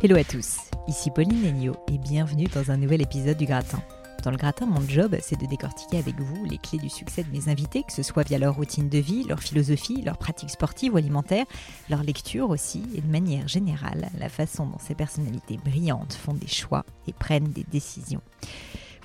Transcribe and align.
Hello 0.00 0.14
à 0.14 0.22
tous, 0.22 0.58
ici 0.86 1.10
Pauline 1.10 1.42
Nenio 1.42 1.74
et 1.92 1.98
bienvenue 1.98 2.46
dans 2.46 2.70
un 2.70 2.76
nouvel 2.76 3.02
épisode 3.02 3.36
du 3.36 3.46
Gratin. 3.46 3.82
Dans 4.22 4.30
le 4.30 4.36
gratin, 4.36 4.64
mon 4.64 4.80
job, 4.80 5.16
c'est 5.20 5.40
de 5.40 5.44
décortiquer 5.46 5.98
avec 5.98 6.20
vous 6.20 6.44
les 6.44 6.58
clés 6.58 6.78
du 6.78 6.88
succès 6.88 7.24
de 7.24 7.30
mes 7.32 7.48
invités, 7.48 7.82
que 7.82 7.92
ce 7.92 8.04
soit 8.04 8.22
via 8.22 8.38
leur 8.38 8.54
routine 8.54 8.88
de 8.88 8.98
vie, 8.98 9.24
leur 9.24 9.40
philosophie, 9.40 10.00
leurs 10.02 10.16
pratiques 10.16 10.50
sportives 10.50 10.94
ou 10.94 10.98
alimentaires, 10.98 11.46
leur 11.90 12.04
lecture 12.04 12.48
aussi, 12.50 12.84
et 12.94 13.00
de 13.00 13.10
manière 13.10 13.48
générale, 13.48 14.08
la 14.16 14.28
façon 14.28 14.66
dont 14.66 14.78
ces 14.78 14.94
personnalités 14.94 15.56
brillantes 15.56 16.12
font 16.12 16.34
des 16.34 16.46
choix 16.46 16.84
et 17.08 17.12
prennent 17.12 17.50
des 17.50 17.64
décisions. 17.64 18.22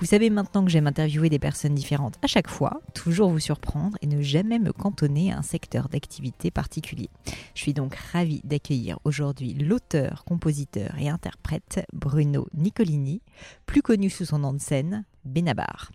Vous 0.03 0.09
savez 0.09 0.29
maintenant 0.29 0.65
que 0.65 0.69
j'aime 0.69 0.87
interviewer 0.87 1.29
des 1.29 1.39
personnes 1.39 1.75
différentes 1.75 2.19
à 2.21 2.27
chaque 2.27 2.49
fois, 2.49 2.81
toujours 2.93 3.29
vous 3.29 3.39
surprendre 3.39 3.97
et 4.01 4.05
ne 4.05 4.21
jamais 4.21 4.59
me 4.59 4.73
cantonner 4.73 5.31
à 5.31 5.37
un 5.37 5.43
secteur 5.43 5.87
d'activité 5.87 6.51
particulier. 6.51 7.09
Je 7.55 7.61
suis 7.61 7.73
donc 7.73 7.95
ravie 7.95 8.41
d'accueillir 8.43 8.99
aujourd'hui 9.05 9.53
l'auteur, 9.53 10.25
compositeur 10.25 10.93
et 10.99 11.07
interprète 11.07 11.85
Bruno 11.93 12.49
Nicolini, 12.53 13.21
plus 13.65 13.81
connu 13.81 14.09
sous 14.09 14.25
son 14.25 14.39
nom 14.39 14.51
de 14.51 14.59
scène, 14.59 15.05
Benabar. 15.23 15.89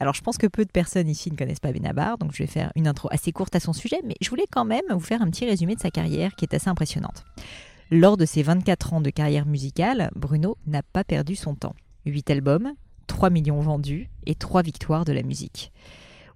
Alors 0.00 0.14
je 0.14 0.22
pense 0.22 0.36
que 0.36 0.48
peu 0.48 0.64
de 0.64 0.72
personnes 0.72 1.08
ici 1.08 1.30
ne 1.30 1.36
connaissent 1.36 1.60
pas 1.60 1.70
Benabar, 1.70 2.18
donc 2.18 2.32
je 2.32 2.42
vais 2.42 2.48
faire 2.48 2.72
une 2.74 2.88
intro 2.88 3.06
assez 3.12 3.30
courte 3.30 3.54
à 3.54 3.60
son 3.60 3.72
sujet, 3.72 4.00
mais 4.04 4.16
je 4.20 4.30
voulais 4.30 4.48
quand 4.50 4.64
même 4.64 4.82
vous 4.90 4.98
faire 4.98 5.22
un 5.22 5.30
petit 5.30 5.46
résumé 5.46 5.76
de 5.76 5.80
sa 5.80 5.92
carrière 5.92 6.34
qui 6.34 6.44
est 6.44 6.54
assez 6.54 6.68
impressionnante. 6.68 7.24
Lors 7.92 8.16
de 8.16 8.26
ses 8.26 8.42
24 8.42 8.94
ans 8.94 9.00
de 9.00 9.10
carrière 9.10 9.46
musicale, 9.46 10.10
Bruno 10.16 10.58
n'a 10.66 10.82
pas 10.82 11.04
perdu 11.04 11.36
son 11.36 11.54
temps. 11.54 11.76
8 12.06 12.30
albums, 12.30 12.72
3 13.24 13.30
millions 13.30 13.60
vendus 13.60 14.10
et 14.26 14.34
3 14.34 14.60
victoires 14.60 15.06
de 15.06 15.12
la 15.14 15.22
musique. 15.22 15.72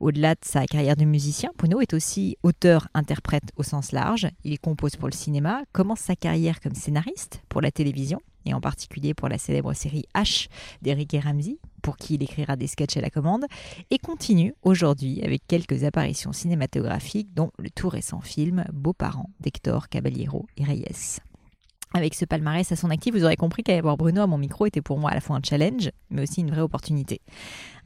Au-delà 0.00 0.34
de 0.34 0.40
sa 0.42 0.64
carrière 0.64 0.96
de 0.96 1.04
musicien, 1.04 1.50
Bruno 1.58 1.82
est 1.82 1.92
aussi 1.92 2.38
auteur-interprète 2.42 3.52
au 3.56 3.62
sens 3.62 3.92
large. 3.92 4.26
Il 4.42 4.58
compose 4.58 4.96
pour 4.96 5.06
le 5.06 5.12
cinéma, 5.12 5.64
commence 5.72 6.00
sa 6.00 6.16
carrière 6.16 6.60
comme 6.60 6.74
scénariste 6.74 7.42
pour 7.50 7.60
la 7.60 7.70
télévision, 7.70 8.22
et 8.46 8.54
en 8.54 8.62
particulier 8.62 9.12
pour 9.12 9.28
la 9.28 9.36
célèbre 9.36 9.74
série 9.74 10.06
H 10.14 10.48
d'Eric 10.80 11.12
et 11.12 11.20
Ramsey, 11.20 11.58
pour 11.82 11.98
qui 11.98 12.14
il 12.14 12.22
écrira 12.22 12.56
des 12.56 12.68
sketchs 12.68 12.96
à 12.96 13.02
la 13.02 13.10
commande, 13.10 13.44
et 13.90 13.98
continue 13.98 14.54
aujourd'hui 14.62 15.20
avec 15.22 15.46
quelques 15.46 15.84
apparitions 15.84 16.32
cinématographiques, 16.32 17.34
dont 17.34 17.50
le 17.58 17.68
tout 17.68 17.90
récent 17.90 18.22
film 18.22 18.64
Beaux-parents 18.72 19.28
d'Hector 19.40 19.90
Caballero 19.90 20.46
et 20.56 20.64
Reyes. 20.64 21.20
Avec 21.94 22.14
ce 22.14 22.26
palmarès 22.26 22.70
à 22.70 22.76
son 22.76 22.90
actif, 22.90 23.14
vous 23.14 23.24
aurez 23.24 23.36
compris 23.36 23.62
qu'avoir 23.62 23.96
Bruno 23.96 24.20
à 24.22 24.26
mon 24.26 24.36
micro 24.36 24.66
était 24.66 24.82
pour 24.82 24.98
moi 24.98 25.10
à 25.10 25.14
la 25.14 25.20
fois 25.20 25.36
un 25.36 25.40
challenge, 25.42 25.90
mais 26.10 26.22
aussi 26.22 26.42
une 26.42 26.50
vraie 26.50 26.60
opportunité. 26.60 27.22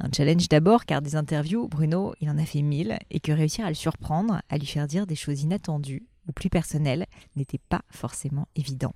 Un 0.01 0.11
challenge 0.15 0.49
d'abord, 0.49 0.87
car 0.87 1.03
des 1.03 1.15
interviews, 1.15 1.69
Bruno, 1.69 2.15
il 2.21 2.29
en 2.29 2.39
a 2.39 2.45
fait 2.45 2.63
mille, 2.63 2.99
et 3.11 3.21
que 3.21 3.31
réussir 3.31 3.65
à 3.65 3.69
le 3.69 3.75
surprendre, 3.75 4.43
à 4.49 4.59
lui 4.59 4.67
faire 4.67 4.89
dire 4.89 5.07
des 5.07 5.15
choses 5.15 5.43
inattendues 5.43 6.07
ou 6.29 6.33
plus 6.33 6.51
personnelles, 6.51 7.07
n'était 7.37 7.61
pas 7.69 7.83
forcément 7.91 8.49
évident. 8.57 8.95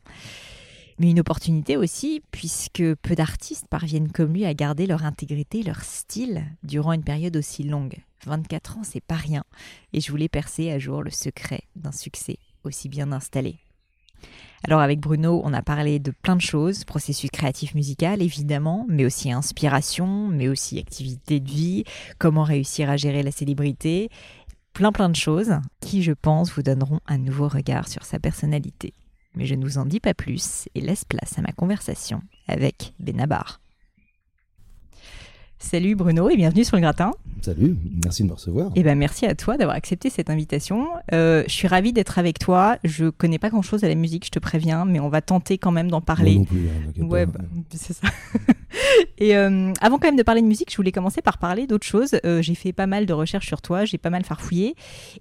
Mais 0.98 1.10
une 1.10 1.20
opportunité 1.20 1.76
aussi, 1.76 2.22
puisque 2.30 2.82
peu 2.96 3.14
d'artistes 3.14 3.68
parviennent 3.68 4.10
comme 4.10 4.32
lui 4.32 4.46
à 4.46 4.54
garder 4.54 4.86
leur 4.86 5.04
intégrité, 5.04 5.62
leur 5.62 5.82
style, 5.82 6.44
durant 6.62 6.92
une 6.92 7.04
période 7.04 7.36
aussi 7.36 7.64
longue. 7.64 7.96
24 8.24 8.78
ans, 8.78 8.82
c'est 8.82 9.04
pas 9.04 9.14
rien, 9.14 9.44
et 9.92 10.00
je 10.00 10.10
voulais 10.10 10.28
percer 10.28 10.70
à 10.70 10.78
jour 10.78 11.02
le 11.02 11.10
secret 11.10 11.60
d'un 11.76 11.92
succès 11.92 12.38
aussi 12.64 12.88
bien 12.88 13.12
installé. 13.12 13.60
Alors 14.66 14.80
avec 14.80 14.98
Bruno, 14.98 15.42
on 15.44 15.52
a 15.52 15.62
parlé 15.62 16.00
de 16.00 16.10
plein 16.10 16.34
de 16.34 16.40
choses, 16.40 16.82
processus 16.82 17.30
créatif 17.30 17.76
musical 17.76 18.20
évidemment, 18.20 18.84
mais 18.88 19.06
aussi 19.06 19.30
inspiration, 19.30 20.26
mais 20.26 20.48
aussi 20.48 20.80
activité 20.80 21.38
de 21.38 21.48
vie, 21.48 21.84
comment 22.18 22.42
réussir 22.42 22.90
à 22.90 22.96
gérer 22.96 23.22
la 23.22 23.30
célébrité, 23.30 24.10
plein 24.72 24.90
plein 24.90 25.08
de 25.08 25.14
choses 25.14 25.52
qui 25.80 26.02
je 26.02 26.10
pense 26.10 26.50
vous 26.52 26.64
donneront 26.64 26.98
un 27.06 27.18
nouveau 27.18 27.46
regard 27.46 27.86
sur 27.86 28.04
sa 28.04 28.18
personnalité. 28.18 28.92
Mais 29.36 29.46
je 29.46 29.54
ne 29.54 29.64
vous 29.64 29.78
en 29.78 29.86
dis 29.86 30.00
pas 30.00 30.14
plus 30.14 30.68
et 30.74 30.80
laisse 30.80 31.04
place 31.04 31.38
à 31.38 31.42
ma 31.42 31.52
conversation 31.52 32.20
avec 32.48 32.92
Benabar. 32.98 33.60
Salut 35.58 35.94
Bruno 35.96 36.28
et 36.28 36.36
bienvenue 36.36 36.64
sur 36.64 36.76
le 36.76 36.82
gratin. 36.82 37.12
Salut, 37.40 37.76
merci 38.04 38.22
de 38.22 38.28
me 38.28 38.34
recevoir. 38.34 38.70
Eh 38.76 38.82
ben 38.82 38.96
merci 38.96 39.24
à 39.24 39.34
toi 39.34 39.56
d'avoir 39.56 39.76
accepté 39.76 40.10
cette 40.10 40.28
invitation. 40.28 40.88
Euh, 41.12 41.44
je 41.46 41.52
suis 41.52 41.66
ravie 41.66 41.94
d'être 41.94 42.18
avec 42.18 42.38
toi. 42.38 42.76
Je 42.84 43.08
connais 43.08 43.38
pas 43.38 43.48
grand 43.48 43.62
chose 43.62 43.82
à 43.82 43.88
la 43.88 43.94
musique, 43.94 44.26
je 44.26 44.30
te 44.30 44.38
préviens, 44.38 44.84
mais 44.84 45.00
on 45.00 45.08
va 45.08 45.22
tenter 45.22 45.56
quand 45.56 45.72
même 45.72 45.90
d'en 45.90 46.02
parler. 46.02 46.34
Moi 46.34 46.40
non 46.40 46.44
plus, 46.44 46.68
hein, 46.68 47.06
ouais, 47.06 47.26
bah, 47.26 47.40
c'est 47.72 47.94
ça. 47.94 48.08
Et 49.18 49.36
euh, 49.36 49.72
avant 49.80 49.98
quand 49.98 50.08
même 50.08 50.16
de 50.16 50.22
parler 50.22 50.42
de 50.42 50.46
musique, 50.46 50.70
je 50.70 50.76
voulais 50.76 50.92
commencer 50.92 51.22
par 51.22 51.38
parler 51.38 51.66
d'autre 51.66 51.86
chose. 51.86 52.16
Euh, 52.26 52.42
j'ai 52.42 52.54
fait 52.54 52.72
pas 52.72 52.86
mal 52.86 53.06
de 53.06 53.12
recherches 53.12 53.46
sur 53.46 53.62
toi, 53.62 53.84
j'ai 53.84 53.98
pas 53.98 54.10
mal 54.10 54.24
farfouillé, 54.24 54.74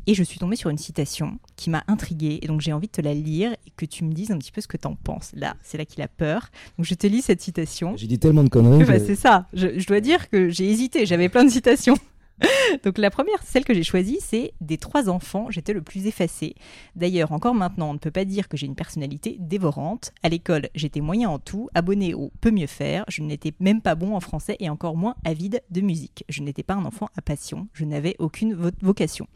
et 0.05 0.13
je 0.13 0.23
suis 0.23 0.39
tombée 0.39 0.57
sur 0.57 0.69
une 0.69 0.77
citation 0.77 1.39
qui 1.55 1.69
m'a 1.69 1.83
intriguée. 1.87 2.39
Et 2.41 2.47
donc 2.47 2.59
j'ai 2.59 2.73
envie 2.73 2.87
de 2.87 2.91
te 2.91 3.01
la 3.01 3.13
lire 3.13 3.53
et 3.53 3.71
que 3.77 3.85
tu 3.85 4.03
me 4.03 4.11
dises 4.11 4.31
un 4.31 4.37
petit 4.37 4.51
peu 4.51 4.59
ce 4.59 4.67
que 4.67 4.77
tu 4.77 4.87
en 4.87 4.95
penses. 4.95 5.31
Là, 5.33 5.55
c'est 5.63 5.77
là 5.77 5.85
qu'il 5.85 6.01
a 6.01 6.07
peur. 6.07 6.49
Donc 6.77 6.85
je 6.85 6.93
te 6.95 7.07
lis 7.07 7.21
cette 7.21 7.41
citation. 7.41 7.95
J'ai 7.95 8.07
dit 8.07 8.19
tellement 8.19 8.43
de 8.43 8.49
conneries. 8.49 8.83
Bah, 8.95 8.99
c'est 8.99 9.15
ça. 9.15 9.47
Je, 9.53 9.79
je 9.79 9.87
dois 9.87 9.99
dire 9.99 10.24
que 10.29 10.49
j'ai 10.49 10.69
hésité. 10.69 11.05
J'avais 11.05 11.29
plein 11.29 11.45
de 11.45 11.51
citations. 11.51 11.97
Donc 12.83 12.97
la 12.97 13.09
première, 13.09 13.41
celle 13.43 13.63
que 13.63 13.73
j'ai 13.73 13.83
choisie, 13.83 14.19
c'est 14.21 14.53
des 14.61 14.77
trois 14.77 15.09
enfants, 15.09 15.47
j'étais 15.49 15.73
le 15.73 15.81
plus 15.81 16.07
effacé. 16.07 16.55
D'ailleurs, 16.95 17.31
encore 17.31 17.55
maintenant, 17.55 17.89
on 17.89 17.93
ne 17.93 17.99
peut 17.99 18.11
pas 18.11 18.25
dire 18.25 18.47
que 18.47 18.57
j'ai 18.57 18.65
une 18.65 18.75
personnalité 18.75 19.37
dévorante. 19.39 20.11
À 20.23 20.29
l'école, 20.29 20.69
j'étais 20.75 21.01
moyen 21.01 21.29
en 21.29 21.39
tout, 21.39 21.69
abonné 21.73 22.13
au 22.13 22.31
peut 22.41 22.51
mieux 22.51 22.67
faire, 22.67 23.05
je 23.07 23.21
n'étais 23.21 23.53
même 23.59 23.81
pas 23.81 23.95
bon 23.95 24.15
en 24.15 24.19
français 24.19 24.57
et 24.59 24.69
encore 24.69 24.97
moins 24.97 25.15
avide 25.23 25.61
de 25.69 25.81
musique. 25.81 26.25
Je 26.29 26.41
n'étais 26.41 26.63
pas 26.63 26.73
un 26.73 26.85
enfant 26.85 27.09
à 27.15 27.21
passion, 27.21 27.67
je 27.73 27.85
n'avais 27.85 28.15
aucune 28.19 28.53
vocation 28.81 29.27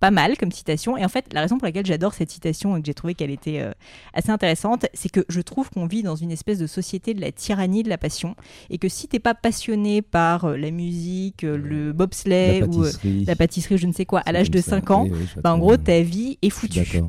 pas 0.00 0.10
mal 0.10 0.36
comme 0.36 0.52
citation. 0.52 0.96
Et 0.96 1.04
en 1.04 1.08
fait, 1.08 1.32
la 1.32 1.40
raison 1.40 1.58
pour 1.58 1.66
laquelle 1.66 1.86
j'adore 1.86 2.14
cette 2.14 2.30
citation 2.30 2.76
et 2.76 2.80
que 2.80 2.86
j'ai 2.86 2.94
trouvé 2.94 3.14
qu'elle 3.14 3.30
était 3.30 3.60
euh, 3.60 3.72
assez 4.12 4.30
intéressante, 4.30 4.86
c'est 4.94 5.08
que 5.08 5.24
je 5.28 5.40
trouve 5.40 5.70
qu'on 5.70 5.86
vit 5.86 6.02
dans 6.02 6.16
une 6.16 6.30
espèce 6.30 6.58
de 6.58 6.66
société 6.66 7.14
de 7.14 7.20
la 7.20 7.32
tyrannie 7.32 7.82
de 7.82 7.88
la 7.88 7.98
passion. 7.98 8.36
Et 8.70 8.78
que 8.78 8.88
si 8.88 9.08
t'es 9.08 9.18
pas 9.18 9.34
passionné 9.34 10.02
par 10.02 10.44
euh, 10.44 10.56
la 10.56 10.70
musique, 10.70 11.44
euh, 11.44 11.56
le 11.56 11.92
bobsleigh 11.92 12.64
ou 12.64 12.84
la 13.26 13.36
pâtisserie, 13.36 13.78
je 13.78 13.86
ne 13.86 13.92
sais 13.92 14.04
quoi, 14.04 14.20
à 14.20 14.32
l'âge 14.32 14.50
de 14.50 14.60
5 14.60 14.90
ans, 14.90 15.08
bah, 15.42 15.54
en 15.54 15.58
gros, 15.58 15.76
ta 15.76 16.00
vie 16.00 16.38
est 16.42 16.50
foutue. 16.50 17.02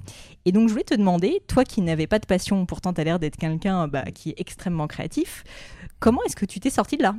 Et 0.45 0.53
donc, 0.53 0.69
je 0.69 0.71
voulais 0.71 0.85
te 0.85 0.95
demander, 0.95 1.41
toi 1.47 1.65
qui 1.65 1.81
n'avais 1.81 2.07
pas 2.07 2.19
de 2.19 2.25
passion, 2.25 2.65
pourtant 2.65 2.93
tu 2.93 3.01
as 3.01 3.03
l'air 3.03 3.19
d'être 3.19 3.35
quelqu'un 3.35 3.89
bah, 3.89 4.03
qui 4.13 4.29
est 4.29 4.39
extrêmement 4.39 4.87
créatif, 4.87 5.43
comment 5.99 6.23
est-ce 6.23 6.37
que 6.37 6.45
tu 6.45 6.61
t'es 6.61 6.69
sorti 6.69 6.95
de 6.95 7.03
là? 7.03 7.15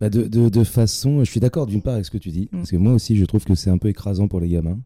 Bah, 0.00 0.08
de, 0.08 0.24
de, 0.26 0.64
façon, 0.64 1.22
je 1.22 1.30
suis 1.30 1.40
d'accord 1.40 1.66
d'une 1.66 1.82
part 1.82 1.94
avec 1.94 2.06
ce 2.06 2.10
que 2.10 2.18
tu 2.18 2.30
dis, 2.30 2.48
mm. 2.52 2.56
parce 2.56 2.70
que 2.70 2.76
moi 2.76 2.92
aussi 2.94 3.16
je 3.16 3.24
trouve 3.26 3.44
que 3.44 3.54
c'est 3.54 3.70
un 3.70 3.78
peu 3.78 3.88
écrasant 3.88 4.28
pour 4.28 4.40
les 4.40 4.48
gamins. 4.48 4.78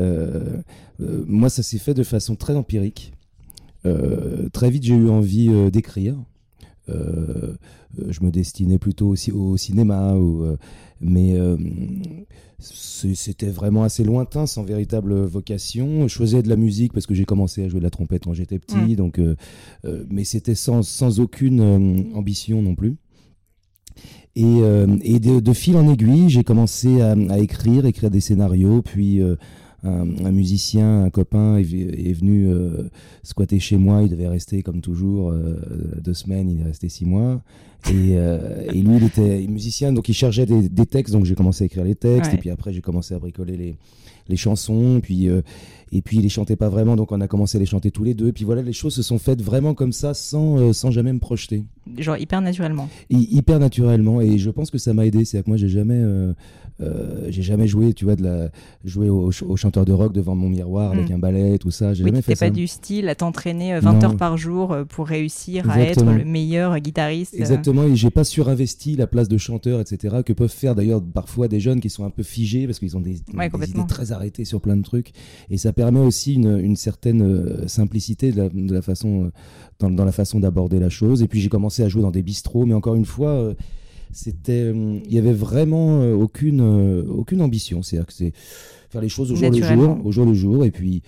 Euh, 0.00 0.62
euh, 1.00 1.24
moi 1.26 1.48
ça 1.48 1.62
s'est 1.62 1.78
fait 1.78 1.94
de 1.94 2.02
façon 2.02 2.34
très 2.34 2.54
empirique. 2.54 3.12
Euh, 3.86 4.48
très 4.48 4.70
vite 4.70 4.82
j'ai 4.82 4.94
eu 4.94 5.08
envie 5.08 5.48
d'écrire. 5.70 6.16
je 6.88 8.24
me 8.24 8.30
destinais 8.30 8.78
plutôt 8.78 9.08
aussi 9.08 9.30
au 9.30 9.56
cinéma, 9.56 10.16
mais 11.00 11.36
c'était 12.58 13.50
vraiment 13.50 13.84
assez 13.84 14.02
lointain, 14.02 14.46
sans 14.46 14.64
véritable 14.64 15.14
vocation. 15.24 16.08
Je 16.08 16.16
faisais 16.16 16.42
de 16.42 16.48
la 16.48 16.56
musique 16.56 16.92
parce 16.92 17.06
que 17.06 17.14
j'ai 17.14 17.24
commencé 17.24 17.62
à 17.62 17.68
jouer 17.68 17.78
de 17.78 17.84
la 17.84 17.90
trompette 17.90 18.24
quand 18.24 18.34
j'étais 18.34 18.58
petit, 18.58 18.94
mm. 18.94 18.96
donc, 18.96 19.20
mais 20.10 20.24
c'était 20.24 20.56
sans, 20.56 20.82
sans 20.82 21.20
aucune 21.20 22.10
ambition 22.14 22.60
non 22.60 22.74
plus. 22.74 22.96
Et, 24.40 24.60
et 25.02 25.18
de, 25.18 25.52
fil 25.52 25.76
en 25.76 25.88
aiguille, 25.88 26.28
j'ai 26.28 26.44
commencé 26.44 27.00
à, 27.00 27.38
écrire, 27.38 27.86
écrire 27.86 28.10
des 28.10 28.20
scénarios, 28.20 28.82
puis 28.82 29.20
un, 29.84 30.32
musicien, 30.32 31.04
un 31.04 31.10
copain 31.10 31.56
est, 31.58 31.62
venu 32.12 32.48
euh, 32.48 32.88
squatter 33.22 33.60
chez 33.60 33.76
moi. 33.76 34.02
Il 34.02 34.10
devait 34.10 34.28
rester 34.28 34.62
comme 34.62 34.80
toujours 34.80 35.30
euh, 35.30 35.56
deux 36.02 36.14
semaines. 36.14 36.50
Il 36.50 36.60
est 36.60 36.64
resté 36.64 36.88
six 36.88 37.04
mois. 37.04 37.40
Et, 37.86 38.16
euh, 38.16 38.70
lui, 38.72 38.96
il 38.96 39.04
était 39.04 39.46
musicien, 39.48 39.92
donc 39.92 40.08
il 40.08 40.14
cherchait 40.14 40.46
des, 40.46 40.86
textes. 40.86 41.12
Donc 41.12 41.24
j'ai 41.24 41.34
commencé 41.34 41.64
à 41.64 41.66
écrire 41.66 41.84
les 41.84 41.94
textes. 41.94 42.34
Et 42.34 42.36
puis 42.36 42.50
après, 42.50 42.72
j'ai 42.72 42.80
commencé 42.80 43.14
à 43.14 43.18
bricoler 43.18 43.56
les, 43.56 43.76
les 44.28 44.36
chansons. 44.36 45.00
Puis 45.02 45.28
et 45.90 46.02
puis 46.02 46.18
il 46.18 46.22
les 46.22 46.28
chantait 46.28 46.56
pas 46.56 46.68
vraiment, 46.68 46.96
donc 46.96 47.12
on 47.12 47.20
a 47.22 47.28
commencé 47.28 47.56
à 47.56 47.60
les 47.60 47.66
chanter 47.66 47.90
tous 47.90 48.04
les 48.04 48.12
deux. 48.14 48.28
Et 48.28 48.32
puis 48.32 48.44
voilà, 48.44 48.60
les 48.60 48.74
choses 48.74 48.94
se 48.94 49.02
sont 49.02 49.18
faites 49.18 49.40
vraiment 49.40 49.74
comme 49.74 49.92
ça, 49.92 50.12
sans, 50.12 50.72
sans 50.72 50.90
jamais 50.90 51.12
me 51.12 51.18
projeter. 51.18 51.64
Genre 51.96 52.18
hyper 52.18 52.40
naturellement. 52.40 52.88
hyper 53.08 53.58
naturellement. 53.58 54.20
Et 54.20 54.38
je 54.38 54.50
pense 54.50 54.70
que 54.70 54.78
ça 54.78 54.92
m'a 54.92 55.06
aidé. 55.06 55.24
C'est 55.24 55.42
que 55.42 55.48
moi, 55.48 55.56
j'ai 55.56 55.68
jamais, 55.68 56.02
euh, 56.80 57.26
j'ai 57.28 57.42
jamais 57.42 57.66
joué, 57.66 57.92
tu 57.92 58.04
vois, 58.04 58.14
de 58.14 58.22
la, 58.22 58.50
jouer 58.84 59.08
au, 59.08 59.30
chanteur 59.56 59.84
de 59.84 59.92
rock 59.92 60.12
devant 60.12 60.36
mon 60.36 60.48
miroir 60.48 60.92
avec 60.92 61.10
mm. 61.10 61.14
un 61.14 61.18
ballet, 61.18 61.58
tout 61.58 61.70
ça. 61.70 61.94
J'ai 61.94 62.04
oui, 62.04 62.10
jamais 62.10 62.22
fait 62.22 62.34
ça. 62.34 62.46
pas 62.46 62.50
du 62.50 62.66
style 62.66 63.08
à 63.08 63.14
t'entraîner 63.14 63.78
20 63.80 63.94
euh, 63.94 64.06
heures 64.06 64.16
par 64.16 64.36
jour 64.36 64.72
euh, 64.72 64.84
pour 64.84 65.06
réussir 65.06 65.68
à 65.70 65.80
être 65.80 66.04
le 66.04 66.24
meilleur 66.24 66.78
guitariste. 66.78 67.34
Exactement, 67.34 67.67
et 67.72 67.96
j'ai 67.96 68.10
pas 68.10 68.24
surinvesti 68.24 68.96
la 68.96 69.06
place 69.06 69.28
de 69.28 69.38
chanteur, 69.38 69.80
etc., 69.80 70.18
que 70.24 70.32
peuvent 70.32 70.50
faire 70.50 70.74
d'ailleurs 70.74 71.02
parfois 71.02 71.48
des 71.48 71.60
jeunes 71.60 71.80
qui 71.80 71.90
sont 71.90 72.04
un 72.04 72.10
peu 72.10 72.22
figés 72.22 72.66
parce 72.66 72.78
qu'ils 72.78 72.96
ont 72.96 73.00
des, 73.00 73.16
idées 73.16 73.86
très 73.88 74.12
arrêtées 74.12 74.44
sur 74.44 74.60
plein 74.60 74.76
de 74.76 74.82
trucs. 74.82 75.12
Et 75.50 75.58
ça 75.58 75.72
permet 75.72 76.00
aussi 76.00 76.34
une, 76.34 76.58
une 76.58 76.76
certaine 76.76 77.68
simplicité 77.68 78.32
de 78.32 78.36
la, 78.38 78.48
de 78.48 78.72
la 78.72 78.82
façon, 78.82 79.30
dans, 79.78 79.90
dans, 79.90 80.04
la 80.04 80.12
façon 80.12 80.40
d'aborder 80.40 80.78
la 80.78 80.90
chose. 80.90 81.22
Et 81.22 81.28
puis 81.28 81.40
j'ai 81.40 81.48
commencé 81.48 81.82
à 81.82 81.88
jouer 81.88 82.02
dans 82.02 82.10
des 82.10 82.22
bistrots, 82.22 82.66
mais 82.66 82.74
encore 82.74 82.94
une 82.94 83.04
fois 83.06 83.54
c'était, 84.12 84.72
euh, 84.74 85.00
il 85.04 85.12
y 85.12 85.18
avait 85.18 85.32
vraiment 85.32 86.00
euh, 86.00 86.14
aucune, 86.14 86.60
euh, 86.60 87.04
aucune 87.08 87.40
ambition. 87.40 87.82
C'est-à-dire 87.82 88.06
que 88.06 88.12
c'est 88.12 88.32
faire 88.90 89.00
les 89.00 89.08
choses 89.08 89.30
au 89.32 89.36
jour 89.36 89.50
le 89.50 89.62
jour, 89.62 89.98
au 90.04 90.12
jour 90.12 90.26
le 90.26 90.34
jour, 90.34 90.64
et 90.64 90.70
puis 90.70 91.02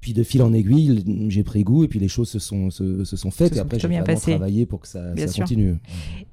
puis 0.00 0.12
de 0.12 0.22
fil 0.22 0.42
en 0.42 0.52
aiguille, 0.52 1.02
j'ai 1.28 1.42
pris 1.42 1.64
goût 1.64 1.82
et 1.82 1.88
puis 1.88 1.98
les 1.98 2.08
choses 2.08 2.28
se 2.28 2.38
sont, 2.38 2.70
se, 2.70 3.04
sont 3.04 3.30
faites. 3.30 3.56
et 3.56 3.58
après, 3.58 3.78
j'ai 3.78 4.32
travaillé 4.32 4.64
pour 4.64 4.80
que 4.80 4.88
ça, 4.88 5.16
ça 5.16 5.40
continue. 5.40 5.76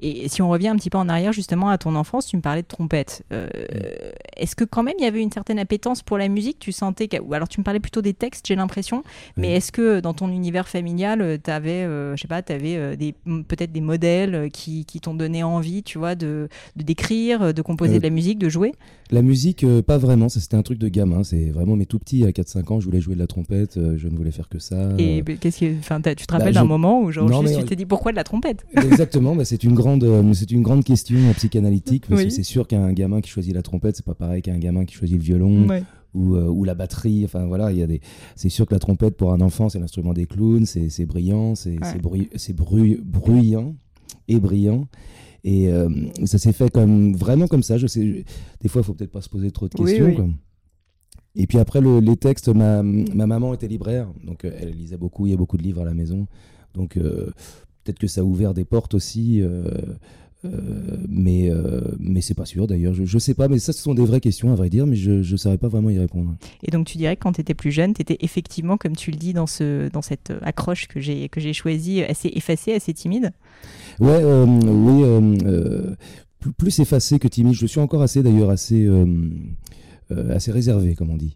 Et 0.01 0.29
si 0.29 0.41
on 0.41 0.49
revient 0.49 0.67
un 0.67 0.75
petit 0.75 0.89
peu 0.89 0.99
en 0.99 1.09
arrière, 1.09 1.33
justement, 1.33 1.69
à 1.69 1.77
ton 1.77 1.95
enfance, 1.95 2.27
tu 2.27 2.37
me 2.37 2.41
parlais 2.41 2.61
de 2.61 2.67
trompette. 2.67 3.23
Euh, 3.33 3.47
est-ce 4.37 4.55
que 4.55 4.63
quand 4.63 4.83
même 4.83 4.93
il 4.99 5.03
y 5.03 5.07
avait 5.07 5.21
une 5.21 5.31
certaine 5.31 5.57
appétence 5.57 6.03
pour 6.03 6.17
la 6.17 6.27
musique? 6.27 6.59
Tu 6.59 6.71
sentais. 6.71 7.09
Ou 7.19 7.33
alors 7.33 7.47
tu 7.47 7.59
me 7.59 7.63
parlais 7.63 7.79
plutôt 7.79 8.01
des 8.01 8.13
textes, 8.13 8.47
j'ai 8.47 8.55
l'impression. 8.55 9.03
Mais 9.35 9.53
est-ce 9.53 9.71
que 9.71 9.99
dans 9.99 10.13
ton 10.13 10.29
univers 10.29 10.67
familial, 10.67 11.21
euh, 11.21 11.37
tu 11.43 11.49
avais, 11.49 11.83
euh, 11.83 12.15
je 12.15 12.21
sais 12.21 12.27
pas, 12.27 12.43
tu 12.43 12.53
avais 12.53 12.95
des, 12.97 13.13
peut-être 13.47 13.71
des 13.71 13.81
modèles 13.81 14.49
qui, 14.51 14.85
qui 14.85 14.99
t'ont 14.99 15.15
donné 15.15 15.43
envie, 15.43 15.81
tu 15.81 15.97
vois, 15.97 16.15
de, 16.15 16.49
de 16.75 16.83
d'écrire, 16.83 17.53
de 17.53 17.61
composer 17.63 17.97
de 17.97 18.03
la 18.03 18.11
musique, 18.11 18.37
de 18.37 18.49
jouer? 18.49 18.73
La 19.11 19.21
musique, 19.21 19.65
pas 19.85 19.97
vraiment. 19.97 20.29
Ça, 20.29 20.39
c'était 20.39 20.57
un 20.57 20.63
truc 20.63 20.79
de 20.79 20.87
gamin. 20.87 21.23
C'est 21.23 21.51
vraiment 21.51 21.75
mes 21.75 21.85
tout 21.85 21.99
petits, 21.99 22.25
à 22.25 22.29
4-5 22.29 22.73
ans, 22.73 22.79
je 22.79 22.85
voulais 22.85 23.01
jouer 23.01 23.15
de 23.15 23.19
la 23.19 23.27
trompette 23.27 23.75
euh, 23.77 23.97
je 23.97 24.07
ne 24.07 24.15
voulais 24.15 24.31
faire 24.31 24.49
que 24.49 24.59
ça. 24.59 24.89
Et 24.97 25.23
qu'est-ce 25.39 25.57
qui, 25.57 25.69
enfin, 25.79 26.01
tu 26.01 26.15
te 26.15 26.31
rappelles 26.31 26.53
bah, 26.53 26.61
d'un 26.61 26.65
moment 26.65 27.01
où 27.01 27.11
genre, 27.11 27.43
tu 27.43 27.63
t'es 27.63 27.75
dit 27.75 27.85
pourquoi 27.85 28.11
de 28.11 28.17
la 28.17 28.23
trompette? 28.23 28.65
Exactement, 28.75 29.35
bah, 29.35 29.45
c'est 29.45 29.63
une 29.63 29.73
grande, 29.73 30.03
euh, 30.03 30.33
c'est 30.33 30.51
une 30.51 30.61
grande 30.61 30.83
question 30.83 31.17
psychanalytique 31.35 32.07
parce 32.07 32.23
que 32.23 32.29
c'est 32.29 32.43
sûr 32.43 32.67
qu'un 32.67 32.91
gamin 32.93 33.21
qui 33.21 33.29
choisit 33.29 33.53
la 33.53 33.61
trompette, 33.61 33.95
c'est 33.95 34.05
pas 34.05 34.15
pareil 34.15 34.41
qu'un 34.41 34.57
gamin 34.57 34.85
qui 34.85 34.95
choisit 34.95 35.17
le 35.17 35.23
violon. 35.23 35.67
Ou, 36.13 36.37
euh, 36.37 36.47
ou, 36.47 36.63
la 36.63 36.75
batterie. 36.75 37.25
Enfin 37.25 37.45
voilà, 37.45 37.73
il 37.73 37.77
y 37.77 37.83
a 37.83 37.87
des. 37.87 37.99
C'est 38.37 38.47
sûr 38.47 38.65
que 38.65 38.73
la 38.73 38.79
trompette 38.79 39.17
pour 39.17 39.33
un 39.33 39.41
enfant, 39.41 39.67
c'est 39.67 39.79
l'instrument 39.79 40.13
des 40.13 40.27
clowns, 40.27 40.65
c'est 40.65 41.05
brillant, 41.05 41.55
c'est 41.55 41.75
c'est 42.37 42.55
bruyant 42.55 43.75
et 44.29 44.39
brillant. 44.39 44.87
Et 45.47 45.69
ça 46.25 46.39
s'est 46.39 46.53
fait 46.53 46.71
comme 46.71 47.15
vraiment 47.15 47.47
comme 47.47 47.61
ça. 47.61 47.77
Je 47.77 47.85
sais, 47.85 48.25
des 48.61 48.67
fois, 48.67 48.81
il 48.81 48.83
faut 48.83 48.95
peut-être 48.95 49.11
pas 49.11 49.21
se 49.21 49.29
poser 49.29 49.51
trop 49.51 49.67
de 49.69 49.75
questions. 49.75 50.33
Et 51.35 51.47
puis 51.47 51.59
après, 51.59 51.81
les 51.81 52.17
textes, 52.17 52.47
ma, 52.47 52.81
ma, 52.81 53.27
maman 53.27 53.53
était 53.53 53.67
libraire, 53.67 54.07
donc 54.23 54.45
euh, 54.45 54.51
elle 54.57 54.71
lisait 54.71 54.97
beaucoup, 54.97 55.27
il 55.27 55.31
y 55.31 55.33
a 55.33 55.37
beaucoup 55.37 55.57
de 55.57 55.63
livres 55.63 55.81
à 55.81 55.85
la 55.85 55.93
maison. 55.93 56.27
Donc 56.73 56.95
euh, 56.97 57.29
peut-être 57.83 57.99
que 57.99 58.07
ça 58.07 58.21
a 58.21 58.23
ouvert 58.23 58.53
des 58.53 58.63
portes 58.63 58.93
aussi. 58.93 59.41
Euh, 59.41 59.63
mais 61.09 61.51
mais 61.99 62.21
c'est 62.21 62.33
pas 62.33 62.45
sûr 62.45 62.67
d'ailleurs, 62.67 62.93
je, 62.93 63.05
je 63.05 63.17
sais 63.17 63.33
pas, 63.33 63.47
mais 63.47 63.59
ça 63.59 63.73
ce 63.73 63.81
sont 63.81 63.93
des 63.93 64.05
vraies 64.05 64.21
questions 64.21 64.51
à 64.51 64.55
vrai 64.55 64.69
dire, 64.69 64.85
mais 64.85 64.95
je 64.95 65.11
ne 65.11 65.37
saurais 65.37 65.57
pas 65.57 65.67
vraiment 65.67 65.89
y 65.89 65.99
répondre. 65.99 66.35
Et 66.63 66.71
donc 66.71 66.87
tu 66.87 66.97
dirais 66.97 67.15
que 67.15 67.23
quand 67.23 67.33
tu 67.33 67.41
étais 67.41 67.53
plus 67.53 67.71
jeune, 67.71 67.93
tu 67.93 68.01
étais 68.01 68.17
effectivement, 68.21 68.77
comme 68.77 68.95
tu 68.95 69.11
le 69.11 69.17
dis 69.17 69.33
dans, 69.33 69.47
ce, 69.47 69.89
dans 69.89 70.01
cette 70.01 70.33
accroche 70.41 70.87
que 70.87 70.99
j'ai 70.99 71.53
choisie, 71.53 72.03
assez 72.03 72.29
effacée, 72.33 72.73
assez 72.73 72.93
timide? 72.93 73.31
Ouais, 73.99 74.21
oui, 74.23 75.03
plus, 76.39 76.53
plus 76.53 76.79
effacé 76.79 77.19
que 77.19 77.27
timide. 77.27 77.53
Je 77.53 77.65
suis 77.65 77.79
encore 77.79 78.01
assez 78.01 78.23
d'ailleurs 78.23 78.49
assez 78.49 78.87
euh, 80.11 80.35
assez 80.35 80.51
réservé, 80.51 80.93
comme 80.93 81.09
on 81.09 81.17
dit. 81.17 81.35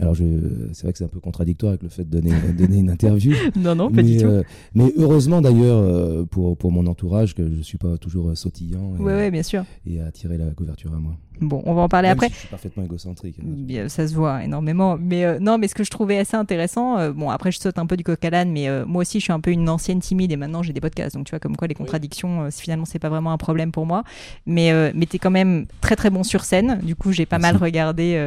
Alors, 0.00 0.16
c'est 0.16 0.82
vrai 0.82 0.92
que 0.92 0.98
c'est 0.98 1.04
un 1.04 1.08
peu 1.08 1.20
contradictoire 1.20 1.70
avec 1.70 1.82
le 1.82 1.88
fait 1.88 2.04
de 2.04 2.20
donner, 2.20 2.32
donner 2.58 2.78
une 2.78 2.90
interview. 2.90 3.34
non, 3.56 3.74
non, 3.74 3.90
pas 3.90 3.96
mais, 3.96 4.02
du 4.02 4.16
tout. 4.18 4.26
Euh, 4.26 4.42
mais 4.74 4.92
heureusement 4.96 5.40
d'ailleurs 5.40 6.26
pour, 6.28 6.52
euh, 6.52 6.54
pour 6.54 6.72
mon 6.72 6.86
entourage 6.86 7.34
que 7.34 7.44
je 7.44 7.58
ne 7.58 7.62
suis 7.62 7.78
pas 7.78 7.98
toujours 7.98 8.36
sautillant 8.36 8.94
et, 8.98 9.02
ouais, 9.02 9.30
bien 9.30 9.42
sûr. 9.42 9.64
et 9.86 10.00
à 10.00 10.06
attirer 10.06 10.38
la 10.38 10.50
couverture 10.50 10.92
à 10.94 10.98
moi. 10.98 11.16
Bon, 11.40 11.62
on 11.64 11.72
va 11.72 11.82
en 11.82 11.88
parler 11.88 12.08
après. 12.08 12.28
je 12.28 12.34
suis 12.34 12.48
parfaitement 12.48 12.84
égocentrique. 12.84 13.36
Bien, 13.42 13.88
ça 13.88 14.06
se 14.06 14.14
voit 14.14 14.44
énormément. 14.44 14.98
Mais 15.00 15.38
non, 15.40 15.56
mais 15.56 15.68
ce 15.68 15.74
que 15.74 15.84
je 15.84 15.90
trouvais 15.90 16.18
assez 16.18 16.36
intéressant, 16.36 17.10
bon, 17.12 17.30
après 17.30 17.50
je 17.50 17.58
saute 17.58 17.78
un 17.78 17.86
peu 17.86 17.96
du 17.96 18.04
coq 18.04 18.22
à 18.22 18.30
l'âne, 18.30 18.52
mais 18.52 18.68
moi 18.84 19.02
aussi 19.02 19.20
je 19.20 19.24
suis 19.24 19.32
un 19.32 19.40
peu 19.40 19.50
une 19.50 19.68
ancienne 19.68 20.00
timide 20.00 20.32
et 20.32 20.36
maintenant 20.36 20.62
j'ai 20.62 20.74
des 20.74 20.82
podcasts. 20.82 21.16
Donc 21.16 21.26
tu 21.26 21.30
vois, 21.30 21.38
comme 21.40 21.56
quoi 21.56 21.66
les 21.66 21.74
contradictions, 21.74 22.50
finalement, 22.50 22.84
c'est 22.84 22.98
pas 22.98 23.08
vraiment 23.08 23.32
un 23.32 23.38
problème 23.38 23.72
pour 23.72 23.86
moi. 23.86 24.04
Mais, 24.44 24.92
mais 24.94 25.06
tu 25.06 25.16
es 25.16 25.18
quand 25.18 25.30
même 25.30 25.64
très 25.80 25.96
très 25.96 26.10
bon 26.10 26.24
sur 26.24 26.44
scène. 26.44 26.80
Du 26.82 26.94
coup, 26.94 27.12
j'ai 27.12 27.26
pas 27.26 27.38
mal 27.38 27.56
regardé 27.56 28.18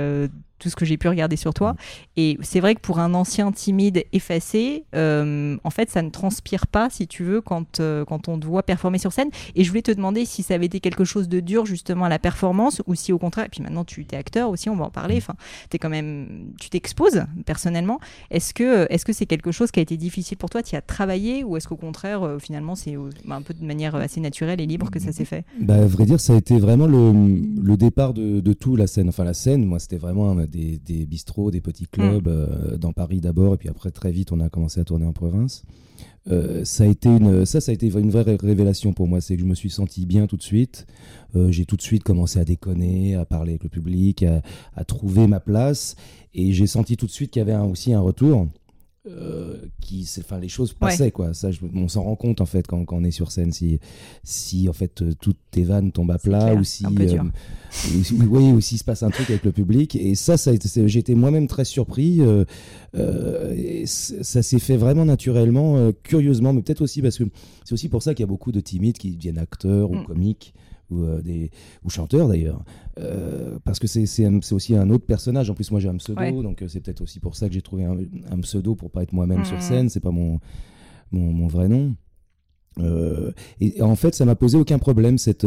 tout 0.64 0.70
ce 0.70 0.76
que 0.76 0.86
j'ai 0.86 0.98
pu 0.98 1.10
regarder 1.10 1.36
sur 1.36 1.54
toi. 1.54 1.76
Et 2.16 2.38
c'est 2.42 2.62
vrai 2.62 2.74
que 2.76 2.80
pour 2.80 3.00
un 3.00 3.14
ancien 3.14 3.52
timide 3.52 4.06
effacé, 4.14 4.86
euh, 4.96 5.58
en 5.64 5.70
fait, 5.70 5.90
ça 5.90 6.02
ne 6.02 6.10
transpire 6.10 6.68
pas, 6.68 6.90
si 6.90 7.06
tu 7.06 7.24
veux, 7.24 7.42
quand, 7.42 7.82
euh, 7.82 8.06
quand 8.06 8.30
on 8.30 8.38
doit 8.38 8.64
performer 8.64 8.98
sur 8.98 9.12
scène. 9.12 9.30
Et 9.56 9.64
je 9.64 9.70
voulais 9.70 9.82
te 9.82 9.92
demander 9.92 10.26
si 10.26 10.42
ça 10.42 10.56
avait 10.56 10.68
été 10.68 10.80
quelque 10.80 11.04
chose 11.04 11.28
de 11.28 11.42
dur, 11.42 11.66
justement, 11.66 12.06
à 12.06 12.10
la 12.10 12.20
performance, 12.20 12.82
ou 12.88 12.96
si 12.96 13.12
au 13.12 13.20
contraire, 13.20 13.46
et 13.46 13.50
puis 13.50 13.62
maintenant 13.62 13.84
tu 13.84 14.06
es 14.10 14.16
acteur 14.16 14.50
aussi, 14.50 14.70
on 14.70 14.76
va 14.76 14.86
en 14.86 14.90
parler, 14.90 15.18
enfin, 15.18 15.36
es 15.74 15.78
quand 15.78 15.90
même, 15.90 16.54
tu 16.60 16.70
t'exposes 16.70 17.26
personnellement. 17.46 18.00
Est-ce 18.32 18.54
que 18.54 18.88
est-ce 18.90 19.06
que 19.06 19.14
c'est 19.14 19.26
quelque 19.26 19.52
chose 19.52 19.72
qui 19.72 19.80
a 19.80 19.84
été 19.84 19.98
difficile 19.98 20.38
pour 20.38 20.50
toi 20.50 20.64
Tu 20.64 20.76
as 20.76 20.82
travaillé, 20.82 21.44
ou 21.44 21.58
est-ce 21.58 21.68
qu'au 21.68 21.76
contraire, 21.76 22.24
euh, 22.24 22.40
finalement, 22.40 22.76
c'est 22.76 22.96
bah, 23.26 23.36
un 23.36 23.42
peu 23.42 23.54
de 23.54 23.66
manière 23.66 23.96
assez 23.96 24.22
naturelle 24.22 24.62
et 24.62 24.66
libre 24.66 24.90
que 24.90 25.00
ça 25.00 25.12
s'est 25.12 25.26
fait? 25.26 25.44
Bah, 25.60 25.76
À 25.76 25.86
vrai 25.86 26.06
dire, 26.06 26.20
ça 26.20 26.34
a 26.34 26.38
été 26.38 26.58
vraiment 26.58 26.88
le, 26.88 27.12
le 27.62 27.78
départ 27.78 28.14
de, 28.14 28.40
de, 28.40 28.54
tout, 28.54 28.76
la 28.76 28.88
scène. 28.88 29.10
Enfin, 29.10 29.24
la 29.24 29.34
scène, 29.34 29.66
moi, 29.66 29.80
c'était 29.80 29.98
vraiment 29.98 30.32
un, 30.32 30.38
des, 30.54 31.06
bistrots, 31.06 31.52
des 31.52 31.62
petits 31.62 31.88
clubs, 31.88 32.28
mm. 32.28 32.32
euh, 32.32 32.78
dans 32.78 32.94
Paris 32.94 33.22
d'abord, 33.22 33.56
et 33.56 33.58
puis 33.58 33.70
après 33.70 33.92
très 33.92 34.12
vite 34.12 34.32
on 34.32 34.40
a 34.40 34.50
commencé 34.50 34.80
à 34.80 34.84
tourner 34.84 35.06
en 35.06 35.14
province. 35.14 35.64
Euh, 36.32 36.64
ça 36.64 36.86
a 36.86 36.88
été 36.88 37.10
une, 37.10 37.46
ça, 37.46 37.60
ça 37.60 37.72
a 37.72 37.74
été 37.74 37.88
une 37.88 38.10
vraie 38.10 38.38
révélation 38.40 38.94
pour 38.94 39.08
moi. 39.08 39.20
C'est 39.20 39.36
que 39.36 39.42
je 39.42 39.46
me 39.46 39.56
suis 39.56 39.70
senti 39.70 40.06
bien 40.06 40.28
tout 40.28 40.38
de 40.38 40.44
suite. 40.44 40.88
Euh, 41.36 41.52
j'ai 41.52 41.66
tout 41.66 41.76
de 41.76 41.82
suite 41.82 42.04
commencé 42.04 42.40
à 42.40 42.46
déconner, 42.46 43.16
à 43.16 43.26
parler 43.26 43.52
avec 43.52 43.64
le 43.64 43.70
public, 43.70 44.24
à, 44.24 44.86
trouver 44.86 45.28
ma 45.28 45.40
place, 45.40 45.96
et 46.34 46.54
j'ai 46.54 46.68
senti 46.68 46.98
tout 46.98 47.08
de 47.08 47.12
suite 47.12 47.32
qu'il 47.32 47.42
y 47.42 47.44
avait 47.44 47.56
aussi 47.56 47.94
un 47.94 48.00
retour. 48.00 48.48
Euh, 49.06 49.58
qui 49.82 50.10
enfin 50.20 50.40
les 50.40 50.48
choses 50.48 50.72
passaient 50.72 51.12
quoi. 51.12 51.34
Ça 51.34 51.50
on 51.76 51.90
s'en 51.90 52.04
rend 52.04 52.16
compte 52.16 52.40
en 52.40 52.46
fait 52.46 52.66
quand, 52.66 52.86
quand, 52.86 52.96
on 52.96 53.04
est 53.04 53.12
sur 53.12 53.34
scène 53.34 53.52
si 53.52 53.82
si 54.24 54.70
en 54.70 54.74
fait 54.74 55.02
euh, 55.02 55.12
toutes 55.20 55.40
tes 55.52 55.64
vannes 55.64 55.92
tombent 55.92 56.12
à 56.12 56.18
plat 56.18 56.56
ou 56.56 56.64
si 56.64 56.86
euh, 56.86 57.18
oui 58.30 58.54
ou 58.54 58.62
s'il 58.62 58.78
se 58.78 58.86
passe 58.86 59.04
un 59.04 59.10
truc 59.10 59.30
avec 59.30 59.44
le 59.44 59.52
public. 59.52 59.98
Et 59.98 60.16
ça 60.16 60.38
ça 60.38 60.54
j'étais 60.86 61.16
moi-même 61.16 61.48
très 61.48 61.66
surpris 61.66 62.22
ça 62.94 64.42
s'est 64.42 64.60
fait 64.60 64.78
vraiment 64.78 65.04
naturellement 65.04 65.92
curieusement 66.04 66.54
mais 66.54 66.62
peut-être 66.62 66.82
aussi 66.82 67.02
parce 67.02 67.18
que 67.18 67.26
c'est 67.66 67.74
aussi 67.74 67.90
pour 67.90 68.04
ça 68.04 68.14
qu'il 68.14 68.24
y 68.24 68.28
a 68.28 68.28
beaucoup 68.28 68.54
de 68.54 68.62
timides 68.62 68.98
qui 68.98 69.12
deviennent 69.12 69.38
acteurs 69.38 69.92
ou 69.92 69.96
mm. 69.96 70.06
comiques 70.06 70.54
ou, 70.94 71.04
euh, 71.04 71.22
des, 71.22 71.52
ou 71.84 71.90
chanteurs 71.90 72.28
d'ailleurs. 72.28 72.64
Euh, 73.00 73.58
parce 73.64 73.80
que 73.80 73.88
c'est 73.88 74.06
aussi 74.52 74.76
un 74.76 74.90
autre 74.90 75.06
personnage. 75.06 75.50
En 75.50 75.54
plus, 75.54 75.72
moi 75.72 75.80
j'ai 75.80 75.90
un 75.90 75.98
pseudo, 75.98 76.44
donc 76.44 76.62
euh, 76.62 76.68
c'est 76.68 76.80
peut-être 76.80 77.02
aussi 77.02 77.20
pour 77.20 77.36
ça 77.36 77.48
que 77.48 77.54
j'ai 77.54 77.62
trouvé 77.62 77.86
un, 77.86 78.40
pseudo 78.42 78.76
pour 78.76 78.92
pas 78.92 79.04
être 79.04 79.14
moi-même 79.14 79.46
sur 79.46 79.58
mmh. 79.58 79.62
scène. 79.62 79.90
C'est 79.90 80.00
pas 80.00 80.12
mon, 80.12 80.40
mon, 81.12 81.48
vrai 81.48 81.68
nom. 81.68 81.96
et, 83.60 83.82
en 83.82 83.96
fait, 83.96 84.16
ça 84.16 84.26
m'a 84.26 84.36
posé 84.36 84.58
aucun 84.58 84.80
problème, 84.80 85.18
cette, 85.18 85.46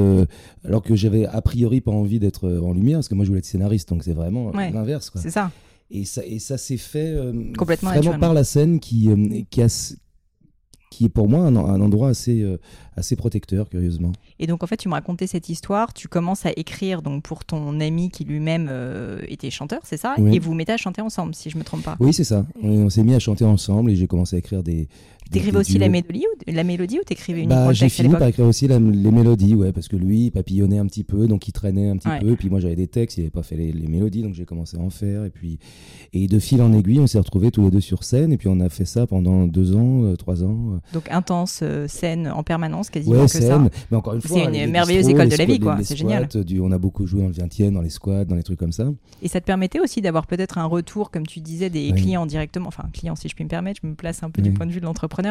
alors 0.64 0.82
que 0.82 0.94
j'avais 0.94 1.26
a 1.26 1.40
priori 1.42 1.80
pas 1.80 1.92
envie 1.92 2.18
d'être 2.18 2.50
en 2.50 2.72
lumière, 2.72 2.98
parce 2.98 3.08
que 3.08 3.14
moi 3.14 3.24
je 3.24 3.30
voulais 3.30 3.40
être 3.40 3.46
scénariste, 3.46 3.88
donc 3.88 4.04
c'est 4.04 4.12
vraiment 4.14 4.52
l'inverse. 4.52 5.10
C'est 5.16 5.30
ça. 5.30 5.50
Et 5.88 6.04
ça, 6.04 6.26
et 6.26 6.40
ça 6.40 6.58
s'est 6.58 6.78
fait 6.78 7.16
Complètement 7.56 7.90
vraiment 7.92 8.18
par 8.18 8.34
la 8.34 8.42
scène 8.42 8.80
qui, 8.80 9.08
qui, 9.50 9.62
a, 9.62 9.68
qui 10.90 11.06
est 11.06 11.08
pour 11.08 11.28
moi 11.28 11.40
un, 11.40 11.56
endroit 11.80 12.08
assez, 12.08 12.42
euh, 12.42 12.58
assez 12.96 13.16
protecteur, 13.16 13.68
curieusement. 13.68 14.12
Et 14.38 14.46
donc, 14.46 14.62
en 14.62 14.66
fait, 14.66 14.76
tu 14.76 14.88
me 14.88 14.94
racontais 14.94 15.26
cette 15.26 15.48
histoire, 15.48 15.92
tu 15.92 16.08
commences 16.08 16.46
à 16.46 16.50
écrire 16.56 17.02
donc, 17.02 17.22
pour 17.22 17.44
ton 17.44 17.80
ami 17.80 18.10
qui 18.10 18.24
lui-même 18.24 18.68
euh, 18.70 19.20
était 19.28 19.50
chanteur, 19.50 19.80
c'est 19.84 19.96
ça? 19.96 20.14
Et 20.18 20.38
vous 20.38 20.50
vous 20.50 20.54
mettez 20.54 20.72
à 20.72 20.76
chanter 20.76 21.02
ensemble, 21.02 21.34
si 21.34 21.50
je 21.50 21.56
ne 21.56 21.60
me 21.60 21.64
trompe 21.64 21.82
pas. 21.82 21.96
Oui, 22.00 22.12
c'est 22.12 22.24
ça. 22.24 22.46
On, 22.62 22.88
s'est 22.88 23.02
mis 23.02 23.14
à 23.14 23.18
chanter 23.18 23.44
ensemble 23.44 23.90
et 23.90 23.96
j'ai 23.96 24.06
commencé 24.06 24.36
à 24.36 24.38
écrire 24.38 24.62
des, 24.62 24.88
T'écrivais 25.30 25.58
aussi 25.58 25.78
la 25.78 25.88
mélodie, 25.88 26.24
ou, 26.24 26.50
la 26.52 26.64
mélodie 26.64 26.98
ou 27.00 27.02
t'écrivais 27.04 27.40
uniquement 27.40 27.66
bah, 27.66 27.72
J'ai 27.72 27.88
fini 27.88 28.08
par 28.14 28.28
écrire 28.28 28.46
aussi 28.46 28.68
la- 28.68 28.78
les 28.78 29.10
mélodies, 29.10 29.54
ouais, 29.54 29.72
parce 29.72 29.88
que 29.88 29.96
lui, 29.96 30.26
il 30.26 30.30
papillonnait 30.30 30.78
un 30.78 30.86
petit 30.86 31.04
peu, 31.04 31.26
donc 31.26 31.48
il 31.48 31.52
traînait 31.52 31.88
un 31.90 31.96
petit 31.96 32.08
Ouais. 32.08 32.20
peu. 32.20 32.30
Et 32.32 32.36
puis 32.36 32.48
moi, 32.48 32.60
j'avais 32.60 32.76
des 32.76 32.86
textes, 32.86 33.18
il 33.18 33.22
n'avait 33.22 33.30
pas 33.30 33.42
fait 33.42 33.56
les, 33.56 33.72
les 33.72 33.88
mélodies, 33.88 34.22
donc 34.22 34.34
j'ai 34.34 34.44
commencé 34.44 34.76
à 34.76 34.80
en 34.80 34.90
faire. 34.90 35.24
Et 35.24 35.30
puis, 35.30 35.58
et 36.12 36.26
de 36.28 36.38
fil 36.38 36.62
en 36.62 36.72
aiguille, 36.72 37.00
on 37.00 37.06
s'est 37.06 37.18
retrouvés 37.18 37.50
tous 37.50 37.62
les 37.64 37.70
deux 37.70 37.80
sur 37.80 38.04
scène, 38.04 38.32
et 38.32 38.36
puis 38.36 38.48
on 38.48 38.60
a 38.60 38.68
fait 38.68 38.84
ça 38.84 39.06
pendant 39.06 39.46
deux 39.46 39.74
ans, 39.74 40.04
euh, 40.04 40.16
trois 40.16 40.44
ans. 40.44 40.74
euh. 40.74 40.78
Donc 40.92 41.10
intense 41.10 41.60
euh, 41.62 41.86
scène 41.88 42.28
en 42.28 42.42
permanence, 42.42 42.88
quasiment 42.90 43.16
Ouais, 43.16 43.22
que 43.26 43.30
ça. 43.32 43.40
scène. 43.40 43.70
Mais 43.90 43.96
encore 43.96 44.14
une 44.14 44.20
C'est 44.20 44.28
fois, 44.28 44.44
une 44.44 44.52
les 44.52 44.66
merveilleuse 44.66 45.08
école 45.08 45.28
de 45.28 45.36
la 45.36 45.44
vie, 45.44 45.58
quoi. 45.58 45.78
C'est 45.82 45.96
génial. 45.96 46.28
du- 46.28 46.60
on 46.60 46.70
a 46.72 46.78
beaucoup 46.78 47.06
joué 47.06 47.22
dans 47.22 47.28
le 47.28 47.34
20e, 47.34 47.72
dans 47.74 47.82
les 47.82 47.90
squats, 47.90 48.24
dans 48.24 48.34
les 48.36 48.42
trucs 48.42 48.58
comme 48.58 48.72
ça. 48.72 48.92
Et 49.22 49.28
ça 49.28 49.40
te 49.40 49.46
permettait 49.46 49.80
aussi 49.80 50.00
d'avoir 50.00 50.26
peut-être 50.26 50.58
un 50.58 50.64
retour, 50.66 51.10
comme 51.10 51.26
tu 51.26 51.40
disais, 51.40 51.70
des 51.70 51.90
Oui. 51.92 52.00
clients 52.02 52.26
directement. 52.26 52.68
Enfin, 52.68 52.84
clients, 52.92 53.16
si 53.16 53.28
je 53.28 53.34
puis 53.34 53.44
me 53.44 53.48
permettre, 53.48 53.80
je 53.82 53.88
me 53.88 53.94
place 53.94 54.22
un 54.22 54.30
peu 54.30 54.42
du 54.42 54.52
point 54.52 54.66
de 54.66 54.72
vue 54.72 54.80
de 54.80 54.86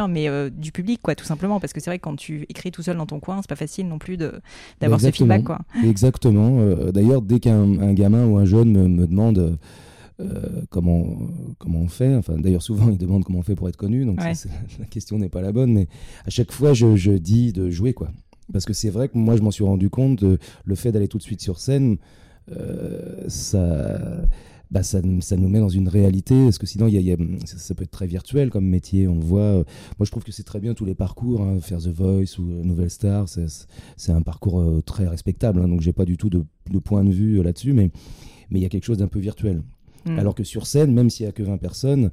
mais 0.10 0.28
euh, 0.28 0.50
du 0.50 0.72
public, 0.72 1.00
quoi, 1.02 1.16
tout 1.16 1.26
simplement. 1.26 1.60
Parce 1.60 1.74
que 1.74 1.80
c'est 1.80 1.90
vrai 1.90 1.98
que 2.00 2.04
quand 2.04 2.16
tu 2.16 2.46
écris 2.50 2.72
tout 2.72 2.82
seul 2.82 2.98
dans 2.98 3.06
ton 3.06 3.20
coin, 3.20 3.42
c'est 3.42 3.50
pas 3.50 3.56
facile 3.56 3.88
non 3.88 3.98
plus 4.00 4.18
d'avoir 4.18 5.00
ce 5.02 5.12
feedback, 5.12 5.44
quoi. 5.44 5.60
Exactement. 5.84 6.60
Euh, 6.60 6.92
D'ailleurs, 6.92 7.22
dès 7.22 7.40
qu'un 7.40 7.80
un 7.80 7.94
gamin 7.94 8.26
ou 8.28 8.38
un 8.38 8.46
jeune 8.46 8.72
me, 8.72 8.88
me 8.88 9.08
demande 9.08 9.58
euh, 10.22 10.62
comment, 10.70 11.18
comment 11.58 11.80
on 11.80 11.88
fait, 11.88 12.16
enfin, 12.16 12.36
d'ailleurs, 12.38 12.62
souvent, 12.64 12.90
il 12.90 12.98
demande 12.98 13.24
comment 13.26 13.40
on 13.40 13.44
fait 13.44 13.56
pour 13.56 13.68
être 13.70 13.76
connu, 13.78 14.06
donc 14.06 14.22
Ouais. 14.22 14.34
ça, 14.34 14.48
c'est- 14.50 14.80
la 14.80 14.86
question 14.86 15.18
n'est 15.18 15.30
pas 15.30 15.42
la 15.42 15.52
bonne, 15.52 15.74
mais 15.74 15.88
à 16.26 16.30
chaque 16.30 16.52
fois, 16.54 16.74
je, 16.74 16.96
je 16.96 17.12
dis 17.12 17.52
de 17.52 17.70
jouer, 17.70 17.94
quoi. 17.94 18.10
Parce 18.54 18.64
que 18.66 18.74
c'est 18.74 18.90
vrai 18.92 19.10
que 19.10 19.18
moi, 19.18 19.36
je 19.36 19.42
m'en 19.42 19.52
suis 19.52 19.64
rendu 19.66 19.90
compte, 19.90 20.24
euh, 20.24 20.38
le 20.64 20.76
fait 20.76 20.92
d'aller 20.92 21.08
tout 21.08 21.18
de 21.18 21.24
suite 21.24 21.42
sur 21.42 21.60
scène, 21.60 21.98
euh, 22.52 23.24
ça. 23.28 24.00
Bah 24.76 24.84
ça, 24.84 25.00
ça 25.22 25.38
nous 25.38 25.48
met 25.48 25.60
dans 25.60 25.70
une 25.70 25.88
réalité, 25.88 26.36
parce 26.44 26.58
que 26.58 26.66
sinon, 26.68 26.88
il 26.88 26.96
y 26.96 26.98
a- 26.98 27.00
il 27.00 27.06
y 27.08 27.12
a- 27.14 27.18
ça, 27.46 27.58
ça 27.58 27.74
peut 27.76 27.84
être 27.86 27.92
très 27.92 28.08
virtuel 28.08 28.50
comme 28.50 28.66
métier. 28.68 29.08
On 29.08 29.16
le 29.16 29.24
voit. 29.24 29.40
euh, 29.40 29.64
Moi, 29.98 30.06
je 30.06 30.12
trouve 30.12 30.26
que 30.26 30.34
c'est 30.34 30.44
très 30.44 30.60
bien 30.60 30.74
tous 30.74 30.84
les 30.84 30.96
parcours, 30.96 31.40
hein, 31.42 31.62
faire 31.62 31.80
The 31.80 31.88
Voice 31.88 32.38
ou 32.40 32.50
euh, 32.52 32.62
Nouvelle 32.62 32.90
Star. 32.90 33.30
c'est- 33.30 34.12
un 34.12 34.22
parcours 34.22 34.60
euh, 34.60 34.82
très 34.86 35.08
respectable, 35.08 35.62
hein, 35.62 35.70
donc 35.70 35.80
j'ai 35.80 35.94
pas 35.94 36.04
du 36.04 36.18
tout 36.18 36.30
de, 36.30 36.44
de 36.70 36.80
point 36.80 37.06
de 37.06 37.12
vue 37.12 37.42
là-dessus, 37.42 37.72
mais 37.72 37.90
mais 38.50 38.60
il 38.60 38.64
y 38.64 38.66
a 38.66 38.70
quelque 38.70 38.84
chose 38.84 38.98
d'un 38.98 39.08
peu 39.08 39.20
virtuel. 39.20 39.64
Mm. 40.06 40.20
Alors 40.20 40.36
que 40.36 40.44
sur 40.44 40.68
scène, 40.68 40.94
même 40.94 41.10
s'il 41.10 41.26
y 41.26 41.30
a 41.30 41.32
que 41.32 41.42
20 41.42 41.58
personnes, 41.58 42.12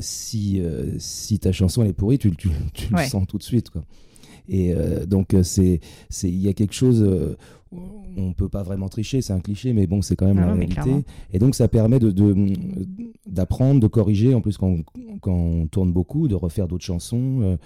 si 0.00 0.60
si 0.98 1.38
ta 1.38 1.50
chanson 1.52 1.82
elle 1.82 1.88
est 1.88 1.92
pourrie, 1.94 2.18
tu, 2.18 2.30
tu, 2.36 2.50
tu 2.74 2.94
Ouais. 2.94 3.04
le 3.04 3.08
sens 3.08 3.26
tout 3.26 3.38
de 3.38 3.42
suite, 3.42 3.70
quoi. 3.70 3.82
Et 4.48 4.74
euh, 4.74 5.06
donc 5.06 5.34
c'est 5.42 5.80
il 6.24 6.40
y 6.42 6.48
a 6.48 6.52
quelque 6.52 6.74
chose. 6.74 7.02
euh, 7.02 7.36
on 7.72 8.32
peut 8.32 8.48
pas 8.48 8.62
vraiment 8.62 8.88
tricher, 8.88 9.22
c'est 9.22 9.32
un 9.32 9.40
cliché, 9.40 9.72
mais 9.72 9.86
bon, 9.86 10.02
c'est 10.02 10.16
quand 10.16 10.26
même 10.26 10.40
la 10.40 10.46
non, 10.46 10.54
réalité. 10.54 10.90
Et 11.32 11.38
donc 11.38 11.54
ça 11.54 11.68
permet 11.68 11.98
de 11.98 12.10
de- 12.10 12.54
d'apprendre, 13.26 13.80
de, 13.80 13.86
corriger. 13.86 14.34
En 14.34 14.40
plus, 14.40 14.56
quand 14.58 14.66
on, 14.68 14.82
quand 15.20 15.32
on 15.32 15.66
tourne 15.68 15.92
beaucoup, 15.92 16.26
de 16.28 16.34
refaire 16.34 16.66
d'autres 16.66 16.84
chansons. 16.84 17.40
Euh, 17.42 17.56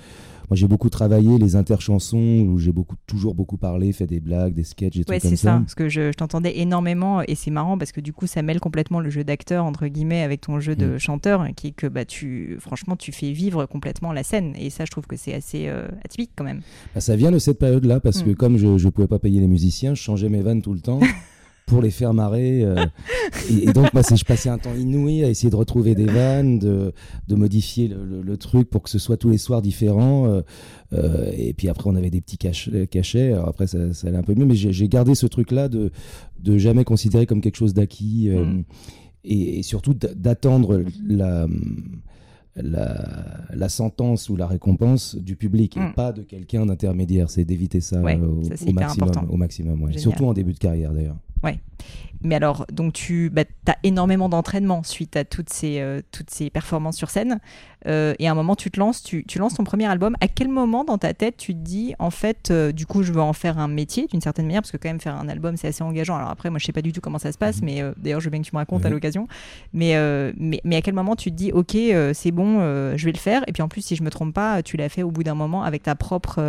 moi, 0.50 0.56
j'ai 0.56 0.68
beaucoup 0.68 0.90
travaillé 0.90 1.38
les 1.38 1.56
interchansons 1.56 2.40
où 2.40 2.58
j'ai 2.58 2.70
beaucoup 2.73 2.96
toujours 3.06 3.34
beaucoup 3.34 3.56
parlé, 3.56 3.92
fait 3.92 4.06
des 4.06 4.20
blagues, 4.20 4.52
des 4.52 4.62
sketchs, 4.64 4.92
des 4.92 4.99
Ouais, 5.00 5.04
trucs 5.18 5.23
c'est 5.23 5.28
comme 5.28 5.37
ça. 5.37 5.52
ça. 5.54 5.58
Parce 5.61 5.75
que 5.75 5.88
je, 5.88 6.12
je 6.12 6.16
t'entendais 6.18 6.58
énormément 6.58 7.23
et 7.23 7.34
c'est 7.34 7.50
marrant 7.50 7.78
parce 7.78 7.92
que 7.92 8.02
du 8.02 8.12
coup, 8.12 8.26
ça 8.26 8.42
mêle 8.42 8.61
complètement 8.61 9.00
le 9.00 9.08
jeu 9.08 9.25
d'acteur 9.25 9.64
entre 9.64 9.87
guillemets 9.87 10.20
avec 10.20 10.42
ton 10.42 10.61
jeu 10.61 10.76
de 10.76 10.94
Mm. 10.94 10.99
chanteur, 10.99 11.46
qui 11.56 11.68
est 11.68 11.70
que 11.70 11.87
bah 11.87 12.04
tu, 12.04 12.56
franchement, 12.61 12.94
tu 12.94 13.11
fais 13.11 13.32
vivre 13.32 13.64
complètement 13.64 14.12
la 14.12 14.23
scène. 14.23 14.52
Et 14.58 14.68
ça, 14.68 14.84
je 14.84 14.90
trouve 14.90 15.06
que 15.06 15.16
c'est 15.16 15.32
assez 15.32 15.66
euh, 15.68 15.88
atypique 16.04 16.32
quand 16.37 16.44
même. 16.44 16.61
Bah, 16.94 17.00
ça 17.00 17.16
vient 17.16 17.30
de 17.30 17.38
cette 17.38 17.58
période-là 17.58 18.00
parce 18.00 18.23
que 18.23 18.30
Mm. 18.30 18.34
comme 18.34 18.58
je 18.58 18.66
ne 18.66 18.90
pouvais 18.90 19.08
pas 19.08 19.18
payer 19.18 19.40
les 19.40 19.49
musiciens, 19.49 19.93
je 19.94 20.02
changeais 20.02 20.28
mes 20.28 20.42
vannes 20.42 20.62
tout 20.62 20.74
le 20.74 20.80
temps 20.80 21.00
pour 21.66 21.80
les 21.80 21.90
faire 21.90 22.12
marrer. 22.12 22.62
euh, 22.62 22.84
et, 23.50 23.68
et 23.68 23.72
donc, 23.72 23.92
moi, 23.94 24.02
c'est- 24.02 24.16
je 24.16 24.24
passais 24.24 24.48
un 24.50 24.58
temps 24.58 24.74
inouï 24.74 25.24
à 25.24 25.28
essayer 25.30 25.48
de 25.50 25.56
retrouver 25.56 25.94
des 25.94 26.04
vannes, 26.04 26.58
de, 26.58 26.92
de 27.26 27.34
modifier 27.34 27.88
le, 27.88 28.04
le- 28.04 28.22
le 28.22 28.36
truc 28.36 28.68
pour 28.68 28.82
que 28.82 28.90
ce 28.90 28.98
soit 28.98 29.16
tous 29.16 29.30
les 29.30 29.38
soirs 29.38 29.62
différent. 29.62 30.26
euh, 30.26 30.42
euh, 30.92 31.30
et 31.36 31.54
puis 31.54 31.68
après, 31.68 31.88
on 31.88 31.96
avait 31.96 32.10
des 32.10 32.20
petits 32.20 32.36
cach- 32.36 32.70
cachets. 32.90 33.32
Alors 33.32 33.48
après, 33.48 33.66
ça, 33.66 33.92
ça 33.94 34.08
allait 34.08 34.18
un 34.18 34.22
peu 34.22 34.34
mieux, 34.34 34.44
mais 34.44 34.54
j'ai 34.54 34.88
gardé 34.88 35.14
ce 35.14 35.26
truc-là 35.26 35.68
de, 35.68 35.90
de 36.40 36.58
jamais 36.58 36.84
considérer 36.84 37.24
comme 37.26 37.40
quelque 37.40 37.56
chose 37.56 37.72
d'acquis. 37.74 38.28
euh, 38.30 38.44
Mm. 38.44 38.64
et, 39.24 39.58
et 39.60 39.62
surtout 39.62 39.94
d'attendre 39.94 40.82
la, 41.08 41.46
la, 42.56 43.04
la 43.52 43.68
sentence 43.68 44.28
ou 44.28 44.37
la 44.37 44.46
récompense 44.46 45.16
du 45.16 45.37
public 45.37 45.76
Mm. 45.76 45.80
et 45.82 45.92
pas 45.94 46.12
de 46.12 46.23
quelqu'un 46.23 46.66
d'intermédiaire. 46.66 47.30
C'est 47.30 47.44
d'éviter 47.44 47.80
ça, 47.80 48.00
Ouais, 48.00 48.16
au, 48.18 48.42
ça, 48.44 48.70
maximum. 48.73 49.11
Au 49.30 49.37
maximum 49.37 49.82
ouais. 49.82 49.99
Surtout 49.99 50.26
en 50.26 50.32
début 50.32 50.52
de 50.52 50.58
carrière 50.58 50.92
d'ailleurs. 50.92 51.16
Mais 52.26 52.36
alors, 52.36 52.64
donc 52.72 52.94
tu 52.94 53.28
bah, 53.28 53.42
as 53.68 53.76
énormément 53.82 54.30
d'entraînement 54.30 54.82
suite 54.82 55.14
à 55.14 55.24
toutes 55.24 55.50
ces, 55.52 55.80
euh, 55.80 56.00
toutes 56.10 56.30
ces 56.30 56.48
performances 56.48 56.96
sur 56.96 57.10
scène. 57.10 57.38
Euh, 57.86 58.14
et 58.18 58.26
à 58.28 58.30
un 58.30 58.34
moment, 58.34 58.56
tu 58.56 58.70
te 58.70 58.80
lances, 58.80 59.02
tu, 59.02 59.26
tu 59.26 59.38
lances 59.38 59.52
ton 59.52 59.64
premier 59.64 59.84
album. 59.84 60.16
À 60.22 60.28
quel 60.28 60.48
moment 60.48 60.84
dans 60.84 60.96
ta 60.96 61.12
tête 61.12 61.36
tu 61.36 61.52
te 61.52 61.58
dis, 61.60 61.94
en 61.98 62.08
fait, 62.08 62.50
euh, 62.50 62.72
du 62.72 62.86
coup, 62.86 63.02
je 63.02 63.12
veux 63.12 63.20
en 63.20 63.34
faire 63.34 63.58
un 63.58 63.68
métier 63.68 64.06
d'une 64.06 64.22
certaine 64.22 64.46
manière 64.46 64.62
Parce 64.62 64.72
que 64.72 64.78
quand 64.78 64.88
même, 64.88 65.00
faire 65.00 65.16
un 65.16 65.28
album, 65.28 65.58
c'est 65.58 65.68
assez 65.68 65.82
engageant. 65.84 66.16
Alors 66.16 66.30
après, 66.30 66.48
moi, 66.48 66.58
je 66.58 66.64
sais 66.64 66.72
pas 66.72 66.80
du 66.80 66.92
tout 66.92 67.02
comment 67.02 67.18
ça 67.18 67.30
se 67.30 67.36
passe, 67.36 67.60
mais 67.60 67.82
euh, 67.82 67.92
d'ailleurs, 67.98 68.20
je 68.20 68.24
veux 68.24 68.30
bien 68.30 68.40
que 68.40 68.46
tu 68.46 68.54
me 68.54 68.58
racontes 68.58 68.86
à 68.86 68.88
Mhm. 68.88 68.94
l'occasion. 68.94 69.28
Mais, 69.74 69.92
mais, 70.38 70.62
mais 70.64 70.76
à 70.76 70.80
quel 70.80 70.94
moment 70.94 71.16
tu 71.16 71.30
te 71.30 71.36
dis, 71.36 71.52
ok, 71.52 71.76
c'est 72.14 72.30
bon, 72.30 72.60
je 72.96 73.04
vais 73.04 73.12
le 73.12 73.18
faire 73.18 73.42
Et 73.48 73.52
puis 73.52 73.62
en 73.62 73.68
plus, 73.68 73.82
si 73.82 73.96
je 73.96 74.02
me 74.02 74.08
trompe 74.08 74.32
pas, 74.32 74.62
tu 74.62 74.78
l'as 74.78 74.88
fait 74.88 75.02
au 75.02 75.10
bout 75.10 75.24
d'un 75.24 75.34
moment 75.34 75.62
avec 75.62 75.82
ta 75.82 75.94
propre 75.94 76.40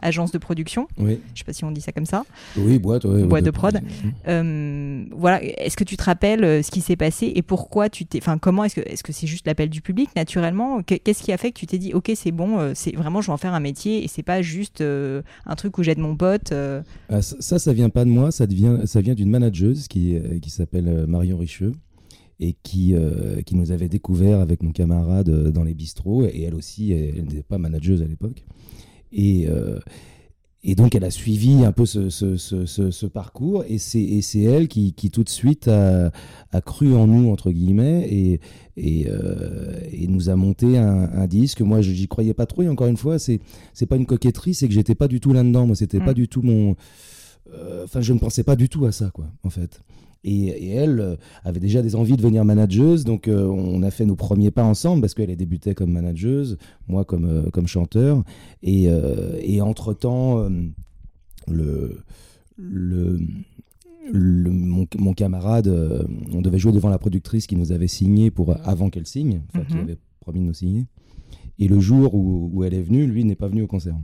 agence 0.00 0.30
de 0.30 0.38
production. 0.38 0.86
Oui, 0.96 1.18
Je 1.34 1.40
sais 1.40 1.44
pas 1.44 1.52
si 1.52 1.64
on 1.64 1.72
dit 1.72 1.80
ça 1.80 1.90
comme 1.90 2.06
ça. 2.06 2.22
oui 2.56 2.78
boîte, 2.78 3.04
ouais, 3.04 3.24
Boîte 3.24 3.42
ouais, 3.42 3.46
de 3.46 3.50
prod. 3.50 3.80
Euh, 4.28 5.04
voilà, 5.12 5.42
est-ce 5.42 5.76
que 5.76 5.84
tu 5.84 5.96
te 5.96 6.02
rappelles 6.04 6.44
euh, 6.44 6.62
ce 6.62 6.70
qui 6.70 6.80
s'est 6.80 6.96
passé 6.96 7.32
et 7.34 7.42
pourquoi 7.42 7.88
tu 7.88 8.04
t'es, 8.04 8.18
enfin 8.18 8.36
comment 8.38 8.64
est-ce 8.64 8.74
que 8.74 8.80
est-ce 8.82 9.02
que 9.02 9.12
c'est 9.12 9.26
juste 9.26 9.46
l'appel 9.46 9.70
du 9.70 9.80
public 9.80 10.10
naturellement? 10.16 10.82
Que- 10.82 10.96
Qu'est-ce 10.96 11.22
qui 11.22 11.32
a 11.32 11.38
fait 11.38 11.50
que 11.52 11.58
tu 11.58 11.66
t'es 11.66 11.78
dit 11.78 11.94
ok 11.94 12.12
c'est 12.14 12.30
bon, 12.32 12.58
euh, 12.58 12.72
c'est 12.74 12.94
vraiment 12.94 13.20
je 13.22 13.28
vais 13.28 13.32
en 13.32 13.38
faire 13.38 13.54
un 13.54 13.60
métier 13.60 14.04
et 14.04 14.08
c'est 14.08 14.22
pas 14.22 14.42
juste 14.42 14.82
un 14.82 15.54
truc 15.56 15.78
où 15.78 15.82
j'aide 15.82 15.98
mon 15.98 16.14
pote. 16.16 16.52
euh, 16.52 16.82
Ah, 17.08 17.22
ça, 17.22 17.58
ça, 17.58 17.72
vient 17.72 17.88
pas 17.88 18.04
de 18.04 18.10
moi, 18.10 18.30
ça, 18.30 18.44
ça 18.84 19.00
vient 19.00 19.14
d'une 19.14 19.30
manageuse 19.30 19.88
qui, 19.88 20.18
qui 20.42 20.50
s'appelle 20.50 21.06
Marion 21.06 21.38
Richeux 21.38 21.72
et 22.40 22.54
qui, 22.62 22.94
qui 23.46 23.56
nous 23.56 23.72
avait 23.72 23.88
découvert 23.88 24.40
avec 24.40 24.62
mon 24.62 24.72
camarade 24.72 25.30
dans 25.52 25.64
les 25.64 25.74
bistrots. 25.74 26.24
Et 26.26 26.42
elle 26.42 26.54
aussi, 26.54 26.92
elle 26.92 27.24
n'était 27.24 27.42
pas 27.42 27.58
manageuse 27.58 28.02
à 28.02 28.06
l'époque. 28.06 28.44
Et, 29.12 29.48
et 30.64 30.74
donc, 30.74 30.94
elle 30.96 31.04
a 31.04 31.10
suivi 31.10 31.64
un 31.64 31.70
peu 31.72 31.86
ce, 31.86 32.10
ce, 32.10 32.36
ce, 32.36 33.06
parcours. 33.06 33.64
Et 33.68 33.78
c'est 33.78 34.40
elle 34.42 34.66
qui, 34.68 34.92
qui, 34.92 35.10
tout 35.10 35.22
de 35.22 35.28
suite, 35.28 35.68
a, 35.68 36.10
a 36.50 36.60
cru 36.60 36.94
en 36.94 37.06
nous, 37.06 37.30
entre 37.30 37.52
guillemets, 37.52 38.08
et, 38.10 38.40
et, 38.76 39.06
euh, 39.08 39.78
et 39.92 40.08
nous 40.08 40.30
a 40.30 40.36
monté 40.36 40.76
un, 40.76 41.10
un 41.12 41.26
disque. 41.28 41.60
Moi, 41.60 41.80
je 41.80 41.92
j'y 41.92 42.08
croyais 42.08 42.34
pas 42.34 42.46
trop. 42.46 42.62
Et 42.62 42.68
encore 42.68 42.88
une 42.88 42.96
fois, 42.96 43.18
c'est 43.18 43.40
pas 43.88 43.96
une 43.96 44.06
coquetterie, 44.06 44.54
c'est 44.54 44.66
que 44.66 44.74
j'étais 44.74 44.96
pas 44.96 45.06
du 45.08 45.20
tout 45.20 45.32
là-dedans. 45.32 45.66
Moi, 45.66 45.76
c'était 45.76 46.00
Mm. 46.00 46.04
pas 46.04 46.14
du 46.14 46.28
tout 46.28 46.42
mon. 46.42 46.74
euh, 47.54 47.84
Enfin, 47.84 48.00
je 48.00 48.12
ne 48.12 48.18
pensais 48.18 48.42
pas 48.42 48.56
du 48.56 48.68
tout 48.68 48.84
à 48.84 48.92
ça, 48.92 49.10
quoi, 49.10 49.26
en 49.44 49.50
fait. 49.50 49.80
Et, 50.24 50.46
et 50.48 50.70
elle 50.70 51.00
euh, 51.00 51.16
avait 51.44 51.60
déjà 51.60 51.80
des 51.80 51.94
envies 51.94 52.12
de 52.12 52.16
devenir 52.22 52.44
manageuse, 52.44 53.04
donc 53.04 53.28
euh, 53.28 53.46
on 53.46 53.82
a 53.82 53.90
fait 53.90 54.04
nos 54.04 54.16
premiers 54.16 54.50
pas 54.50 54.64
ensemble 54.64 55.00
parce 55.00 55.14
qu'elle 55.14 55.30
a 55.30 55.36
débuté 55.36 55.74
comme 55.74 55.92
manageuse, 55.92 56.58
moi 56.88 57.04
comme, 57.04 57.24
euh, 57.24 57.50
comme 57.50 57.66
chanteur. 57.68 58.24
Et, 58.62 58.88
euh, 58.88 59.38
et 59.40 59.60
entre-temps, 59.60 60.48
le, 61.46 62.02
le, 62.56 63.20
le- 64.12 64.50
mon, 64.50 64.86
mon 64.98 65.14
camarade, 65.14 65.68
on 66.32 66.40
devait 66.42 66.58
jouer 66.58 66.72
devant 66.72 66.88
la 66.88 66.98
productrice 66.98 67.46
qui 67.46 67.56
nous 67.56 67.72
avait 67.72 67.88
signé 67.88 68.30
pour, 68.30 68.54
avant 68.66 68.90
qu'elle 68.90 69.06
signe, 69.06 69.42
enfin 69.54 69.64
qui 69.64 69.74
Mhm. 69.76 69.80
avait 69.82 69.98
promis 70.20 70.40
de 70.40 70.44
nous 70.46 70.54
signer. 70.54 70.86
Et 71.60 71.68
le 71.68 71.80
jour 71.80 72.14
où, 72.14 72.50
où 72.52 72.64
elle 72.64 72.74
est 72.74 72.82
venue, 72.82 73.06
lui 73.06 73.24
n'est 73.24 73.34
pas 73.36 73.48
venu 73.48 73.62
au 73.62 73.66
concert. 73.66 73.96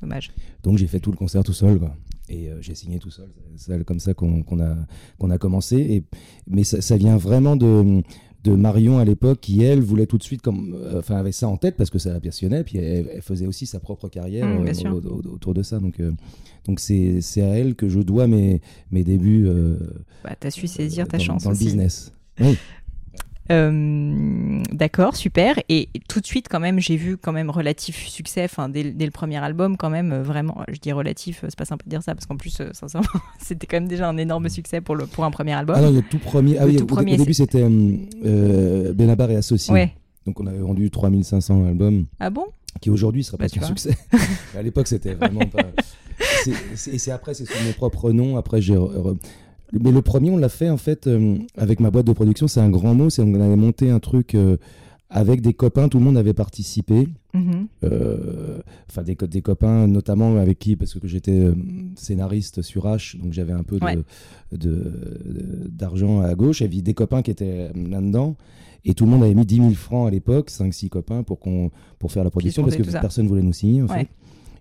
dommage. 0.00 0.32
Donc 0.62 0.78
j'ai 0.78 0.86
fait 0.86 1.00
tout 1.00 1.10
le 1.10 1.16
concert 1.16 1.42
tout 1.44 1.52
seul, 1.52 1.78
quoi. 1.78 1.94
Et 2.28 2.48
euh, 2.48 2.56
j'ai 2.60 2.74
signé 2.74 2.98
tout 2.98 3.10
seul. 3.10 3.28
C'est 3.56 3.84
comme 3.84 4.00
ça 4.00 4.14
qu'on 4.14 4.40
a, 4.60 4.76
qu'on 5.18 5.30
a 5.30 5.38
commencé. 5.38 5.76
Et, 5.76 6.04
mais 6.46 6.64
ça, 6.64 6.80
ça 6.80 6.96
vient 6.96 7.16
vraiment 7.18 7.54
de, 7.56 8.02
de 8.44 8.52
Marion 8.54 8.98
à 8.98 9.04
l'époque, 9.04 9.40
qui 9.40 9.62
elle 9.62 9.80
voulait 9.80 10.06
tout 10.06 10.16
de 10.18 10.22
suite, 10.22 10.40
comme, 10.40 10.74
euh, 10.74 11.00
enfin 11.00 11.16
avait 11.16 11.32
ça 11.32 11.48
en 11.48 11.56
tête 11.58 11.76
parce 11.76 11.90
que 11.90 11.98
ça 11.98 12.12
la 12.12 12.20
passionnait. 12.20 12.64
Puis 12.64 12.78
elle, 12.78 13.08
elle 13.12 13.22
faisait 13.22 13.46
aussi 13.46 13.66
sa 13.66 13.78
propre 13.78 14.08
carrière 14.08 14.46
Mm, 14.46 14.62
bien 14.64 14.70
euh, 14.72 14.74
sûr. 14.74 14.94
au- 14.94 15.00
au- 15.06 15.34
autour 15.34 15.52
de 15.54 15.62
ça. 15.62 15.80
Donc 15.80 16.00
euh, 16.00 16.12
donc 16.66 16.80
c'est 16.80 17.20
à 17.42 17.46
elle 17.58 17.74
que 17.74 17.88
je 17.90 18.00
dois 18.00 18.26
mes, 18.26 18.62
mes 18.90 19.04
débuts. 19.04 19.46
Bah, 20.22 20.34
t'as 20.40 20.50
su 20.50 20.66
saisir 20.66 21.06
ta 21.06 21.18
dans, 21.18 21.24
chance 21.24 21.44
dans 21.44 21.50
le 21.50 21.56
business. 21.58 22.10
Oui. 22.40 22.56
Euh, 23.52 24.62
D'accord, 24.72 25.16
super. 25.16 25.56
Et 25.68 25.88
tout 26.08 26.20
de 26.20 26.26
suite, 26.26 26.46
quand 26.50 26.60
même, 26.60 26.80
j'ai 26.80 26.96
vu 26.96 27.16
quand 27.16 27.32
même 27.32 27.50
relatif 27.50 28.06
succès. 28.08 28.44
Enfin, 28.44 28.68
dès, 28.68 28.84
dès 28.92 29.04
le 29.04 29.10
premier 29.10 29.36
album, 29.36 29.76
quand 29.76 29.90
même, 29.90 30.12
euh, 30.12 30.22
vraiment. 30.22 30.62
Je 30.68 30.78
dis 30.78 30.92
relatif, 30.92 31.44
euh, 31.44 31.46
c'est 31.50 31.58
pas 31.58 31.64
simple 31.64 31.84
de 31.84 31.90
dire 31.90 32.02
ça 32.02 32.14
parce 32.14 32.26
qu'en 32.26 32.36
plus, 32.36 32.58
euh, 32.60 32.70
sincèrement, 32.72 33.06
c'était 33.38 33.66
quand 33.66 33.76
même 33.76 33.88
déjà 33.88 34.08
un 34.08 34.16
énorme 34.16 34.48
succès 34.48 34.80
pour 34.80 34.96
le 34.96 35.06
pour 35.06 35.24
un 35.24 35.30
premier 35.30 35.52
album. 35.52 35.76
Ah 35.78 35.82
non, 35.82 35.90
le 35.90 36.02
tout 36.02 36.18
premier. 36.18 36.58
Ah 36.58 36.64
Le 36.64 36.72
oui, 36.72 36.76
tout 36.78 36.84
au, 36.84 36.86
premier, 36.86 37.14
au 37.14 37.16
début 37.18 37.34
c'était 37.34 37.64
euh, 37.64 38.92
Benabar 38.92 39.30
et 39.30 39.36
Associés. 39.36 39.72
ouais. 39.72 39.92
Donc 40.26 40.40
on 40.40 40.46
avait 40.46 40.58
vendu 40.58 40.90
3500 40.90 41.66
albums. 41.66 42.06
Ah 42.18 42.30
bon? 42.30 42.46
Qui 42.80 42.90
aujourd'hui 42.90 43.22
serait 43.22 43.36
Bah, 43.38 43.46
pas 43.54 43.64
un 43.64 43.68
succès. 43.68 43.96
À 44.58 44.62
l'époque, 44.62 44.88
c'était 44.88 45.14
vraiment 45.14 45.46
pas. 45.46 45.62
Et 46.92 46.98
c'est 46.98 47.10
après, 47.10 47.34
c'est 47.34 47.44
sous 47.44 47.64
mon 47.64 47.72
propre 47.72 48.10
nom. 48.12 48.36
Après, 48.36 48.60
j'ai. 48.62 48.76
Mais 49.80 49.90
le 49.92 50.02
premier, 50.02 50.30
on 50.30 50.36
l'a 50.36 50.48
fait 50.48 50.70
en 50.70 50.76
fait 50.76 51.06
euh, 51.06 51.36
avec 51.56 51.80
ma 51.80 51.90
boîte 51.90 52.06
de 52.06 52.12
production. 52.12 52.46
C'est 52.48 52.60
un 52.60 52.70
grand 52.70 52.94
mot. 52.94 53.10
C'est 53.10 53.22
on 53.22 53.34
avait 53.34 53.56
monté 53.56 53.90
un 53.90 53.98
truc 54.00 54.34
euh, 54.34 54.56
avec 55.10 55.40
des 55.42 55.52
copains, 55.52 55.88
tout 55.88 55.98
le 55.98 56.04
monde 56.04 56.16
avait 56.16 56.32
participé. 56.34 57.08
Mhm. 57.34 57.66
Euh, 57.84 58.58
Enfin, 58.90 59.02
des, 59.02 59.16
co- 59.16 59.26
des 59.26 59.42
copains, 59.42 59.86
notamment 59.88 60.36
avec 60.36 60.58
qui, 60.60 60.76
parce 60.76 60.94
que 60.94 61.08
j'étais 61.08 61.48
scénariste 61.96 62.62
sur 62.62 62.84
H, 62.86 63.20
donc 63.20 63.32
j'avais 63.32 63.52
un 63.52 63.64
peu 63.64 63.78
de- 64.52 65.68
d'argent 65.68 66.20
à 66.20 66.34
gauche. 66.34 66.60
Il 66.60 66.64
y 66.64 66.66
avait 66.66 66.80
des 66.82 66.94
copains 66.94 67.22
qui 67.22 67.30
étaient 67.30 67.70
là-dedans. 67.74 68.36
Et 68.84 68.94
tout 68.94 69.04
le 69.06 69.10
monde 69.10 69.22
avait 69.22 69.34
mis 69.34 69.46
10 69.46 69.56
000 69.56 69.70
francs 69.72 70.06
à 70.06 70.10
l'époque, 70.10 70.50
5-6 70.50 70.88
copains, 70.90 71.22
pour, 71.22 71.40
qu'on 71.40 71.70
pour 71.98 72.12
faire 72.12 72.22
la 72.22 72.30
production, 72.30 72.62
parce 72.62 72.76
que 72.76 72.82
personne 72.82 73.26
voulait 73.26 73.42
nous 73.42 73.52
signer, 73.52 73.82
en 73.82 73.86
Ouais. 73.86 74.00
fait. 74.00 74.08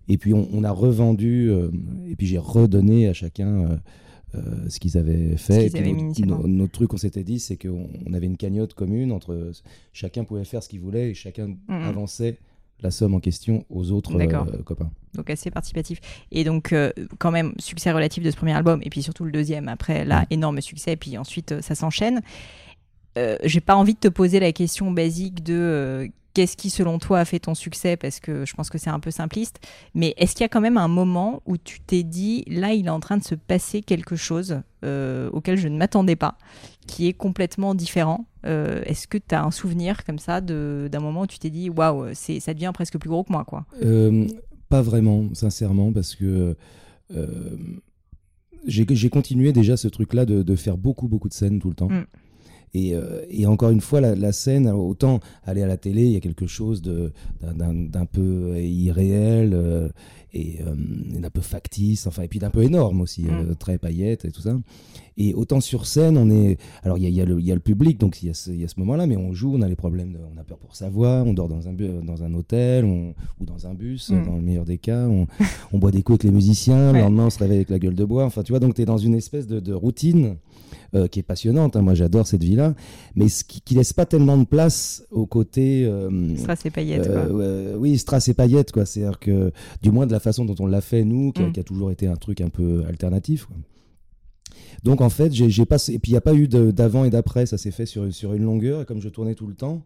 Et 0.08 0.18
puis, 0.18 0.34
on, 0.34 0.48
on 0.54 0.64
a 0.64 0.72
revendu, 0.72 1.52
et 2.10 2.16
puis 2.16 2.26
j'ai 2.28 2.38
redonné 2.38 3.08
à 3.08 3.14
chacun 3.14 3.80
euh, 4.36 4.40
ce 4.70 4.80
qu'ils 4.80 4.98
avaient 4.98 5.38
fait. 5.38 5.70
puis 5.70 6.24
notre- 6.24 6.72
truc, 6.72 6.94
on 6.94 6.98
s'était 6.98 7.24
dit, 7.24 7.40
c'est 7.40 7.58
qu'on 7.58 7.90
on 8.06 8.14
avait 8.14 8.26
une 8.26 8.38
cagnotte 8.38 8.74
commune 8.74 9.12
entre 9.12 9.52
chacun 9.94 10.24
pouvait 10.24 10.44
faire 10.46 10.64
ce 10.64 10.70
qu'il 10.70 10.80
voulait 10.80 11.12
et 11.12 11.14
chacun 11.14 11.48
Mhm. 11.68 11.84
avançait 11.84 12.38
la 12.82 12.92
somme 12.92 13.14
en 13.14 13.20
question 13.20 13.64
aux 13.70 13.92
autres 13.92 14.20
euh, 14.20 14.62
copains. 14.64 14.92
Donc 15.14 15.30
assez 15.30 15.52
participatif. 15.52 16.02
Et 16.32 16.44
donc 16.44 16.74
euh, 16.74 16.92
quand 17.20 17.32
même 17.32 17.54
succès 17.60 17.92
relatif 17.92 18.24
de 18.24 18.32
ce 18.32 18.36
premier 18.36 18.54
album 18.54 18.82
et 18.84 18.90
puis 18.90 19.02
surtout 19.04 19.24
le 19.24 19.32
deuxième 19.32 19.68
après 19.70 20.04
là 20.04 20.26
énorme 20.32 20.60
succès 20.60 20.94
et 20.94 20.98
puis 20.98 21.18
ensuite 21.18 21.62
ça 21.62 21.76
s'enchaîne. 21.76 22.22
Euh, 23.18 23.38
J'ai 23.44 23.62
pas 23.62 23.76
envie 23.76 23.94
de 23.94 24.00
te 24.00 24.08
poser 24.08 24.40
la 24.40 24.52
question 24.52 24.92
basique 24.92 25.44
de 25.44 25.54
euh, 25.54 26.08
qu'est-ce 26.34 26.58
qui 26.58 26.72
selon 26.72 26.98
toi 26.98 27.20
a 27.20 27.26
fait 27.26 27.38
ton 27.40 27.54
succès 27.54 27.96
parce 27.96 28.20
que 28.20 28.44
je 28.46 28.54
pense 28.56 28.72
que 28.72 28.80
c'est 28.80 28.90
un 28.90 29.00
peu 29.00 29.12
simpliste. 29.12 29.60
Mais 29.94 30.16
est-ce 30.18 30.34
qu'il 30.34 30.42
y 30.42 30.46
a 30.46 30.50
quand 30.50 30.62
même 30.62 30.78
un 30.78 30.88
moment 30.88 31.44
où 31.46 31.58
tu 31.58 31.80
t'es 31.80 32.02
dit 32.02 32.44
là 32.48 32.74
il 32.74 32.88
est 32.88 32.90
en 32.90 33.00
train 33.00 33.18
de 33.18 33.24
se 33.24 33.36
passer 33.36 33.84
quelque 33.84 34.16
chose 34.16 34.62
euh, 34.84 35.30
auquel 35.32 35.58
je 35.58 35.68
ne 35.68 35.78
m'attendais 35.78 36.16
pas, 36.16 36.38
qui 36.88 37.08
est 37.08 37.14
complètement 37.14 37.76
différent 37.76 38.26
Euh, 38.46 38.82
Est-ce 38.86 39.08
que 39.08 39.18
tu 39.20 39.36
as 39.36 39.44
un 39.46 39.52
souvenir 39.52 40.04
comme 40.06 40.20
ça 40.20 40.42
d'un 40.42 41.00
moment 41.00 41.22
où 41.22 41.28
tu 41.28 41.38
t'es 41.40 41.52
dit 41.52 41.70
waouh 41.70 42.08
c'est 42.14 42.40
ça 42.42 42.54
devient 42.54 42.72
presque 42.74 42.98
plus 42.98 43.10
gros 43.10 43.24
que 43.24 43.32
moi 43.32 43.46
quoi? 43.46 43.66
Euh, 43.84 44.28
pas 44.70 44.82
vraiment, 44.82 45.34
sincèrement, 45.34 45.94
parce 45.94 46.16
que 46.16 46.58
j'ai 48.66 48.86
j'ai 48.90 49.10
continué 49.10 49.54
déjà 49.54 49.78
ce 49.78 49.88
truc-là 49.88 50.26
de, 50.26 50.42
de 50.44 50.56
faire 50.56 50.78
beaucoup, 50.78 51.08
beaucoup 51.08 51.30
de 51.30 51.34
scènes 51.34 51.60
tout 51.60 51.70
le 51.70 51.76
temps. 51.76 51.90
Mm. 51.90 52.06
Et, 52.74 52.96
euh, 52.96 53.22
et 53.30 53.46
encore 53.46 53.70
une 53.70 53.82
fois, 53.82 54.02
la, 54.02 54.16
la 54.16 54.32
scène, 54.32 54.68
autant 54.68 55.20
aller 55.44 55.62
à 55.62 55.68
la 55.68 55.78
télé, 55.78 56.04
il 56.06 56.12
y 56.12 56.16
a 56.16 56.20
quelque 56.20 56.48
chose 56.48 56.82
d'un- 56.82 57.12
peu 58.06 58.58
irréel 58.60 59.54
euh, 60.36 60.40
et 60.40 60.58
euh, 60.66 61.20
d'un 61.20 61.30
peu 61.30 61.42
factice, 61.42 62.08
enfin, 62.08 62.24
et 62.24 62.28
puis 62.28 62.40
d'un 62.40 62.50
peu 62.50 62.64
énorme 62.64 63.02
aussi, 63.02 63.24
Mm. 63.24 63.30
euh, 63.52 63.54
très 63.56 63.78
paillettes 63.78 64.26
et 64.26 64.32
tout 64.32 64.42
ça. 64.42 64.58
Et 65.16 65.36
autant 65.36 65.62
sur 65.62 65.86
scène, 65.86 66.18
on 66.18 66.30
est. 66.32 66.58
Alors, 66.82 66.98
il 66.98 67.04
y 67.04 67.06
a, 67.06 67.10
y 67.10 67.22
a 67.22 67.40
y 67.40 67.52
a 67.52 67.54
le 67.54 67.60
public, 67.60 68.00
donc 68.00 68.24
il 68.24 68.28
y 68.28 68.30
a 68.30 68.34
ce, 68.34 68.50
il 68.50 68.60
y 68.60 68.64
a 68.64 68.68
ce 68.68 68.80
moment-là, 68.80 69.06
mais 69.06 69.16
on 69.16 69.32
joue, 69.32 69.54
on 69.56 69.62
a 69.62 69.68
les 69.70 69.76
problèmes, 69.76 70.14
de- 70.14 70.20
on 70.36 70.40
a 70.40 70.44
peur 70.44 70.58
pour 70.58 70.76
sa 70.76 70.90
voix, 70.90 71.24
on 71.26 71.34
dort 71.34 71.50
dans 71.50 71.68
un, 71.68 71.74
dans 72.04 72.24
un 72.24 72.34
hôtel 72.34 72.84
on- 72.86 73.14
ou 73.40 73.46
dans 73.46 73.68
un 73.68 73.76
bus, 73.76 74.10
Mm. 74.10 74.26
dans 74.26 74.36
le 74.36 74.42
meilleur 74.42 74.66
des 74.66 74.80
cas, 74.80 75.08
on, 75.08 75.28
on 75.72 75.78
boit 75.78 75.92
des 75.92 76.02
coups 76.02 76.16
avec 76.16 76.24
les 76.24 76.32
musiciens, 76.32 76.88
Ouais. 76.92 76.94
le 76.94 77.00
lendemain, 77.02 77.28
on 77.28 77.30
se 77.30 77.38
réveille 77.40 77.58
avec 77.58 77.70
la 77.70 77.78
gueule 77.80 77.96
de 77.96 78.06
bois. 78.06 78.26
Enfin, 78.26 78.42
tu 78.44 78.52
vois, 78.54 78.60
donc 78.60 78.74
tu 78.74 78.82
es 78.82 78.86
dans 78.86 78.98
une 78.98 79.14
espèce 79.16 79.46
de, 79.48 79.60
de 79.60 79.74
routine. 79.74 80.38
euh, 80.96 81.08
qui 81.08 81.20
est 81.20 81.24
passionnante, 81.24 81.76
hein. 81.76 81.82
moi 81.82 81.96
j'adore 81.96 82.28
cette 82.28 82.44
vie-là, 82.44 82.76
mais 83.16 83.28
ce 83.28 83.44
qui, 83.44 83.62
qui 83.62 83.74
laisse 83.74 83.94
pas 83.94 84.06
tellement 84.06 84.38
de 84.38 84.44
place 84.44 85.04
au 85.10 85.26
côté 85.26 85.86
euh, 85.86 86.36
Strass 86.36 86.66
et 86.68 86.70
paillettes 86.70 87.08
quoi. 87.08 87.16
euh, 87.16 87.76
oui, 87.80 87.98
strass 87.98 88.28
et 88.28 88.36
paillettes, 88.36 88.72
quoi. 88.72 88.86
C'est-à-dire 88.86 89.18
que, 89.20 89.52
du 89.82 89.90
moins 89.92 90.06
de 90.06 90.12
la 90.12 90.20
façon 90.24 90.46
dont 90.46 90.56
on 90.60 90.66
l'a 90.66 90.82
fait, 90.82 91.04
nous, 91.04 91.32
qui, 91.32 91.42
a- 91.42 91.48
Mm. 91.48 91.52
qui 91.54 91.60
a 91.60 91.64
toujours 91.64 91.92
été 91.92 92.08
un 92.08 92.16
truc 92.16 92.42
un 92.42 92.50
peu 92.50 92.84
alternatif. 92.88 93.46
quoi. 93.46 93.56
Donc, 94.84 95.02
en 95.02 95.10
fait, 95.10 95.32
j'ai 95.34 95.50
j'ai 95.50 95.66
pas. 95.66 95.78
Et 95.90 96.00
puis, 96.00 96.12
il 96.12 96.14
n'y 96.14 96.18
a 96.18 96.22
pas 96.22 96.34
eu 96.34 96.48
d'avant 96.48 97.06
et 97.06 97.10
d'après, 97.10 97.46
ça 97.46 97.58
s'est 97.58 97.72
fait 97.72 97.86
sur, 97.86 98.14
sur 98.14 98.34
une 98.34 98.44
longueur. 98.44 98.82
Et 98.82 98.86
comme 98.86 99.02
je 99.02 99.10
tournais 99.10 99.36
tout 99.36 99.48
le 99.48 99.54
temps, 99.56 99.84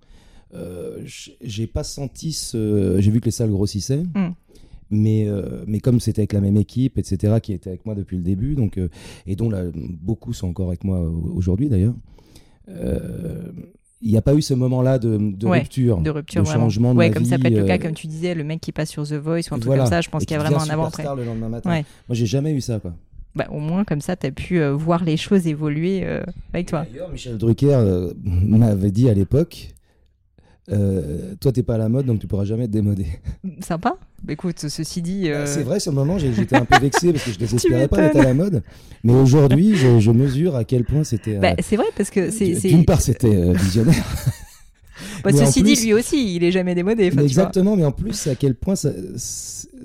euh, 0.53 0.99
j'ai 1.41 1.67
pas 1.67 1.83
senti 1.83 2.31
ce. 2.33 2.97
J'ai 2.99 3.11
vu 3.11 3.19
que 3.19 3.25
les 3.25 3.31
salles 3.31 3.51
grossissaient. 3.51 4.03
Mm. 4.03 4.29
Mais, 4.89 5.27
euh, 5.27 5.63
mais 5.67 5.79
comme 5.81 5.99
c'était 5.99 6.21
avec 6.21 6.31
la 6.33 6.39
même 6.41 6.55
équipe, 6.57 6.97
etc., 6.97 7.39
qui 7.43 7.51
était 7.51 7.69
avec 7.69 7.85
moi 7.85 7.93
depuis 7.93 8.15
le 8.17 8.23
début, 8.23 8.55
donc, 8.55 8.77
euh, 8.77 8.87
et 9.25 9.35
dont 9.35 9.49
là, 9.49 9.63
beaucoup 9.75 10.31
sont 10.31 10.47
encore 10.47 10.69
avec 10.69 10.85
moi 10.85 10.99
au- 11.01 11.33
aujourd'hui 11.35 11.67
d'ailleurs, 11.67 11.93
il 14.01 14.11
n'y 14.11 14.17
a 14.17 14.21
pas 14.21 14.33
eu 14.35 14.41
ce 14.41 14.53
moment-là 14.53 14.99
de, 14.99 15.17
de 15.17 15.47
Ouais, 15.47 15.59
rupture, 15.59 15.97
de 15.99 16.09
rupture 16.09 16.43
vraiment. 16.43 16.65
changement 16.65 16.93
de 16.93 16.99
ouais, 16.99 17.09
ma 17.09 17.13
comme 17.13 17.25
ça 17.25 17.37
vie, 17.37 17.41
peut 17.43 17.47
être 17.49 17.57
le 17.57 17.65
cas, 17.65 17.75
euh, 17.75 17.77
comme 17.79 17.93
tu 17.93 18.07
disais, 18.07 18.35
le 18.35 18.43
mec 18.43 18.61
qui 18.61 18.71
passe 18.71 18.89
sur 18.89 19.07
The 19.07 19.13
Voice 19.13 19.41
ou 19.51 19.55
un 19.55 19.57
truc 19.57 19.63
voilà. 19.65 19.83
comme 19.83 19.89
ça, 19.91 20.01
je 20.01 20.09
pense 20.09 20.23
qu'il 20.25 20.35
y 20.37 20.39
a 20.39 20.43
vraiment 20.43 20.61
un 20.61 20.69
avant-après. 20.69 21.03
le 21.15 21.25
lendemain 21.25 21.49
matin. 21.49 21.69
Ouais. 21.69 21.85
Moi, 22.07 22.15
j'ai 22.15 22.25
jamais 22.25 22.51
eu 22.53 22.61
ça, 22.61 22.79
quoi. 22.79 22.93
Bah, 23.35 23.45
au 23.51 23.59
moins, 23.59 23.83
comme 23.83 24.01
ça, 24.01 24.15
tu 24.15 24.25
as 24.25 24.31
pu 24.31 24.59
euh, 24.59 24.73
voir 24.73 25.03
les 25.03 25.15
choses 25.15 25.45
évoluer 25.45 26.01
euh, 26.03 26.23
avec 26.53 26.67
toi. 26.67 26.85
D'ailleurs, 26.91 27.11
Michel 27.11 27.37
Drucker 27.37 27.73
euh, 27.75 28.11
m'avait 28.23 28.89
dit 28.91 29.09
à 29.09 29.13
l'époque 29.13 29.75
euh, 30.71 31.33
Toi, 31.39 31.51
t'es 31.51 31.63
pas 31.63 31.75
à 31.75 31.77
la 31.77 31.89
mode, 31.89 32.05
donc 32.05 32.19
tu 32.19 32.27
pourras 32.27 32.45
jamais 32.45 32.67
te 32.67 32.71
démoder. 32.73 33.05
Sympa. 33.61 33.97
Bah, 34.23 34.33
écoute, 34.33 34.59
ceci 34.67 35.01
dit. 35.01 35.29
euh, 35.29 35.41
Bah, 35.41 35.45
C'est 35.45 35.63
vrai, 35.63 35.79
sur 35.79 35.91
le 35.91 35.97
moment, 35.97 36.17
j'étais 36.17 36.55
un 36.55 36.65
peu 36.65 36.77
vexé 36.79 37.11
parce 37.13 37.23
que 37.25 37.31
je 37.31 37.37
désespérais 37.39 37.87
pas 37.87 37.97
d'être 37.97 38.17
à 38.17 38.23
la 38.23 38.33
mode. 38.33 38.63
Mais 39.03 39.13
aujourd'hui, 39.13 39.75
je, 39.75 39.99
je 39.99 40.11
mesure 40.11 40.55
à 40.55 40.63
quel 40.63 40.83
point 40.83 41.03
c'était. 41.03 41.35
euh, 41.37 41.39
bah, 41.39 41.53
c'est 41.61 41.75
vrai 41.75 41.85
parce 41.95 42.09
que 42.09 42.31
c'est. 42.31 42.55
c'est- 42.55 42.69
D'une 42.69 42.85
part, 42.85 43.01
c'était 43.01 43.35
euh, 43.35 43.53
visionnaire. 43.53 43.93
bah, 45.23 45.31
ceci 45.33 45.63
dit, 45.63 45.75
lui 45.75 45.93
aussi, 45.93 46.35
il 46.35 46.43
est 46.43 46.51
jamais 46.51 46.75
démodé. 46.75 47.11
Mais 47.11 47.23
exactement, 47.23 47.75
mais 47.75 47.85
en 47.85 47.91
plus, 47.91 48.27
à 48.27 48.35
quel 48.35 48.55
point 48.55 48.75
ça, 48.75 48.89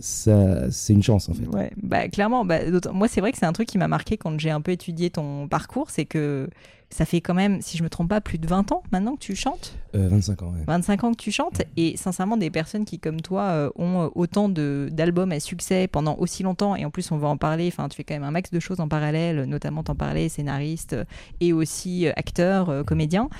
ça, 0.01 0.71
c'est 0.71 0.92
une 0.92 1.03
chance 1.03 1.29
en 1.29 1.35
fait. 1.35 1.47
Ouais, 1.47 1.71
bah 1.83 2.09
clairement, 2.09 2.45
bah, 2.45 2.59
moi 2.92 3.09
c'est 3.09 3.21
vrai 3.21 3.33
que 3.33 3.38
c'est 3.38 3.47
un 3.47 3.53
truc 3.53 3.68
qui 3.68 3.79
m'a 3.79 3.88
marqué 3.88 4.16
quand 4.16 4.38
j'ai 4.38 4.51
un 4.51 4.61
peu 4.61 4.73
étudié 4.73 5.11
ton 5.11 5.49
parcours, 5.49 5.90
c'est 5.90 6.05
que 6.05 6.49
ça 6.90 7.07
fait 7.07 7.23
quand 7.23 7.33
même, 7.33 7.62
si 7.62 7.79
je 7.79 7.83
me 7.83 7.88
trompe 7.88 8.11
pas, 8.11 8.21
plus 8.21 8.37
de 8.37 8.47
20 8.47 8.71
ans 8.73 8.83
maintenant 8.92 9.14
que 9.14 9.21
tu 9.21 9.35
chantes, 9.35 9.75
Euh, 9.95 10.09
25 10.11 10.42
ans, 10.42 10.49
ouais. 10.49 10.64
25 10.66 11.05
ans 11.05 11.12
que 11.12 11.23
tu 11.23 11.33
chantes, 11.33 11.62
et 11.79 11.97
sincèrement 11.97 12.37
des 12.37 12.51
personnes 12.51 12.85
qui 12.85 12.99
comme 12.99 13.23
toi 13.23 13.45
euh, 13.45 13.71
ont 13.77 14.03
euh, 14.03 14.09
autant 14.14 14.51
d'albums 14.51 15.33
à 15.33 15.40
succès 15.40 15.88
pendant 15.88 16.16
aussi 16.16 16.42
longtemps, 16.42 16.77
et 16.77 16.85
en 16.85 16.90
plus 16.90 17.11
on 17.11 17.16
va 17.16 17.29
en 17.29 17.38
parler, 17.38 17.68
enfin 17.68 17.88
tu 17.88 17.97
fais 17.97 18.05
quand 18.05 18.14
même 18.14 18.25
un 18.25 18.31
max 18.31 18.51
de 18.51 18.61
choses 18.61 18.81
en 18.81 18.88
parallèle, 18.88 19.45
notamment 19.45 19.83
t'en 19.83 19.95
parlais, 19.95 20.29
scénariste 20.29 20.92
euh, 20.92 21.05
et 21.40 21.55
aussi 21.55 22.09
acteur, 22.09 22.85
comédien. 22.85 23.31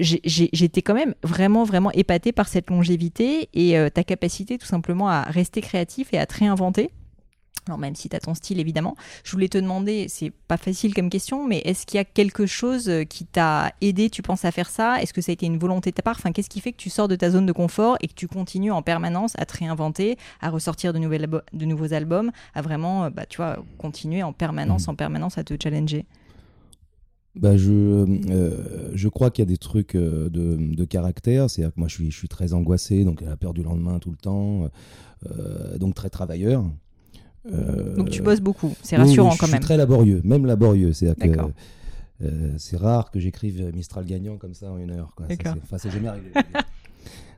J'étais 0.00 0.82
quand 0.82 0.94
même 0.94 1.14
vraiment, 1.22 1.64
vraiment 1.64 1.92
épatée 1.92 2.32
par 2.32 2.48
cette 2.48 2.70
longévité 2.70 3.48
et 3.54 3.78
euh, 3.78 3.90
ta 3.90 4.04
capacité 4.04 4.58
tout 4.58 4.66
simplement 4.66 5.08
à 5.08 5.22
rester 5.22 5.60
créatif 5.60 6.12
et 6.12 6.18
à 6.18 6.26
te 6.26 6.38
réinventer. 6.38 6.90
Alors 7.66 7.78
même 7.78 7.94
si 7.94 8.08
tu 8.08 8.16
as 8.16 8.20
ton 8.20 8.34
style 8.34 8.58
évidemment, 8.58 8.96
je 9.22 9.30
voulais 9.32 9.48
te 9.48 9.58
demander, 9.58 10.06
c'est 10.08 10.30
pas 10.30 10.56
facile 10.56 10.94
comme 10.94 11.10
question, 11.10 11.46
mais 11.46 11.58
est-ce 11.58 11.84
qu'il 11.86 11.98
y 11.98 12.00
a 12.00 12.04
quelque 12.04 12.46
chose 12.46 12.88
euh, 12.88 13.04
qui 13.04 13.26
t'a 13.26 13.72
aidé, 13.80 14.08
tu 14.08 14.22
penses 14.22 14.44
à 14.44 14.50
faire 14.50 14.70
ça? 14.70 15.00
Est-ce 15.02 15.12
que 15.12 15.20
ça 15.20 15.30
a 15.30 15.34
été 15.34 15.46
une 15.46 15.58
volonté 15.58 15.90
de 15.90 15.94
ta 15.94 16.02
part? 16.02 16.16
Enfin, 16.18 16.32
qu'est-ce 16.32 16.48
qui 16.48 16.60
fait 16.60 16.72
que 16.72 16.78
tu 16.78 16.90
sors 16.90 17.06
de 17.06 17.16
ta 17.16 17.30
zone 17.30 17.46
de 17.46 17.52
confort 17.52 17.96
et 18.00 18.08
que 18.08 18.14
tu 18.14 18.28
continues 18.28 18.72
en 18.72 18.82
permanence 18.82 19.34
à 19.38 19.44
te 19.44 19.58
réinventer, 19.58 20.16
à 20.40 20.50
ressortir 20.50 20.92
de, 20.92 20.98
nouvelles 20.98 21.28
de 21.52 21.64
nouveaux 21.64 21.92
albums, 21.92 22.32
à 22.54 22.62
vraiment, 22.62 23.04
euh, 23.04 23.10
bah, 23.10 23.26
tu 23.26 23.36
vois, 23.36 23.58
continuer 23.78 24.22
en 24.22 24.32
permanence, 24.32 24.88
en 24.88 24.94
permanence 24.94 25.36
à 25.36 25.44
te 25.44 25.54
challenger? 25.62 26.06
Bah, 27.36 27.56
je, 27.56 27.70
euh, 27.70 28.90
je 28.94 29.08
crois 29.08 29.30
qu'il 29.30 29.42
y 29.42 29.46
a 29.46 29.50
des 29.50 29.56
trucs 29.56 29.94
euh, 29.94 30.28
de, 30.28 30.56
de 30.74 30.84
caractère. 30.84 31.48
C'est-à-dire 31.48 31.72
que 31.74 31.78
moi, 31.80 31.88
je 31.88 31.94
suis, 31.94 32.10
je 32.10 32.16
suis 32.16 32.28
très 32.28 32.52
angoissé, 32.54 33.04
donc 33.04 33.20
la 33.20 33.36
peur 33.36 33.54
du 33.54 33.62
lendemain 33.62 33.98
tout 34.00 34.10
le 34.10 34.16
temps, 34.16 34.68
euh, 35.30 35.78
donc 35.78 35.94
très 35.94 36.10
travailleur. 36.10 36.64
Euh, 37.50 37.96
Donc 37.96 38.10
tu 38.10 38.20
bosses 38.20 38.40
beaucoup, 38.40 38.74
c'est 38.82 38.96
rassurant 38.96 39.30
oui, 39.30 39.36
quand 39.38 39.46
Je 39.46 39.52
même. 39.52 39.60
suis 39.62 39.66
très 39.66 39.76
laborieux, 39.76 40.20
même 40.24 40.44
laborieux. 40.44 40.92
C'est-à-dire 40.92 41.32
que 42.20 42.28
c'est 42.58 42.76
rare 42.76 43.10
que 43.10 43.18
j'écrive 43.18 43.70
Mistral 43.74 44.04
gagnant 44.04 44.36
comme 44.36 44.52
ça 44.52 44.70
en 44.70 44.76
une 44.76 44.90
heure. 44.90 45.14
c'est 45.78 45.90
jamais 45.90 46.08
arrivé. 46.08 46.30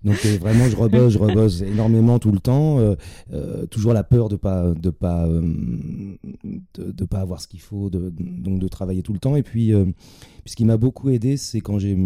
Donc 0.04 0.16
euh, 0.26 0.36
vraiment, 0.38 0.68
je 0.68 0.74
rebosse, 0.76 1.12
je 1.12 1.18
rebosse 1.18 1.60
énormément 1.74 2.18
tout 2.18 2.32
le 2.32 2.40
temps. 2.40 2.80
euh, 2.80 2.96
euh, 3.32 3.66
toujours 3.66 3.92
la 3.92 4.02
peur 4.02 4.28
de 4.28 4.36
pas, 4.36 4.72
de 4.74 4.90
pas, 4.90 5.28
de, 5.28 6.90
de 6.92 7.04
pas 7.04 7.20
avoir 7.20 7.40
ce 7.40 7.48
qu'il 7.48 7.60
faut, 7.60 7.88
de, 7.90 8.12
donc 8.18 8.58
de 8.58 8.68
travailler 8.68 9.02
tout 9.02 9.12
le 9.12 9.18
temps. 9.18 9.36
Et 9.36 9.42
puis, 9.42 9.72
ce 10.46 10.56
qui 10.56 10.64
m'a 10.64 10.76
beaucoup 10.76 11.10
aidé, 11.10 11.36
c'est 11.36 11.60
quand 11.60 11.78
j'ai 11.78 11.96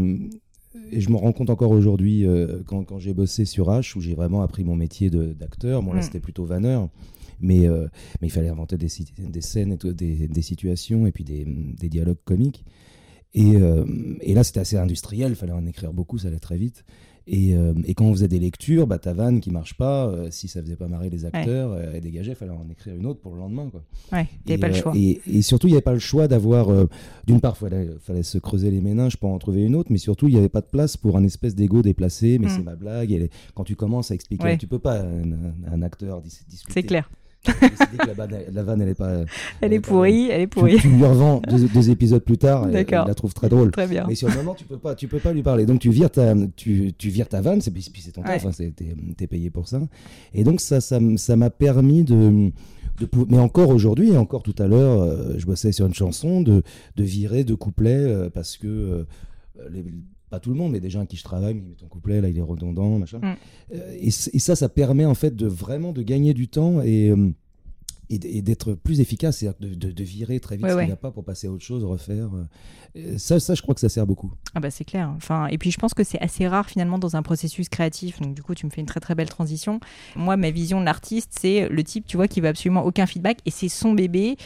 et 0.92 1.00
je 1.00 1.08
me 1.08 1.16
rends 1.16 1.32
compte 1.32 1.48
encore 1.48 1.70
aujourd'hui 1.70 2.26
quand, 2.66 2.84
quand 2.84 2.98
j'ai 2.98 3.14
bossé 3.14 3.46
sur 3.46 3.68
H 3.70 3.96
où 3.96 4.02
j'ai 4.02 4.14
vraiment 4.14 4.42
appris 4.42 4.62
mon 4.62 4.76
métier 4.76 5.08
d'acteur. 5.08 5.82
Bon 5.82 5.94
là 5.94 6.00
Mm. 6.00 6.02
c'était 6.02 6.20
plutôt 6.20 6.44
vanneur, 6.44 6.90
mais 7.40 7.66
mais 8.20 8.28
il 8.28 8.30
fallait 8.30 8.50
inventer 8.50 8.76
des, 8.76 8.88
des 9.18 9.40
scènes, 9.40 9.72
et 9.72 9.78
tout, 9.78 9.94
des, 9.94 10.28
des 10.28 10.42
situations 10.42 11.06
et 11.06 11.12
puis 11.12 11.24
des, 11.24 11.46
des 11.46 11.88
dialogues 11.88 12.18
comiques. 12.26 12.64
Et, 13.32 13.54
et 14.20 14.34
là, 14.34 14.44
c'était 14.44 14.60
assez 14.60 14.76
industriel, 14.76 15.32
il 15.32 15.34
fallait 15.34 15.52
en 15.52 15.66
écrire 15.66 15.94
beaucoup, 15.94 16.18
ça 16.18 16.28
allait 16.28 16.38
très 16.38 16.58
vite. 16.58 16.84
Et, 17.28 17.56
euh, 17.56 17.72
et 17.84 17.94
quand 17.94 18.04
on 18.04 18.12
faisait 18.12 18.28
des 18.28 18.38
lectures, 18.38 18.86
bah, 18.86 18.98
ta 18.98 19.12
vanne 19.12 19.40
qui 19.40 19.50
marche 19.50 19.76
pas, 19.76 20.06
euh, 20.06 20.28
si 20.30 20.46
ça 20.46 20.62
faisait 20.62 20.76
pas 20.76 20.86
marrer 20.86 21.10
les 21.10 21.24
acteurs, 21.24 21.72
euh, 21.72 21.90
elle 21.94 22.00
dégageait, 22.00 22.32
il 22.32 22.36
fallait 22.36 22.52
en 22.52 22.68
écrire 22.70 22.94
une 22.94 23.04
autre 23.06 23.20
pour 23.20 23.32
le 23.34 23.38
lendemain. 23.40 23.68
Quoi. 23.70 23.82
Ouais, 24.12 24.28
Et, 24.46 24.58
pas 24.58 24.68
le 24.68 24.74
euh, 24.74 24.76
choix. 24.76 24.92
Et, 24.96 25.20
et 25.26 25.42
surtout, 25.42 25.66
il 25.66 25.70
n'y 25.70 25.76
avait 25.76 25.82
pas 25.82 25.92
le 25.92 25.98
choix 25.98 26.28
d'avoir. 26.28 26.68
D'une 27.26 27.40
part, 27.40 27.56
il 27.56 27.68
fallait, 27.68 27.88
fallait 28.00 28.22
se 28.22 28.38
creuser 28.38 28.70
les 28.70 28.80
méninges 28.80 29.16
pour 29.16 29.30
en 29.30 29.38
trouver 29.38 29.62
une 29.64 29.74
autre, 29.74 29.90
mais 29.90 29.98
surtout, 29.98 30.28
il 30.28 30.34
n'y 30.34 30.38
avait 30.38 30.48
pas 30.48 30.60
de 30.60 30.66
place 30.66 30.96
pour 30.96 31.16
un 31.16 31.24
espèce 31.24 31.54
d'ego 31.56 31.82
déplacé. 31.82 32.38
Mais 32.38 32.46
Mm. 32.46 32.50
c'est 32.50 32.62
ma 32.62 32.76
blague. 32.76 33.10
et 33.10 33.18
les- 33.18 33.30
quand 33.54 33.64
tu 33.64 33.74
commences 33.76 34.10
à 34.10 34.14
expliquer, 34.14 34.44
Ouais. 34.44 34.56
tu 34.58 34.66
peux 34.68 34.78
pas 34.78 35.00
un, 35.00 35.32
un 35.72 35.82
acteur 35.82 36.20
dis- 36.22 36.40
discuter. 36.48 36.72
C'est 36.72 36.82
clair. 36.84 37.10
la, 38.52 38.62
vanne, 38.62 38.82
elle 38.82 38.88
est 38.88 38.94
pas. 38.94 39.24
Elle, 39.60 39.72
est 39.72 39.80
pourrie, 39.80 40.28
elle 40.30 40.42
est 40.42 40.46
pourrie. 40.46 40.76
Tu, 40.78 40.88
lui 40.88 41.04
revends 41.04 41.40
deux, 41.74 41.90
épisodes 41.90 42.22
plus 42.22 42.38
tard, 42.38 42.68
et, 42.68 42.84
la 42.84 43.14
trouve 43.14 43.34
très 43.34 43.48
drôle. 43.48 43.70
Très 43.70 43.86
bien. 43.86 44.04
Mais 44.08 44.14
sur 44.14 44.28
le 44.28 44.34
moment, 44.34 44.54
tu 44.54 44.64
peux 44.64 44.78
pas, 44.78 44.94
tu 44.94 45.08
peux 45.08 45.18
pas 45.18 45.32
lui 45.32 45.42
parler. 45.42 45.66
Donc 45.66 45.80
tu 45.80 45.90
vires 45.90 46.10
ta, 46.10 46.34
tu, 46.56 46.92
tu 46.96 47.08
vires 47.08 47.28
ta 47.28 47.40
vanne, 47.40 47.60
c'est 47.60 47.72
c'est 47.98 48.12
ton 48.12 48.22
taf, 48.22 48.44
hein, 48.46 48.50
t'es 49.16 49.26
payé 49.26 49.50
pour 49.50 49.68
ça. 49.68 49.80
Et 50.34 50.44
donc 50.44 50.60
ça, 50.60 50.80
ça, 50.80 50.98
ça 51.16 51.36
m'a 51.36 51.50
permis 51.50 52.04
de, 52.04 52.50
de, 52.98 53.08
mais 53.28 53.38
encore 53.38 53.70
aujourd'hui 53.70 54.12
et 54.12 54.16
encore 54.16 54.42
tout 54.42 54.54
à 54.58 54.66
l'heure, 54.66 55.02
euh, 55.02 55.34
je 55.38 55.46
bossais 55.46 55.72
sur 55.72 55.86
une 55.86 55.94
chanson 55.94 56.40
de, 56.40 56.62
de 56.96 57.02
virer 57.04 57.44
deux 57.44 57.56
couplets 57.56 57.94
euh, 57.94 58.30
parce 58.30 58.56
que 58.56 58.66
euh, 58.66 59.04
les, 59.70 59.84
pas 60.36 60.40
tout 60.40 60.50
le 60.50 60.56
monde, 60.56 60.72
mais 60.72 60.80
des 60.80 60.90
gens 60.90 61.00
à 61.00 61.06
qui 61.06 61.16
je 61.16 61.24
travaille, 61.24 61.54
mais 61.54 61.74
ton 61.74 61.86
couplet 61.86 62.20
là, 62.20 62.28
il 62.28 62.38
est 62.38 62.42
redondant, 62.42 62.98
machin. 62.98 63.18
Mm. 63.18 63.74
Et, 64.00 64.08
et, 64.08 64.38
ça, 64.38 64.56
ça 64.56 64.68
permet 64.68 65.04
en 65.04 65.14
fait 65.14 65.34
de 65.34 65.46
vraiment 65.46 65.92
de 65.92 66.02
gagner 66.02 66.34
du 66.34 66.48
temps 66.48 66.80
et 66.82 67.12
et, 68.08 68.42
d'être 68.42 68.74
plus 68.74 69.00
efficace, 69.00 69.38
c'est-à-dire 69.38 69.76
de, 69.76 70.04
virer 70.04 70.40
très 70.40 70.56
vite 70.56 70.66
ce 70.66 70.76
qu'il 70.76 70.86
n'y 70.86 70.92
a 70.92 70.96
pas 70.96 71.10
pour 71.10 71.24
passer 71.24 71.46
à 71.46 71.50
autre 71.50 71.64
chose, 71.64 71.84
refaire. 71.84 72.28
Euh, 72.96 73.18
ça, 73.18 73.40
ça, 73.40 73.54
je 73.54 73.62
crois 73.62 73.74
que 73.74 73.80
ça 73.80 73.88
sert 73.88 74.06
beaucoup. 74.06 74.32
Ah 74.54 74.60
bah 74.60 74.70
c'est 74.70 74.84
clair. 74.84 75.12
Enfin, 75.16 75.46
et 75.46 75.58
puis 75.58 75.70
je 75.70 75.78
pense 75.78 75.94
que 75.94 76.04
c'est 76.04 76.20
assez 76.20 76.46
rare 76.46 76.68
finalement 76.68 76.98
dans 76.98 77.16
un 77.16 77.22
processus 77.22 77.68
créatif. 77.68 78.20
Donc 78.20 78.34
du 78.34 78.42
coup, 78.42 78.54
tu 78.54 78.66
me 78.66 78.70
fais 78.70 78.80
une 78.80 78.86
très 78.86 79.00
très 79.00 79.14
belle 79.14 79.28
transition. 79.28 79.80
Moi, 80.14 80.36
ma 80.36 80.50
vision 80.50 80.80
de 80.80 80.84
l'artiste, 80.84 81.32
c'est 81.38 81.68
le 81.68 81.84
type, 81.84 82.06
tu 82.06 82.16
vois, 82.16 82.28
qui 82.28 82.40
va 82.40 82.48
absolument 82.48 82.84
aucun 82.84 83.06
feedback 83.06 83.38
et 83.44 83.50
c'est 83.50 83.68
son 83.68 83.92
bébé. 83.92 84.36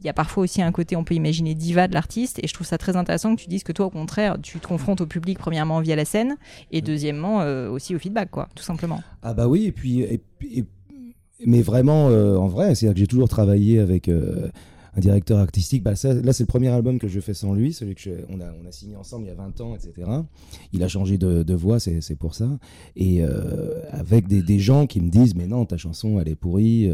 Il 0.00 0.06
y 0.06 0.08
a 0.08 0.12
parfois 0.12 0.44
aussi 0.44 0.62
un 0.62 0.72
côté, 0.72 0.96
on 0.96 1.04
peut 1.04 1.14
imaginer, 1.14 1.54
diva 1.54 1.88
de 1.88 1.94
l'artiste. 1.94 2.40
Et 2.42 2.48
je 2.48 2.54
trouve 2.54 2.66
ça 2.66 2.78
très 2.78 2.96
intéressant 2.96 3.36
que 3.36 3.40
tu 3.42 3.48
dises 3.48 3.62
que 3.62 3.72
toi, 3.72 3.86
au 3.86 3.90
contraire, 3.90 4.36
tu 4.42 4.58
te 4.58 4.66
confrontes 4.66 5.00
au 5.00 5.06
public, 5.06 5.38
premièrement, 5.38 5.80
via 5.80 5.96
la 5.96 6.04
scène, 6.04 6.36
et 6.70 6.80
deuxièmement, 6.80 7.42
euh, 7.42 7.70
aussi 7.70 7.94
au 7.94 7.98
feedback, 7.98 8.30
quoi, 8.30 8.48
tout 8.54 8.64
simplement. 8.64 9.02
Ah 9.22 9.34
bah 9.34 9.46
oui, 9.46 9.66
et 9.66 9.72
puis, 9.72 10.00
et, 10.00 10.20
et 10.42 10.64
mais 11.46 11.62
vraiment 11.62 12.08
euh, 12.08 12.36
en 12.36 12.48
vrai, 12.48 12.74
c'est-à-dire 12.74 12.94
que 12.94 13.00
j'ai 13.00 13.06
toujours 13.06 13.28
travaillé 13.28 13.78
avec 13.78 14.08
euh, 14.08 14.48
un 14.96 15.00
directeur 15.00 15.38
artistique. 15.38 15.82
Bah, 15.82 15.96
ça, 15.96 16.12
là, 16.12 16.32
c'est 16.32 16.42
le 16.42 16.48
premier 16.48 16.68
album 16.68 16.98
que 16.98 17.08
je 17.08 17.20
fais 17.20 17.34
sans 17.34 17.54
lui, 17.54 17.72
celui 17.72 17.94
que 17.94 18.10
on, 18.28 18.40
a, 18.40 18.52
on 18.62 18.66
a 18.66 18.72
signé 18.72 18.96
ensemble 18.96 19.24
il 19.24 19.28
y 19.28 19.32
a 19.32 19.34
20 19.34 19.60
ans, 19.60 19.74
etc. 19.74 20.08
Il 20.72 20.82
a 20.82 20.88
changé 20.88 21.18
de, 21.18 21.42
de 21.42 21.54
voix, 21.54 21.80
c'est 21.80 22.16
pour 22.16 22.34
ça. 22.34 22.58
Et 22.96 23.22
euh, 23.22 23.80
avec 23.90 24.28
des, 24.28 24.42
des, 24.42 24.58
gens 24.58 24.86
qui 24.86 25.00
me 25.00 25.08
disent, 25.08 25.34
mais 25.34 25.46
non, 25.46 25.64
ta 25.64 25.76
chanson, 25.76 26.20
elle 26.20 26.28
est 26.28 26.36
pourrie. 26.36 26.90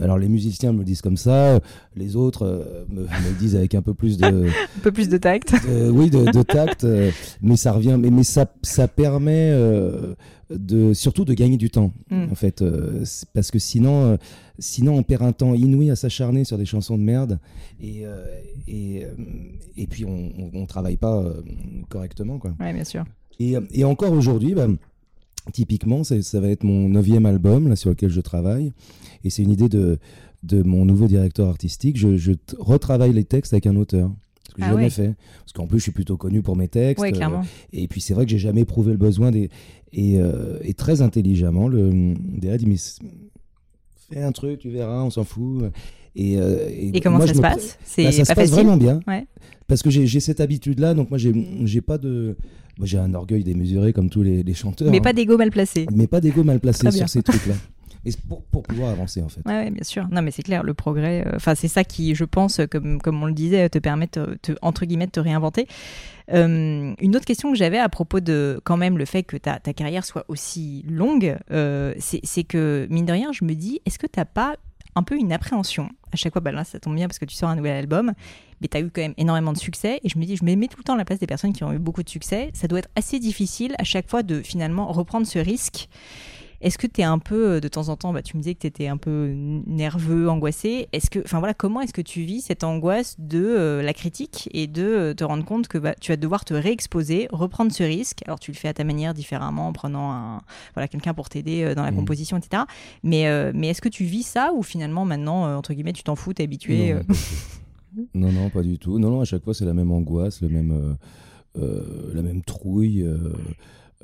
Alors 0.00 0.18
les 0.18 0.28
musiciens 0.28 0.72
me 0.72 0.78
le 0.78 0.84
disent 0.84 1.02
comme 1.02 1.16
ça, 1.16 1.60
les 1.96 2.16
autres 2.16 2.86
me, 2.88 3.02
me, 3.02 3.38
disent 3.38 3.56
avec 3.56 3.74
un 3.74 3.82
peu 3.82 3.94
plus 3.94 4.18
de... 4.18 4.46
un 4.46 4.80
peu 4.82 4.92
plus 4.92 5.08
de 5.08 5.16
tact. 5.18 5.54
oui, 5.90 6.10
de, 6.10 6.30
de 6.30 6.42
tact. 6.42 6.86
mais 7.42 7.56
ça 7.56 7.72
revient, 7.72 7.96
mais, 7.98 8.10
mais 8.10 8.24
ça, 8.24 8.46
ça 8.62 8.88
permet 8.88 9.52
de 10.58 10.92
surtout 10.94 11.24
de 11.24 11.34
gagner 11.34 11.56
du 11.56 11.70
temps 11.70 11.92
mm. 12.10 12.26
en 12.30 12.34
fait 12.34 12.62
euh, 12.62 13.04
parce 13.34 13.50
que 13.50 13.58
sinon 13.58 14.04
euh, 14.04 14.16
sinon 14.58 14.96
on 14.96 15.02
perd 15.02 15.22
un 15.22 15.32
temps 15.32 15.54
inouï 15.54 15.90
à 15.90 15.96
s'acharner 15.96 16.44
sur 16.44 16.58
des 16.58 16.66
chansons 16.66 16.98
de 16.98 17.02
merde 17.02 17.38
et 17.80 18.02
euh, 18.04 18.24
et, 18.68 19.06
et, 19.76 19.86
puis 19.86 20.04
on, 20.04 20.30
on, 20.54 20.66
travaille 20.66 20.96
pas 20.96 21.24
correctement 21.88 22.38
quoi 22.38 22.54
ouais 22.60 22.72
bien 22.72 22.84
sûr 22.84 23.04
et, 23.40 23.54
et 23.72 23.84
encore 23.84 24.12
aujourd'hui 24.12 24.54
bah, 24.54 24.68
typiquement 25.52 26.04
ça, 26.04 26.20
ça, 26.22 26.40
va 26.40 26.48
être 26.48 26.64
mon 26.64 26.88
neuvième 26.88 27.26
album 27.26 27.68
là 27.68 27.76
sur 27.76 27.90
lequel 27.90 28.10
je 28.10 28.20
travaille 28.20 28.72
et 29.24 29.30
c'est 29.30 29.42
une 29.42 29.50
idée 29.50 29.68
de 29.68 29.98
de 30.42 30.62
mon 30.62 30.84
nouveau 30.84 31.06
directeur 31.06 31.48
artistique 31.48 31.96
je, 31.96 32.16
je 32.16 32.32
retravaille 32.58 33.12
les 33.12 33.24
textes 33.24 33.52
avec 33.52 33.66
un 33.66 33.76
auteur 33.76 34.10
ce 34.48 34.56
que 34.56 34.62
j'ai 34.62 34.68
ah 34.68 34.74
jamais 34.74 34.90
fait. 34.90 35.14
Parce 35.38 35.52
qu'en 35.54 35.66
plus, 35.66 35.78
je 35.78 35.84
suis 35.84 35.92
plutôt 35.92 36.18
connu 36.18 36.42
pour 36.42 36.56
mes 36.56 36.68
textes. 36.68 37.02
et 37.72 37.88
puis, 37.88 38.02
c'est 38.02 38.12
vrai 38.12 38.26
que 38.26 38.30
j'ai 38.30 38.38
jamais 38.38 38.62
éprouvé 38.62 38.92
le 38.92 38.98
besoin 38.98 39.30
des, 39.30 39.48
euh, 39.98 40.58
et, 40.62 40.74
très 40.74 41.02
intelligemment, 41.02 41.68
le 41.68 42.14
DA 42.16 42.56
dit 42.56 42.66
Mais 42.66 42.76
fais 44.10 44.22
un 44.22 44.32
truc, 44.32 44.60
tu 44.60 44.70
verras, 44.70 45.02
on 45.02 45.10
s'en 45.10 45.24
fout. 45.24 45.64
Et, 46.14 46.38
euh, 46.38 46.68
et, 46.70 47.00
comment 47.00 47.26
ça 47.26 47.34
se 47.34 47.40
passe? 47.40 47.78
C'est 47.84 48.04
bah, 48.04 48.12
Ça 48.12 48.24
se 48.24 48.34
passe 48.34 48.50
vraiment 48.50 48.76
bien. 48.76 49.00
Parce 49.66 49.82
que 49.82 49.90
j'ai 49.90 50.20
cette 50.20 50.40
habitude-là, 50.40 50.94
donc 50.94 51.10
moi, 51.10 51.18
j'ai 51.18 51.80
pas 51.80 51.98
de. 51.98 52.36
Moi, 52.78 52.86
j'ai 52.86 52.98
un 52.98 53.14
orgueil 53.14 53.44
démesuré 53.44 53.92
comme 53.92 54.10
tous 54.10 54.22
les, 54.22 54.54
chanteurs. 54.54 54.90
Mais 54.90 55.00
pas 55.00 55.10
hein. 55.10 55.12
d'ego 55.14 55.36
mal 55.36 55.50
placé. 55.50 55.86
Mais 55.92 56.06
pas 56.06 56.20
d'ego 56.20 56.42
mal 56.44 56.60
placé 56.60 56.90
sur 56.90 57.08
ces 57.08 57.22
trucs-là. 57.22 57.54
Et 58.04 58.10
pour, 58.28 58.42
pour, 58.42 58.64
pouvoir 58.64 58.90
avancer 58.90 59.22
en 59.22 59.28
fait. 59.28 59.42
Ouais, 59.46 59.70
bien 59.70 59.84
sûr. 59.84 60.08
Non, 60.10 60.22
mais 60.22 60.32
c'est 60.32 60.42
clair, 60.42 60.64
le 60.64 60.74
progrès. 60.74 61.24
Euh, 61.24 61.36
enfin, 61.36 61.54
c'est 61.54 61.68
ça 61.68 61.84
qui, 61.84 62.16
je 62.16 62.24
pense, 62.24 62.60
comme, 62.68 63.00
comme 63.00 63.22
on 63.22 63.26
le 63.26 63.32
disait, 63.32 63.68
te 63.68 63.78
permet 63.78 64.08
te, 64.08 64.20
entre 64.60 64.86
guillemets 64.86 65.06
de 65.06 65.12
te 65.12 65.20
réinventer. 65.20 65.68
Euh, 66.32 66.94
une 67.00 67.16
autre 67.16 67.24
question 67.24 67.52
que 67.52 67.58
j'avais 67.58 67.78
à 67.78 67.88
propos 67.88 68.20
de 68.20 68.60
quand 68.64 68.76
même 68.76 68.98
le 68.98 69.04
fait 69.04 69.22
que 69.22 69.36
ta, 69.36 69.58
ta 69.58 69.72
carrière 69.72 70.04
soit 70.04 70.24
aussi 70.28 70.84
longue, 70.88 71.36
euh, 71.52 71.94
c'est 71.98 72.44
que 72.44 72.86
mine 72.90 73.06
de 73.06 73.12
rien, 73.12 73.32
je 73.32 73.44
me 73.44 73.54
dis, 73.54 73.80
est-ce 73.86 73.98
que 73.98 74.06
tu 74.06 74.18
n'as 74.18 74.24
pas 74.24 74.56
un 74.94 75.02
peu 75.02 75.16
une 75.16 75.32
appréhension. 75.32 75.88
À 76.12 76.16
chaque 76.16 76.32
fois, 76.32 76.40
bah 76.40 76.52
là 76.52 76.64
ça 76.64 76.78
tombe 76.78 76.94
bien 76.94 77.06
parce 77.06 77.18
que 77.18 77.24
tu 77.24 77.34
sors 77.34 77.48
un 77.48 77.56
nouvel 77.56 77.76
album, 77.76 78.12
mais 78.60 78.68
tu 78.68 78.76
as 78.76 78.80
eu 78.80 78.90
quand 78.90 79.00
même 79.00 79.14
énormément 79.16 79.52
de 79.52 79.58
succès. 79.58 80.00
Et 80.04 80.08
je 80.08 80.18
me 80.18 80.24
dis, 80.24 80.36
je 80.36 80.44
me 80.44 80.54
mets 80.54 80.68
tout 80.68 80.78
le 80.78 80.84
temps 80.84 80.94
à 80.94 80.98
la 80.98 81.04
place 81.04 81.18
des 81.18 81.26
personnes 81.26 81.52
qui 81.52 81.64
ont 81.64 81.72
eu 81.72 81.78
beaucoup 81.78 82.02
de 82.02 82.08
succès, 82.08 82.50
ça 82.54 82.68
doit 82.68 82.80
être 82.80 82.90
assez 82.96 83.18
difficile 83.18 83.74
à 83.78 83.84
chaque 83.84 84.08
fois 84.08 84.22
de 84.22 84.42
finalement 84.42 84.92
reprendre 84.92 85.26
ce 85.26 85.38
risque 85.38 85.88
est-ce 86.62 86.78
que 86.78 86.86
tu 86.86 87.00
es 87.00 87.04
un 87.04 87.18
peu, 87.18 87.54
euh, 87.54 87.60
de 87.60 87.66
temps 87.66 87.88
en 87.88 87.96
temps, 87.96 88.12
bah, 88.12 88.22
tu 88.22 88.36
me 88.36 88.42
disais 88.42 88.54
que 88.54 88.60
tu 88.60 88.66
étais 88.68 88.86
un 88.86 88.96
peu 88.96 89.32
nerveux, 89.66 90.30
angoissé. 90.30 90.88
Est-ce 90.92 91.10
que, 91.10 91.18
enfin 91.18 91.40
voilà, 91.40 91.54
comment 91.54 91.80
est-ce 91.80 91.92
que 91.92 92.00
tu 92.00 92.22
vis 92.22 92.40
cette 92.40 92.62
angoisse 92.62 93.16
de 93.18 93.44
euh, 93.44 93.82
la 93.82 93.92
critique 93.92 94.48
et 94.52 94.68
de 94.68 94.82
euh, 94.82 95.14
te 95.14 95.24
rendre 95.24 95.44
compte 95.44 95.66
que 95.66 95.76
bah, 95.76 95.94
tu 96.00 96.12
vas 96.12 96.16
devoir 96.16 96.44
te 96.44 96.54
réexposer, 96.54 97.26
reprendre 97.32 97.72
ce 97.72 97.82
risque? 97.82 98.20
Alors 98.26 98.38
tu 98.38 98.52
le 98.52 98.56
fais 98.56 98.68
à 98.68 98.74
ta 98.74 98.84
manière 98.84 99.12
différemment 99.12 99.66
en 99.66 99.72
prenant 99.72 100.12
un, 100.12 100.42
voilà, 100.74 100.86
quelqu'un 100.86 101.14
pour 101.14 101.28
t'aider 101.28 101.74
dans 101.74 101.82
la 101.82 101.90
mmh. 101.90 101.96
composition, 101.96 102.36
etc. 102.36 102.62
Mais, 103.02 103.52
mais 103.52 103.68
est-ce 103.68 103.82
que 103.82 103.88
tu 103.88 104.04
vis 104.04 104.22
ça 104.22 104.52
ou 104.54 104.62
finalement 104.62 105.04
maintenant, 105.04 105.56
entre 105.56 105.74
guillemets, 105.74 105.92
tu 105.92 106.04
t'en 106.04 106.14
fous, 106.14 106.32
t'es 106.32 106.44
habitué 106.44 106.94
non, 108.14 108.32
non, 108.32 108.48
pas 108.48 108.62
du 108.62 108.78
tout. 108.78 108.98
Non, 108.98 109.10
non, 109.10 109.20
à 109.20 109.24
chaque 109.24 109.42
fois 109.44 109.52
c'est 109.52 109.66
la 109.66 109.74
même 109.74 109.90
angoisse, 109.90 110.40
le 110.40 110.48
même, 110.48 110.96
la 111.56 112.22
même 112.22 112.42
trouille. 112.42 113.04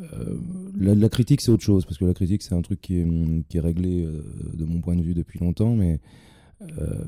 Euh, 0.00 0.38
la, 0.76 1.08
critique, 1.08 1.40
c'est 1.40 1.50
autre 1.50 1.62
chose, 1.62 1.84
parce 1.84 1.98
que 1.98 2.04
la 2.04 2.14
critique, 2.14 2.42
c'est 2.42 2.54
un 2.54 2.62
truc 2.62 2.80
qui 2.80 2.98
est, 2.98 3.06
qui 3.48 3.56
est 3.56 3.60
réglé 3.60 4.04
euh, 4.04 4.22
de 4.54 4.64
mon 4.64 4.80
point 4.80 4.96
de 4.96 5.02
vue 5.02 5.14
depuis 5.14 5.38
longtemps, 5.38 5.74
mais 5.74 6.00
euh, 6.62 7.04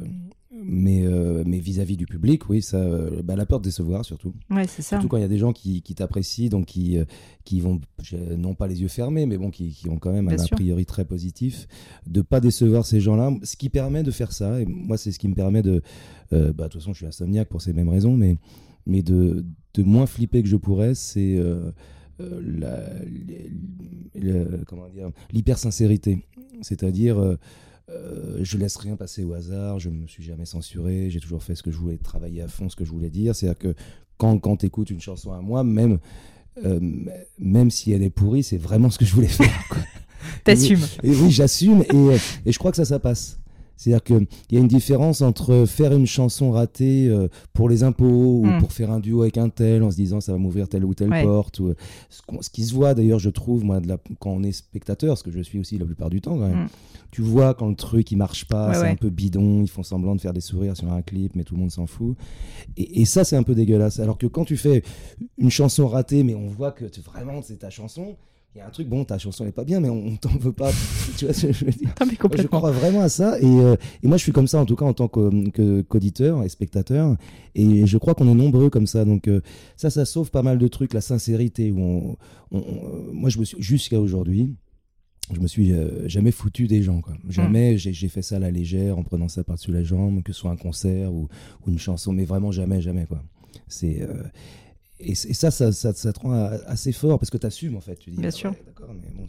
mais 0.52 1.04
mais 1.46 1.58
vis-à-vis 1.58 1.96
du 1.96 2.06
public, 2.06 2.48
oui, 2.50 2.60
ça, 2.60 2.84
bah, 3.22 3.36
la 3.36 3.46
peur 3.46 3.60
de 3.60 3.64
décevoir 3.64 4.04
surtout. 4.04 4.34
Ouais, 4.50 4.66
c'est 4.66 4.82
ça. 4.82 4.96
Surtout 4.96 5.08
quand 5.08 5.16
il 5.16 5.22
y 5.22 5.24
a 5.24 5.28
des 5.28 5.38
gens 5.38 5.52
qui, 5.52 5.80
qui 5.80 5.94
t'apprécient, 5.94 6.48
donc 6.48 6.66
qui, 6.66 6.98
qui 7.44 7.60
vont, 7.60 7.80
non 8.36 8.54
pas 8.54 8.66
les 8.66 8.82
yeux 8.82 8.88
fermés, 8.88 9.26
mais 9.26 9.38
bon, 9.38 9.50
qui, 9.50 9.70
qui 9.70 9.88
ont 9.88 9.98
quand 9.98 10.12
même 10.12 10.28
un 10.28 10.36
a 10.36 10.48
priori 10.48 10.86
très 10.86 11.04
positif, 11.04 11.68
de 12.06 12.20
pas 12.20 12.40
décevoir 12.40 12.84
ces 12.84 13.00
gens-là, 13.00 13.32
ce 13.44 13.56
qui 13.56 13.70
permet 13.70 14.02
de 14.02 14.10
faire 14.10 14.32
ça. 14.32 14.60
Et 14.60 14.66
moi, 14.66 14.98
c'est 14.98 15.12
ce 15.12 15.18
qui 15.20 15.28
me 15.28 15.34
permet 15.34 15.62
de, 15.62 15.82
bah, 16.30 16.38
de 16.40 16.62
toute 16.64 16.74
façon, 16.74 16.92
je 16.92 16.98
suis 16.98 17.06
insomniaque 17.06 17.48
pour 17.48 17.62
ces 17.62 17.72
mêmes 17.72 17.88
raisons, 17.88 18.16
mais 18.16 18.36
mais 18.86 19.02
de, 19.02 19.44
de 19.74 19.82
moins 19.82 20.06
flipper 20.06 20.42
que 20.42 20.48
je 20.48 20.56
pourrais, 20.56 20.94
c'est 20.94 21.38
l'hypersincérité. 25.32 26.24
C'est-à-dire, 26.62 27.18
euh, 27.18 27.38
euh, 27.90 28.38
je 28.42 28.58
laisse 28.58 28.76
rien 28.76 28.96
passer 28.96 29.24
au 29.24 29.32
hasard, 29.32 29.78
je 29.78 29.88
me 29.88 30.06
suis 30.06 30.22
jamais 30.22 30.44
censuré, 30.44 31.10
j'ai 31.10 31.20
toujours 31.20 31.42
fait 31.42 31.54
ce 31.54 31.62
que 31.62 31.70
je 31.70 31.78
voulais, 31.78 31.96
travailler 31.96 32.42
à 32.42 32.48
fond 32.48 32.68
ce 32.68 32.76
que 32.76 32.84
je 32.84 32.90
voulais 32.90 33.10
dire. 33.10 33.34
C'est-à-dire 33.34 33.58
que 33.58 33.74
quand, 34.18 34.38
quand 34.38 34.58
tu 34.58 34.66
écoutes 34.66 34.90
une 34.90 35.00
chanson 35.00 35.32
à 35.32 35.40
moi, 35.40 35.64
même, 35.64 35.98
même 37.38 37.70
si 37.70 37.92
elle 37.92 38.02
est 38.02 38.10
pourrie, 38.10 38.42
c'est 38.42 38.58
vraiment 38.58 38.90
ce 38.90 38.98
que 38.98 39.04
je 39.04 39.14
voulais 39.14 39.28
faire. 39.28 39.64
T'assumes. 40.44 40.84
Et, 41.02 41.14
oui, 41.14 41.30
j'assume 41.30 41.82
et, 41.82 42.16
et, 42.46 42.52
je 42.52 42.58
crois 42.58 42.70
que 42.70 42.76
ça, 42.76 42.84
ça 42.84 42.98
passe. 42.98 43.39
C'est-à-dire 43.80 44.04
qu'il 44.04 44.26
y 44.50 44.58
a 44.58 44.60
une 44.60 44.68
différence 44.68 45.22
entre 45.22 45.64
faire 45.66 45.94
une 45.94 46.06
chanson 46.06 46.50
ratée 46.50 47.08
euh, 47.08 47.28
pour 47.54 47.66
les 47.70 47.82
impôts 47.82 48.40
ou 48.40 48.44
hmm. 48.44 48.58
pour 48.58 48.72
faire 48.74 48.90
un 48.90 49.00
duo 49.00 49.22
avec 49.22 49.38
un 49.38 49.48
tel 49.48 49.82
en 49.82 49.90
se 49.90 49.96
disant 49.96 50.20
ça 50.20 50.32
va 50.32 50.38
m'ouvrir 50.38 50.68
telle 50.68 50.84
ou 50.84 50.92
telle 50.92 51.08
porte. 51.08 51.60
Ou, 51.60 51.68
euh, 51.68 51.74
ce, 52.10 52.50
qui 52.50 52.64
se 52.64 52.74
voit 52.74 52.92
d'ailleurs, 52.92 53.18
je 53.18 53.30
trouve, 53.30 53.64
moi, 53.64 53.80
de 53.80 53.88
la, 53.88 53.96
quand 54.18 54.32
on 54.32 54.42
est 54.42 54.52
spectateur, 54.52 55.16
ce 55.16 55.22
que 55.22 55.30
je 55.30 55.40
suis 55.40 55.58
aussi 55.58 55.78
la 55.78 55.86
plupart 55.86 56.10
du 56.10 56.20
temps 56.20 56.36
quand 56.36 56.48
même. 56.48 56.64
Hmm. 56.64 56.68
Tu 57.10 57.22
vois 57.22 57.54
quand 57.54 57.70
le 57.70 57.74
truc 57.74 58.12
il 58.12 58.16
marche 58.16 58.44
pas, 58.44 58.74
c'est 58.74 58.86
un 58.86 58.96
peu 58.96 59.08
bidon, 59.08 59.62
ils 59.62 59.70
font 59.70 59.82
semblant 59.82 60.14
de 60.14 60.20
faire 60.20 60.34
des 60.34 60.42
sourires 60.42 60.76
sur 60.76 60.92
un 60.92 61.00
clip, 61.00 61.34
mais 61.34 61.44
tout 61.44 61.54
le 61.54 61.60
monde 61.60 61.70
s'en 61.70 61.86
fout. 61.86 62.18
Et, 62.76 63.00
et 63.00 63.04
ça, 63.06 63.24
c'est 63.24 63.36
un 63.36 63.42
peu 63.42 63.54
dégueulasse. 63.54 63.98
Alors 63.98 64.18
que 64.18 64.26
quand 64.26 64.44
tu 64.44 64.58
fais 64.58 64.82
une 65.38 65.50
chanson 65.50 65.88
ratée, 65.88 66.22
mais 66.22 66.34
on 66.34 66.48
voit 66.48 66.72
que 66.72 66.84
vraiment 67.02 67.40
c'est 67.40 67.56
ta 67.56 67.70
chanson, 67.70 68.14
il 68.54 68.58
y 68.58 68.60
a 68.60 68.66
un 68.66 68.70
truc, 68.70 68.88
bon, 68.88 69.04
ta 69.04 69.16
chanson 69.16 69.44
n'est 69.44 69.52
pas 69.52 69.62
bien, 69.62 69.78
mais 69.78 69.90
on, 69.90 70.16
t'en 70.16 70.28
veut 70.30 70.52
pas. 70.52 70.72
tu 71.16 71.24
vois 71.24 71.34
ce 71.34 71.46
que 71.46 71.52
je 71.52 71.64
veux 71.66 71.70
dire? 71.70 71.94
Je 72.36 72.46
crois 72.48 72.72
vraiment 72.72 73.02
à 73.02 73.08
ça. 73.08 73.38
Et, 73.38 73.44
euh, 73.44 73.76
et, 74.02 74.08
moi, 74.08 74.16
je 74.16 74.24
suis 74.24 74.32
comme 74.32 74.48
ça, 74.48 74.58
en 74.58 74.66
tout 74.66 74.74
cas, 74.74 74.86
en 74.86 74.92
tant 74.92 75.06
qu'auditeur 75.06 76.42
et 76.42 76.48
spectateur. 76.48 77.16
Et 77.54 77.86
je 77.86 77.98
crois 77.98 78.14
qu'on 78.14 78.28
est 78.28 78.34
nombreux 78.34 78.68
comme 78.68 78.88
ça. 78.88 79.04
Donc, 79.04 79.28
euh, 79.28 79.40
ça, 79.76 79.88
ça 79.88 80.04
sauve 80.04 80.32
pas 80.32 80.42
mal 80.42 80.58
de 80.58 80.66
trucs. 80.66 80.94
La 80.94 81.00
sincérité. 81.00 81.70
Où 81.70 82.16
on, 82.50 82.60
moi, 83.12 83.30
je 83.30 83.38
me 83.38 83.44
suis, 83.44 83.62
jusqu'à 83.62 84.00
aujourd'hui, 84.00 84.52
je 85.32 85.38
me 85.38 85.46
suis 85.46 85.72
euh, 85.72 86.08
jamais 86.08 86.32
foutu 86.32 86.66
des 86.66 86.82
gens. 86.82 87.02
Quoi. 87.02 87.14
Jamais 87.28 87.78
j'ai 87.78 88.08
fait 88.08 88.22
ça 88.22 88.36
à 88.36 88.40
la 88.40 88.50
légère, 88.50 88.98
en 88.98 89.04
prenant 89.04 89.28
ça 89.28 89.44
par-dessus 89.44 89.70
la 89.70 89.84
jambe, 89.84 90.24
que 90.24 90.32
ce 90.32 90.40
soit 90.40 90.50
un 90.50 90.56
concert 90.56 91.12
ou, 91.12 91.28
ou, 91.64 91.70
une 91.70 91.78
chanson. 91.78 92.12
Mais 92.12 92.24
vraiment, 92.24 92.50
jamais, 92.50 92.80
jamais. 92.80 93.06
quoi. 93.06 93.22
C'est 93.68 94.04
et, 95.00 95.14
ça, 95.14 95.50
ça, 95.50 95.72
ça, 95.72 95.92
ça, 95.92 96.12
te 96.12 96.20
rend 96.20 96.32
assez 96.66 96.92
fort 96.92 97.18
parce 97.18 97.30
que 97.30 97.38
tu 97.38 97.46
assumes 97.46 97.76
en 97.76 97.80
fait. 97.80 97.96
Tu 97.96 98.10
dis, 98.10 98.18
Bien 98.18 98.28
ah 98.28 98.32
sûr. 98.32 98.54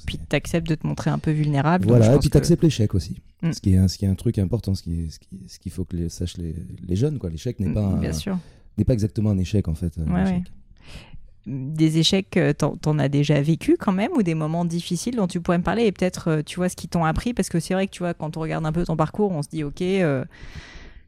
puis 0.06 0.18
tu 0.18 0.36
acceptes 0.36 0.68
de 0.68 0.76
te 0.76 0.86
montrer 0.86 1.10
un 1.10 1.20
peu 1.20 1.32
vulnérable. 1.32 1.88
Voilà, 1.88 2.16
et 2.16 2.20
puis 2.20 2.30
tu 2.30 2.38
acceptes 2.38 2.64
l'échec 2.64 2.94
aussi. 2.94 3.22
Mm. 3.42 3.54
Ce, 3.54 3.62
qui 3.62 3.74
est 3.74 3.78
un, 3.78 3.88
ce 3.88 3.98
qui 3.98 4.06
est 4.06 4.10
un 4.10 4.16
truc 4.16 4.38
important, 4.38 4.76
ce 4.76 4.84
qu'il 4.84 5.10
ce 5.12 5.60
qui, 5.60 5.70
faut 5.70 5.86
que 5.86 5.96
les, 5.96 6.10
sachent 6.10 6.38
les, 6.38 6.56
les 6.86 6.96
jeunes. 6.96 7.20
L'échec 7.30 7.60
n'est 7.60 7.70
mm, 7.70 7.74
pas, 7.74 8.00
n'est 8.78 8.86
pas 8.86 8.94
exactement 8.94 9.30
un 9.30 9.38
échec 9.38 9.68
en 9.68 9.76
fait. 9.76 9.98
Des 11.48 11.98
échecs, 11.98 12.38
euh, 12.38 12.54
t'en, 12.54 12.78
en 12.86 13.00
as 13.00 13.10
déjà 13.10 13.42
vécu 13.42 13.76
quand 13.80 13.94
même 13.94 14.12
ou 14.16 14.22
des 14.22 14.36
moments 14.36 14.64
difficiles 14.64 15.16
dont 15.16 15.26
tu 15.26 15.42
pourrais 15.42 15.58
me 15.58 15.64
parler 15.64 15.86
et 15.86 15.92
peut-être, 15.92 16.28
euh, 16.28 16.42
tu 16.46 16.58
vois, 16.58 16.70
ce 16.70 16.76
qui 16.76 16.88
t'ont 16.88 17.04
appris? 17.04 17.34
Parce 17.34 17.50
que 17.50 17.60
c'est 17.60 17.74
vrai 17.74 17.88
que 17.88 17.92
tu 17.92 18.04
vois, 18.04 18.14
quand 18.14 18.38
on 18.38 18.42
regarde 18.42 18.64
un 18.64 18.72
peu 18.72 18.84
ton 18.86 18.96
parcours, 18.96 19.32
on 19.32 19.42
se 19.42 19.50
dit, 19.50 19.64
ok. 19.64 19.82
Euh, 19.82 20.24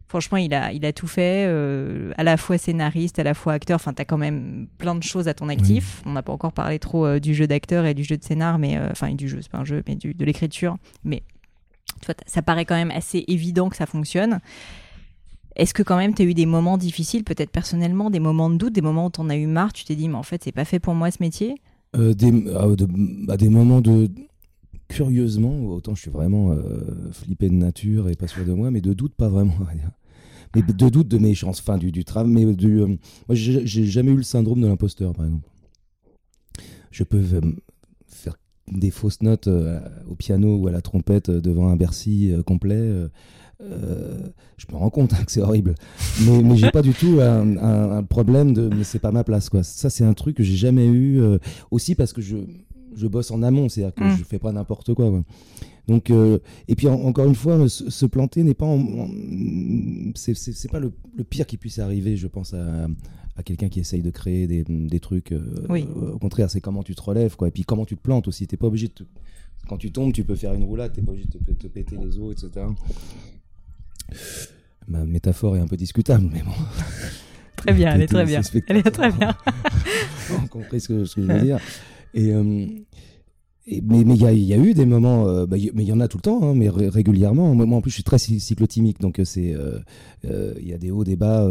Franchement, 0.08 0.38
il 0.38 0.54
a, 0.54 0.72
il 0.74 0.86
a 0.86 0.94
tout 0.94 1.08
fait, 1.08 1.46
euh, 1.48 2.12
à 2.18 2.24
la 2.24 2.38
fois 2.38 2.58
scénariste, 2.58 3.18
à 3.20 3.24
la 3.24 3.34
fois 3.34 3.54
acteur. 3.54 3.76
Enfin, 3.76 3.94
tu 3.94 4.02
as 4.02 4.06
quand 4.06 4.18
même 4.18 4.68
plein 4.78 4.94
de 4.96 5.02
choses 5.02 5.28
à 5.28 5.34
ton 5.34 5.50
actif. 5.50 6.04
On 6.06 6.12
n'a 6.12 6.22
pas 6.22 6.32
encore 6.32 6.54
parlé 6.54 6.78
trop 6.78 7.06
euh, 7.06 7.20
du 7.20 7.34
jeu 7.34 7.48
d'acteur 7.48 7.86
et 7.86 7.94
du 7.94 8.04
jeu 8.04 8.18
de 8.18 8.24
scénar, 8.24 8.60
mais 8.60 8.78
euh, 8.78 8.90
enfin, 8.92 9.14
du 9.16 9.28
jeu, 9.28 9.40
c'est 9.42 9.52
pas 9.52 9.58
un 9.58 9.66
jeu, 9.66 9.82
mais 9.88 9.96
du, 9.96 10.14
de 10.14 10.26
l'écriture. 10.26 10.78
Mais 11.04 11.24
ça 12.28 12.42
paraît 12.42 12.66
quand 12.66 12.76
même 12.76 12.92
assez 12.92 13.24
évident 13.28 13.70
que 13.70 13.76
ça 13.76 13.86
fonctionne. 13.86 14.40
Est-ce 15.56 15.74
que 15.74 15.84
quand 15.84 15.98
même 15.98 16.14
tu 16.14 16.22
as 16.22 16.26
eu 16.26 16.34
des 16.34 16.46
moments 16.46 16.78
difficiles, 16.78 17.24
peut-être 17.24 17.52
personnellement, 17.52 18.10
des 18.10 18.20
moments 18.20 18.50
de 18.50 18.58
doute, 18.58 18.74
des 18.74 18.82
moments 18.82 19.08
où 19.08 19.12
tu 19.12 19.22
en 19.22 19.30
as 19.30 19.36
eu 19.36 19.48
marre, 19.48 19.74
tu 19.74 19.84
t'es 19.84 19.96
dit, 19.96 20.10
mais 20.10 20.18
en 20.18 20.24
fait, 20.24 20.44
c'est 20.44 20.52
pas 20.52 20.66
fait 20.66 20.80
pour 20.80 20.94
moi 20.94 21.10
ce 21.12 21.18
métier? 21.22 21.56
Des, 21.96 22.32
ah, 22.56 23.38
des 23.38 23.50
moments 23.50 23.80
de, 23.80 24.10
curieusement, 24.88 25.66
autant 25.68 25.96
je 25.96 26.02
suis 26.02 26.12
vraiment 26.12 26.56
flippé 27.12 27.50
de 27.50 27.56
nature 27.56 28.10
et 28.10 28.16
pas 28.16 28.28
sûr 28.28 28.46
de 28.46 28.54
moi, 28.54 28.72
mais 28.72 28.82
de 28.82 28.94
doute, 28.94 29.16
pas 29.16 29.30
vraiment 29.30 29.54
mais 30.56 30.62
de 30.62 30.90
doute 30.90 31.08
de 31.08 31.18
mes 31.18 31.34
chances, 31.34 31.60
enfin 31.60 31.78
du, 31.78 31.92
du 31.92 32.06
travail. 32.06 32.32
Mais 32.32 32.54
du, 32.54 32.82
euh, 32.82 32.88
moi, 32.88 32.98
j'ai 33.32 33.86
jamais 33.86 34.12
eu 34.12 34.18
le 34.18 34.24
syndrome 34.24 34.62
de 34.62 34.68
l'imposteur, 34.68 35.14
par 35.14 35.26
exemple. 35.26 35.50
Je 36.92 37.04
peux 37.04 37.24
euh, 37.34 37.42
faire 38.08 38.36
des 38.72 38.92
fausses 38.92 39.22
notes 39.22 39.48
euh, 39.48 39.80
au 40.08 40.16
piano 40.16 40.58
ou 40.58 40.68
à 40.68 40.72
la 40.72 40.82
trompette 40.82 41.30
devant 41.30 41.70
un 41.70 41.76
Bercy 41.76 42.32
complet. 42.46 43.10
je 43.60 44.66
me 44.72 44.78
rends 44.78 44.90
compte 44.90 45.14
hein, 45.14 45.24
que 45.26 45.32
c'est 45.32 45.42
horrible, 45.42 45.74
mais, 46.26 46.44
mais 46.44 46.58
j'ai 46.58 46.70
pas 46.70 46.82
du 46.82 46.94
tout 46.94 47.20
un, 47.22 48.04
problème 48.04 48.54
de 48.54 48.68
mais 48.70 48.84
c'est 48.84 49.00
pas 49.00 49.12
ma 49.12 49.24
place 49.24 49.50
quoi. 49.50 49.64
Ça 49.64 49.90
c'est 49.90 50.04
un 50.04 50.14
truc 50.14 50.38
que 50.38 50.44
j'ai 50.44 50.56
jamais 50.56 50.88
eu 50.88 51.22
aussi 51.72 51.96
parce 51.96 52.12
que 52.14 52.22
je, 52.22 52.36
je 52.96 53.08
bosse 53.08 53.32
en 53.32 53.44
amont, 53.44 53.70
c'est-à-dire 53.70 53.94
que 53.94 54.04
mmh. 54.04 54.18
je 54.18 54.24
fais 54.24 54.40
pas 54.40 54.52
n'importe 54.52 54.94
quoi. 54.94 55.12
Donc, 55.88 56.10
euh, 56.10 56.40
et 56.68 56.76
puis 56.76 56.88
encore 56.88 57.26
une 57.28 57.36
fois, 57.36 57.68
se, 57.68 58.06
planter 58.06 58.44
n'est 58.44 58.54
pas, 58.54 58.78
c'est 60.16 60.72
pas 60.72 60.80
le, 60.80 60.94
pire 61.30 61.46
qui 61.46 61.58
puisse 61.58 61.80
arriver. 61.80 62.16
Je 62.16 62.28
pense 62.28 62.54
à, 62.54 62.88
quelqu'un 63.44 63.68
qui 63.68 63.80
essaye 63.80 64.02
de 64.02 64.12
créer 64.12 64.48
des, 64.48 65.00
trucs. 65.00 65.34
Euh, 65.34 66.14
au 66.14 66.20
contraire, 66.20 66.50
c'est 66.50 66.62
comment 66.62 66.84
tu 66.84 66.96
te 66.96 67.02
relèves, 67.02 67.36
quoi. 67.36 67.50
Et 67.50 67.52
puis 67.52 67.64
comment 67.64 67.86
tu 67.86 67.98
te 67.98 68.02
plantes 68.02 68.28
aussi. 68.28 68.48
T'es 68.48 68.58
pas 68.58 68.68
obligé 68.68 68.88
de 68.88 69.06
quand 69.68 69.78
tu 69.78 69.92
tombes, 69.92 70.14
tu 70.14 70.24
peux 70.24 70.36
faire 70.36 70.54
une 70.54 70.64
roulade. 70.64 70.94
T'es 70.94 71.02
pas 71.02 71.12
obligé 71.12 71.28
de 71.28 71.54
te, 71.54 71.68
péter 71.68 71.98
les 71.98 72.18
os, 72.18 72.32
etc. 72.32 72.66
Ma 74.88 75.06
métaphore 75.06 75.58
est 75.58 75.60
un 75.60 75.68
peu 75.68 75.78
discutable, 75.78 76.30
mais 76.32 76.44
bon. 76.44 76.52
Très 77.56 77.74
bien, 77.74 77.94
elle 77.94 78.02
est 78.02 78.08
très 78.08 78.26
bien. 78.26 78.42
Elle 78.68 78.78
est 78.78 78.92
très 78.92 79.12
bien. 79.12 79.36
On 80.32 80.44
a 80.44 80.48
compris 80.48 80.82
ce 80.82 80.88
que, 80.90 81.06
je 81.06 81.22
veux 81.22 81.42
dire. 81.42 81.60
Et, 82.14 82.34
euh, 82.34 82.44
mais 82.44 84.02
il 84.02 84.18
y, 84.18 84.54
a 84.54 84.58
eu 84.58 84.74
des 84.74 84.86
moments, 84.86 85.26
euh, 85.28 85.46
bah, 85.46 85.56
mais 85.74 85.84
il 85.84 85.88
y 85.88 85.94
en 85.94 86.02
a 86.02 86.08
tout 86.08 86.18
le 86.18 86.24
temps, 86.24 86.40
hein, 86.44 86.54
mais 86.54 86.70
régulièrement. 86.70 87.56
Moi, 87.56 87.78
en 87.78 87.82
plus, 87.82 87.92
je 87.92 87.96
suis 87.96 88.04
très 88.04 88.18
cyclotimique, 88.18 89.00
donc 89.00 89.20
euh, 89.20 89.26
c'est, 89.26 89.56
il 90.24 90.68
y 90.68 90.74
a 90.74 90.78
des 90.78 90.92
hauts, 90.92 91.04
des 91.04 91.16
bas 91.16 91.48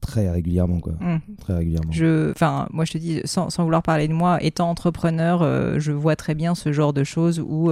très 0.00 0.30
régulièrement, 0.30 0.80
quoi. 0.80 0.94
Mmh. 0.94 1.18
Très 1.38 1.56
régulièrement. 1.56 1.92
Je, 1.92 2.30
enfin, 2.30 2.68
moi, 2.72 2.84
je 2.84 2.92
te 2.92 2.98
dis, 2.98 3.20
sans, 3.24 3.50
sans, 3.50 3.64
vouloir 3.64 3.82
parler 3.82 4.08
de 4.08 4.14
moi, 4.14 4.42
étant 4.42 4.70
entrepreneur, 4.70 5.78
je 5.78 5.92
vois 5.92 6.16
très 6.16 6.34
bien 6.34 6.54
ce 6.54 6.72
genre 6.72 6.92
de 6.92 7.04
choses 7.04 7.38
où 7.38 7.70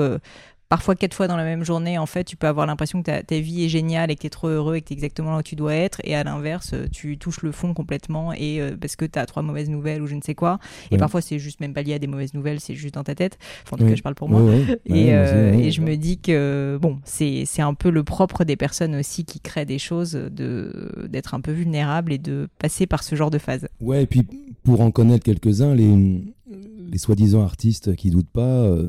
parfois 0.71 0.95
quatre 0.95 1.15
fois 1.15 1.27
dans 1.27 1.37
la 1.37 1.45
même 1.45 1.65
journée, 1.65 1.99
en 1.99 2.07
fait, 2.07 2.23
tu 2.23 2.37
peux 2.37 2.47
avoir 2.47 2.65
l'impression 2.65 3.03
que 3.03 3.21
ta, 3.23 3.39
vie 3.41 3.65
est 3.65 3.69
géniale 3.69 4.11
et 4.11 4.15
que 4.15 4.21
tu 4.21 4.29
es 4.29 4.31
trop 4.31 4.49
heureux 4.49 4.77
et 4.77 4.81
que 4.81 4.87
tu 4.87 4.95
es 4.95 4.97
exactement 4.97 5.33
là 5.33 5.39
où 5.39 5.43
tu 5.43 5.57
dois 5.57 5.75
être. 5.75 6.01
Et 6.05 6.15
à 6.15 6.23
l'inverse, 6.23 6.75
tu 6.93 7.19
touches 7.19 7.43
le 7.43 7.51
fond 7.51 7.75
complètement 7.75 8.33
et 8.33 8.61
euh, 8.61 8.77
parce 8.81 8.95
que 8.95 9.05
tu 9.05 9.19
as 9.19 9.27
trois 9.27 9.43
mauvaises 9.43 9.69
nouvelles 9.69 10.01
ou 10.01 10.07
je 10.07 10.15
ne 10.15 10.23
sais 10.23 10.37
quoi. 10.37 10.61
Et 10.93 10.97
parfois, 10.97 11.21
c'est 11.21 11.41
juste 11.41 11.61
même 11.61 11.75
pas 11.75 11.83
lié 11.83 11.95
à 11.95 11.99
des 11.99 12.07
mauvaises 12.07 12.35
nouvelles, 12.35 12.61
c'est 12.61 12.75
juste 12.75 12.95
dans 12.95 13.03
ta 13.03 13.17
tête. 13.17 13.37
en 13.71 13.77
tout 13.77 13.85
cas, 13.85 13.95
je 13.97 14.03
parle 14.03 14.15
pour 14.15 14.29
moi. 14.29 14.43
et, 14.87 15.13
euh, 15.13 15.53
et 15.55 15.73
je 15.73 15.83
me 15.83 15.97
dis 15.97 16.19
que, 16.19 16.79
bon, 16.81 17.01
c'est 17.05 17.45
un 17.59 17.75
peu 17.75 17.91
le 17.91 18.05
propre 18.05 18.45
des 18.45 18.57
personnes 18.57 18.95
aussi 18.95 19.25
qui 19.25 19.41
créent 19.41 19.67
des 19.67 19.81
choses, 19.81 20.15
d'être 20.15 21.35
un 21.35 21.41
peu 21.41 21.53
vulnérable 21.53 22.13
et 22.13 22.19
de 22.19 22.49
passer 22.61 22.87
par 22.87 23.03
ce 23.03 23.17
genre 23.17 23.31
de 23.31 23.39
phase. 23.39 23.67
Ouais, 23.81 24.05
et 24.05 24.07
puis 24.07 24.23
pour 24.63 24.81
en 24.83 24.93
connaître 24.93 25.25
quelques-uns, 25.25 25.75
les, 25.75 26.23
les 26.91 26.99
soi-disant 26.99 27.43
artistes 27.43 27.97
qui 27.97 28.11
doutent 28.11 28.31
pas. 28.31 28.41
Euh, 28.41 28.89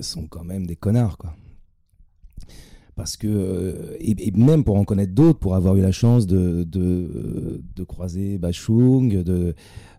sont 0.00 0.26
quand 0.26 0.44
même 0.44 0.66
des 0.66 0.76
connards, 0.76 1.18
quoi. 1.18 1.34
Parce 2.94 3.16
que, 3.16 3.26
euh, 3.26 3.96
et, 4.00 4.30
même 4.32 4.64
pour 4.64 4.76
en 4.76 4.84
connaître 4.84 5.14
d'autres, 5.14 5.38
pour 5.38 5.54
avoir 5.54 5.76
eu 5.76 5.80
la 5.80 5.92
chance 5.92 6.26
de, 6.26 6.62
de, 6.64 7.84
croiser 7.84 8.38
Bachung, 8.38 9.22
de, 9.22 9.54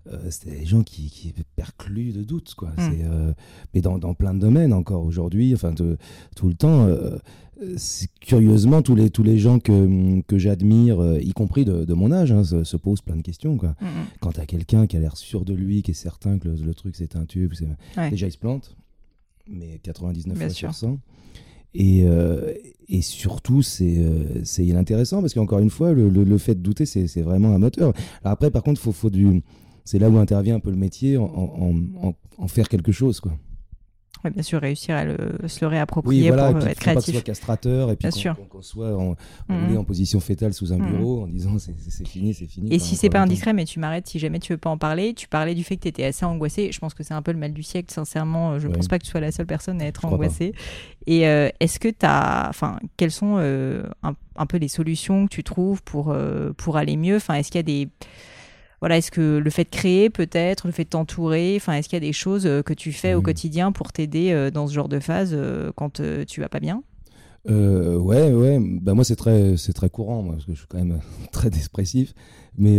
euh, 0.07 0.17
c'était 0.29 0.59
des 0.59 0.65
gens 0.65 0.83
qui, 0.83 1.09
qui 1.09 1.33
percluent 1.55 2.13
de 2.13 2.23
doutes, 2.23 2.53
quoi. 2.53 2.69
Mm. 2.77 3.33
mais 3.73 3.81
dans, 3.81 3.97
dans, 3.97 4.13
plein 4.13 4.33
de 4.33 4.39
domaines 4.39 4.73
encore 4.73 5.03
aujourd'hui, 5.03 5.53
enfin 5.53 5.73
tout 5.73 6.47
le 6.47 6.53
temps. 6.53 6.87
curieusement, 8.21 8.83
tous 8.83 8.95
les, 8.95 9.09
tous 9.09 9.23
les 9.23 9.39
gens 9.39 9.59
que, 9.59 10.21
que 10.21 10.37
j'admire, 10.37 11.17
y 11.19 11.31
compris 11.33 11.65
de, 11.65 11.93
mon 11.93 12.11
âge, 12.11 12.31
hein, 12.31 12.43
se, 12.43 12.77
posent 12.77 13.01
plein 13.01 13.15
de 13.15 13.21
questions. 13.21 13.57
Quoi. 13.57 13.75
Mm, 13.81 13.85
mm. 13.85 14.05
Quand 14.21 14.31
tu 14.33 14.39
as 14.39 14.45
quelqu'un 14.45 14.85
qui 14.85 14.97
a 14.97 14.99
l'air 14.99 15.17
sûr 15.17 15.45
de 15.45 15.53
lui, 15.53 15.81
qui 15.81 15.91
est 15.91 15.95
certain 15.95 16.37
que 16.37 16.47
le, 16.47 16.73
truc 16.75 16.95
c'est 16.95 17.15
un 17.15 17.25
tube, 17.25 17.53
déjà 18.11 18.27
il 18.27 18.31
se 18.31 18.37
plante 18.37 18.75
mais 19.47 19.79
99 19.79 20.37
fois 20.37 20.49
sur 20.49 20.73
100. 20.73 20.99
Et, 21.75 22.03
euh, 22.05 22.53
et 22.87 23.01
surtout, 23.01 23.61
c'est 23.63 23.97
euh, 23.97 24.43
c'est 24.43 24.71
intéressant 24.73 25.21
parce 25.21 25.33
qu'encore 25.33 25.59
une 25.59 25.71
fois, 25.71 25.93
le, 25.93 26.09
le, 26.09 26.37
fait 26.37 26.55
de 26.55 26.61
douter, 26.61 26.85
c'est 26.85 27.21
vraiment 27.21 27.53
un 27.53 27.57
moteur. 27.57 27.93
Alors 28.23 28.33
après, 28.33 28.51
par 28.51 28.61
contre, 28.61 28.79
faut, 28.79 28.91
faut 28.91 29.09
du... 29.09 29.41
c'est 29.83 29.97
là 29.97 30.09
où 30.09 30.17
intervient 30.17 30.55
un 30.55 30.59
peu 30.59 30.69
le 30.69 30.77
métier, 30.77 31.17
en, 31.17 31.23
en, 31.25 32.13
en 32.37 32.47
faire 32.47 32.69
quelque 32.69 32.91
chose. 32.91 33.19
quoi 33.19 33.33
bien 34.29 34.43
sûr, 34.43 34.61
réussir 34.61 34.95
à 34.95 35.05
le, 35.05 35.17
se 35.47 35.61
le 35.61 35.67
réapproprier 35.67 36.31
pour 36.31 36.39
euh, 36.39 36.59
être 36.61 36.79
créatif. 36.79 36.85
Pas 36.85 37.01
que 37.01 37.11
soit 37.11 37.21
castrateur 37.21 37.91
et 37.91 37.95
puis 37.95 38.09
qu'on 38.49 38.61
soit 38.61 38.97
en, 38.97 39.15
mm. 39.49 39.77
en, 39.77 39.83
position 39.83 40.19
fétale 40.19 40.53
sous 40.53 40.73
un 40.73 40.77
mm. 40.77 40.91
bureau 40.91 41.23
en 41.23 41.27
disant 41.27 41.57
c'est 41.59 42.07
fini, 42.07 42.33
c'est 42.33 42.45
fini. 42.45 42.73
Et 42.73 42.79
si 42.79 42.95
c'est 42.95 43.09
pas 43.09 43.21
indiscret, 43.21 43.53
mais 43.53 43.65
tu 43.65 43.79
m'arrêtes 43.79 44.07
si 44.07 44.19
jamais 44.19 44.39
tu 44.39 44.53
veux 44.53 44.57
pas 44.57 44.69
en 44.69 44.77
parler. 44.77 45.13
Tu 45.13 45.27
parlais 45.27 45.55
du 45.55 45.63
fait 45.63 45.77
que 45.77 45.81
tu 45.81 45.87
étais 45.87 46.05
assez 46.05 46.25
angoissé. 46.25 46.71
Je 46.71 46.79
pense 46.79 46.93
que 46.93 47.03
c'est 47.03 47.13
un 47.13 47.21
peu 47.21 47.31
le 47.31 47.39
mal 47.39 47.53
du 47.53 47.63
siècle, 47.63 47.93
sincèrement. 47.93 48.59
Je 48.59 48.67
ne 48.67 48.73
pense 48.73 48.87
pas 48.87 48.99
que 48.99 49.03
tu 49.03 49.11
sois 49.11 49.21
la 49.21 49.31
seule 49.31 49.47
personne 49.47 49.81
à 49.81 49.85
être 49.85 50.05
angoissée. 50.05 50.53
Et 51.05 51.27
euh, 51.27 51.49
est-ce 51.59 51.79
que 51.79 51.89
tu 51.89 52.05
as. 52.05 52.47
Enfin, 52.49 52.79
quelles 52.97 53.11
sont 53.11 53.35
euh, 53.37 53.83
un, 54.03 54.45
peu 54.45 54.57
les 54.57 54.67
solutions 54.67 55.27
que 55.27 55.33
tu 55.33 55.43
trouves 55.43 55.83
pour, 55.83 56.15
pour 56.57 56.77
aller 56.77 56.97
mieux? 56.97 57.17
Enfin, 57.17 57.35
est-ce 57.35 57.51
qu'il 57.51 57.59
y 57.59 57.59
a 57.59 57.63
des 57.63 57.89
voilà, 58.83 58.97
est-ce 58.97 59.11
que 59.11 59.37
le 59.37 59.49
fait 59.49 59.63
de 59.63 59.69
créer 59.69 60.09
peut-être, 60.09 60.67
le 60.67 60.73
fait 60.73 60.83
de 60.83 60.89
t'entourer, 60.89 61.53
enfin, 61.55 61.71
est-ce 61.71 61.87
qu'il 61.87 61.95
y 61.95 62.03
a 62.03 62.05
des 62.05 62.11
choses 62.11 62.45
euh, 62.45 62.61
que 62.61 62.73
tu 62.73 62.91
fais 62.91 63.13
au 63.13 63.21
mmh. 63.21 63.23
quotidien 63.23 63.71
pour 63.71 63.93
t'aider 63.93 64.33
euh, 64.33 64.51
dans 64.51 64.67
ce 64.67 64.73
genre 64.73 64.89
de 64.89 64.99
phase 64.99 65.29
euh, 65.31 65.71
quand 65.77 66.01
tu 66.27 66.41
vas 66.41 66.49
pas 66.49 66.59
bien? 66.59 66.83
Ouais, 67.47 68.33
ouais. 68.33 68.59
Bah 68.59 68.93
moi 68.93 69.05
c'est 69.05 69.15
très, 69.15 69.55
c'est 69.55 69.71
très 69.71 69.89
courant, 69.89 70.21
moi, 70.21 70.33
parce 70.33 70.45
que 70.45 70.51
je 70.51 70.57
suis 70.57 70.67
quand 70.67 70.79
même 70.79 70.99
très 71.31 71.47
expressif. 71.47 72.13
Mais 72.57 72.77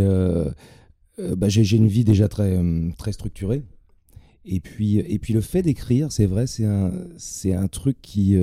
bah, 1.18 1.48
j'ai, 1.48 1.74
une 1.74 1.88
vie 1.88 2.04
déjà 2.04 2.28
très, 2.28 2.60
très 2.98 3.12
structurée. 3.12 3.62
Et 4.44 4.60
puis, 4.60 4.98
et 4.98 5.18
puis 5.18 5.32
le 5.32 5.40
fait 5.40 5.62
d'écrire, 5.62 6.12
c'est 6.12 6.26
vrai, 6.26 6.46
c'est 6.46 6.66
un, 6.66 6.92
c'est 7.16 7.54
un 7.54 7.66
truc 7.66 7.96
qui 8.02 8.36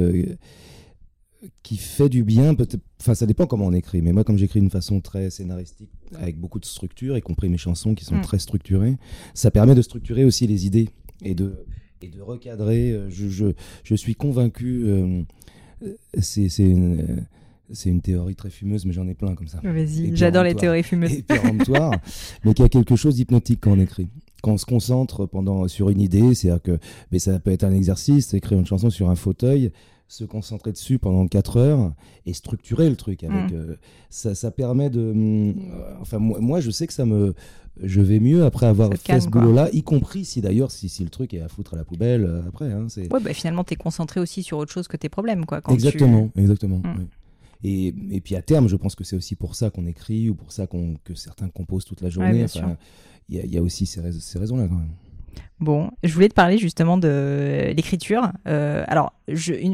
qui 1.63 1.77
fait 1.77 2.09
du 2.09 2.23
bien. 2.23 2.55
Enfin, 2.99 3.15
ça 3.15 3.25
dépend 3.25 3.47
comment 3.47 3.65
on 3.65 3.73
écrit. 3.73 4.01
Mais 4.01 4.13
moi, 4.13 4.23
comme 4.23 4.37
j'écris 4.37 4.59
d'une 4.59 4.69
façon 4.69 5.01
très 5.01 5.29
scénaristique, 5.29 5.89
avec 6.15 6.39
beaucoup 6.39 6.59
de 6.59 6.65
structure, 6.65 7.17
y 7.17 7.21
compris 7.21 7.49
mes 7.49 7.57
chansons 7.57 7.95
qui 7.95 8.05
sont 8.05 8.17
mm. 8.17 8.21
très 8.21 8.39
structurées, 8.39 8.97
ça 9.33 9.51
permet 9.51 9.75
de 9.75 9.81
structurer 9.81 10.25
aussi 10.25 10.47
les 10.47 10.65
idées 10.65 10.89
et 11.23 11.33
de, 11.33 11.65
et 12.01 12.09
de 12.09 12.21
recadrer. 12.21 12.91
Euh, 12.91 13.09
je, 13.09 13.27
je, 13.27 13.47
je 13.83 13.95
suis 13.95 14.15
convaincu. 14.15 14.83
Euh, 14.85 15.23
c'est 16.19 16.47
une. 16.59 17.25
c'est 17.71 17.89
une 17.89 18.01
théorie 18.01 18.35
très 18.35 18.49
fumeuse, 18.49 18.85
mais 18.85 18.93
j'en 18.93 19.07
ai 19.07 19.15
plein 19.15 19.33
comme 19.33 19.47
ça. 19.47 19.59
Vas-y, 19.63 20.15
j'adore 20.15 20.43
les 20.43 20.55
théories 20.55 20.83
fumeuses. 20.83 21.11
Et 21.11 21.25
mais 22.43 22.53
qu'il 22.53 22.63
y 22.63 22.65
a 22.65 22.69
quelque 22.69 22.95
chose 22.95 23.15
d'hypnotique 23.15 23.61
quand 23.61 23.71
on 23.71 23.79
écrit. 23.79 24.09
Quand 24.43 24.53
on 24.53 24.57
se 24.57 24.65
concentre 24.65 25.27
pendant, 25.27 25.67
sur 25.67 25.89
une 25.89 26.01
idée, 26.01 26.33
c'est-à-dire 26.33 26.61
que 26.61 26.79
mais 27.11 27.19
ça 27.19 27.39
peut 27.39 27.51
être 27.51 27.63
un 27.63 27.73
exercice, 27.73 28.33
écrire 28.33 28.59
une 28.59 28.65
chanson 28.65 28.89
sur 28.89 29.09
un 29.09 29.15
fauteuil, 29.15 29.71
se 30.11 30.25
concentrer 30.25 30.73
dessus 30.73 30.99
pendant 30.99 31.25
4 31.25 31.57
heures 31.57 31.93
et 32.25 32.33
structurer 32.33 32.89
le 32.89 32.97
truc. 32.97 33.23
Avec, 33.23 33.51
mm. 33.51 33.55
euh, 33.55 33.75
ça, 34.09 34.35
ça, 34.35 34.51
permet 34.51 34.89
de. 34.89 35.13
Euh, 35.15 35.53
enfin, 36.01 36.19
moi, 36.19 36.59
je 36.59 36.69
sais 36.69 36.85
que 36.85 36.93
ça 36.93 37.05
me. 37.05 37.33
Je 37.81 38.01
vais 38.01 38.19
mieux 38.19 38.43
après 38.43 38.65
avoir 38.65 38.89
fait 38.93 39.21
ce 39.21 39.29
boulot-là, 39.29 39.69
y 39.71 39.81
compris 39.81 40.25
si 40.25 40.41
d'ailleurs, 40.41 40.69
si, 40.69 40.89
si, 40.89 41.05
le 41.05 41.09
truc 41.09 41.33
est 41.33 41.39
à 41.39 41.47
foutre 41.47 41.75
à 41.75 41.77
la 41.77 41.85
poubelle 41.85 42.25
euh, 42.25 42.45
après. 42.45 42.69
Hein, 42.69 42.87
ouais, 42.97 43.19
bah, 43.21 43.33
finalement, 43.33 43.63
tu 43.63 43.73
es 43.73 43.77
concentré 43.77 44.19
aussi 44.19 44.43
sur 44.43 44.57
autre 44.57 44.73
chose 44.73 44.89
que 44.89 44.97
tes 44.97 45.07
problèmes. 45.07 45.45
Quoi, 45.45 45.61
exactement, 45.69 46.29
exactement. 46.35 46.79
Mm. 46.79 47.07
et, 47.63 47.95
et, 48.11 48.19
puis 48.19 48.35
à 48.35 48.41
terme, 48.41 48.67
je 48.67 48.75
pense 48.75 48.95
que 48.95 49.05
c'est 49.05 49.15
aussi 49.15 49.35
pour 49.35 49.55
ça 49.55 49.69
qu'on 49.69 49.87
écrit 49.87 50.29
ou 50.29 50.35
pour 50.35 50.51
ça 50.51 50.67
qu'on 50.67 50.95
que 51.05 51.15
certains 51.15 51.47
composent 51.47 51.85
toute 51.85 52.01
la 52.01 52.09
journée. 52.09 52.45
Il 53.29 53.39
y, 53.39 53.47
y, 53.47 53.57
a 53.57 53.61
aussi 53.61 53.85
ces, 53.85 54.01
ces 54.19 54.39
raisons-là 54.39 54.67
quand 54.67 54.75
même. 54.75 54.89
Bon, 55.59 55.91
je 56.03 56.11
voulais 56.13 56.29
te 56.29 56.33
parler 56.33 56.57
justement 56.57 56.97
de 56.97 57.71
l'écriture. 57.75 58.31
Euh, 58.47 58.83
alors, 58.87 59.13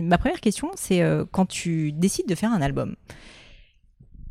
ma 0.04 0.18
première 0.18 0.42
question, 0.42 0.70
c'est 0.76 1.02
euh, 1.02 1.24
quand 1.32 1.46
tu 1.46 1.94
décides 1.94 2.28
de 2.28 2.36
faire 2.36 2.52
un 2.52 2.62
album. 2.62 2.96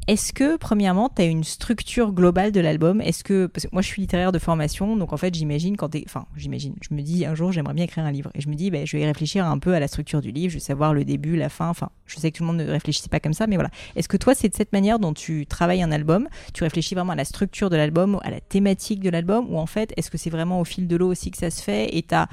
Est-ce 0.09 0.33
que, 0.33 0.57
premièrement, 0.57 1.09
tu 1.09 1.23
as 1.23 1.25
une 1.25 1.43
structure 1.43 2.13
globale 2.13 2.53
de 2.53 2.61
l'album? 2.61 3.01
Est-ce 3.01 3.25
que. 3.25 3.47
Parce 3.47 3.67
que 3.67 3.71
moi, 3.73 3.83
je 3.83 3.89
suis 3.89 4.01
littéraire 4.01 4.31
de 4.31 4.39
formation, 4.39 4.97
donc 4.97 5.13
en 5.13 5.17
fait, 5.17 5.35
j'imagine 5.35 5.77
quand 5.77 5.89
tu 5.89 6.05
Enfin, 6.07 6.27
j'imagine. 6.37 6.77
Je 6.81 6.95
me 6.95 7.03
dis, 7.03 7.27
un 7.27 7.35
jour, 7.35 7.51
j'aimerais 7.51 7.75
bien 7.75 7.85
écrire 7.85 8.05
un 8.05 8.13
livre. 8.13 8.31
Et 8.35 8.41
je 8.41 8.49
me 8.49 8.55
dis, 8.55 8.71
ben, 8.71 8.87
je 8.87 8.97
vais 8.97 9.05
réfléchir 9.05 9.45
un 9.45 9.59
peu 9.59 9.75
à 9.75 9.81
la 9.81 9.89
structure 9.89 10.21
du 10.21 10.31
livre, 10.31 10.51
je 10.51 10.59
vais 10.59 10.61
savoir 10.61 10.95
le 10.95 11.05
début, 11.05 11.35
la 11.35 11.49
fin. 11.49 11.69
Enfin, 11.69 11.91
je 12.07 12.17
sais 12.17 12.31
que 12.31 12.39
tout 12.39 12.45
le 12.45 12.47
monde 12.47 12.59
ne 12.59 12.71
réfléchit 12.71 13.09
pas 13.09 13.19
comme 13.19 13.33
ça, 13.33 13.49
mais 13.49 13.57
voilà. 13.57 13.71
Est-ce 13.97 14.09
que 14.09 14.17
toi, 14.17 14.35
c'est 14.37 14.49
de 14.49 14.55
cette 14.55 14.73
manière 14.73 15.01
dont 15.01 15.13
tu 15.13 15.45
travailles 15.47 15.83
un 15.83 15.91
album? 15.91 16.29
Tu 16.55 16.63
réfléchis 16.63 16.95
vraiment 16.95 17.13
à 17.13 17.17
la 17.17 17.25
structure 17.25 17.69
de 17.69 17.77
l'album, 17.77 18.21
à 18.23 18.31
la 18.31 18.41
thématique 18.41 19.01
de 19.01 19.11
l'album? 19.11 19.47
Ou 19.53 19.59
en 19.59 19.67
fait, 19.67 19.93
est-ce 19.97 20.13
que 20.13 20.19
c'est 20.19 20.31
vraiment 20.31 20.61
au 20.61 20.65
fil 20.65 20.87
de 20.87 20.95
l'eau 20.95 21.11
aussi 21.11 21.33
que 21.33 21.39
ça 21.39 21.51
se 21.51 21.61
fait? 21.61 21.97
Et 21.97 22.03
tu 22.03 22.15
as 22.15 22.29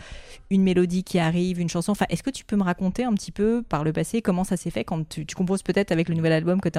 une 0.54 0.64
mélodie 0.64 1.04
qui 1.04 1.20
arrive, 1.20 1.60
une 1.60 1.70
chanson 1.70 1.92
Enfin, 1.92 2.06
est-ce 2.10 2.24
que 2.24 2.30
tu 2.30 2.46
peux 2.46 2.56
me 2.56 2.64
raconter 2.64 3.04
un 3.04 3.14
petit 3.14 3.32
peu 3.32 3.64
par 3.68 3.84
le 3.84 3.92
passé 3.92 4.22
comment 4.22 4.44
ça 4.44 4.58
s'est 4.58 4.70
fait 4.70 4.84
quand 4.84 5.08
tu, 5.08 5.26
composes 5.36 5.64
peut-être 5.64 5.92
avec 5.92 6.10
le 6.10 6.16
nouvel 6.16 6.32
album 6.32 6.62
que, 6.62 6.70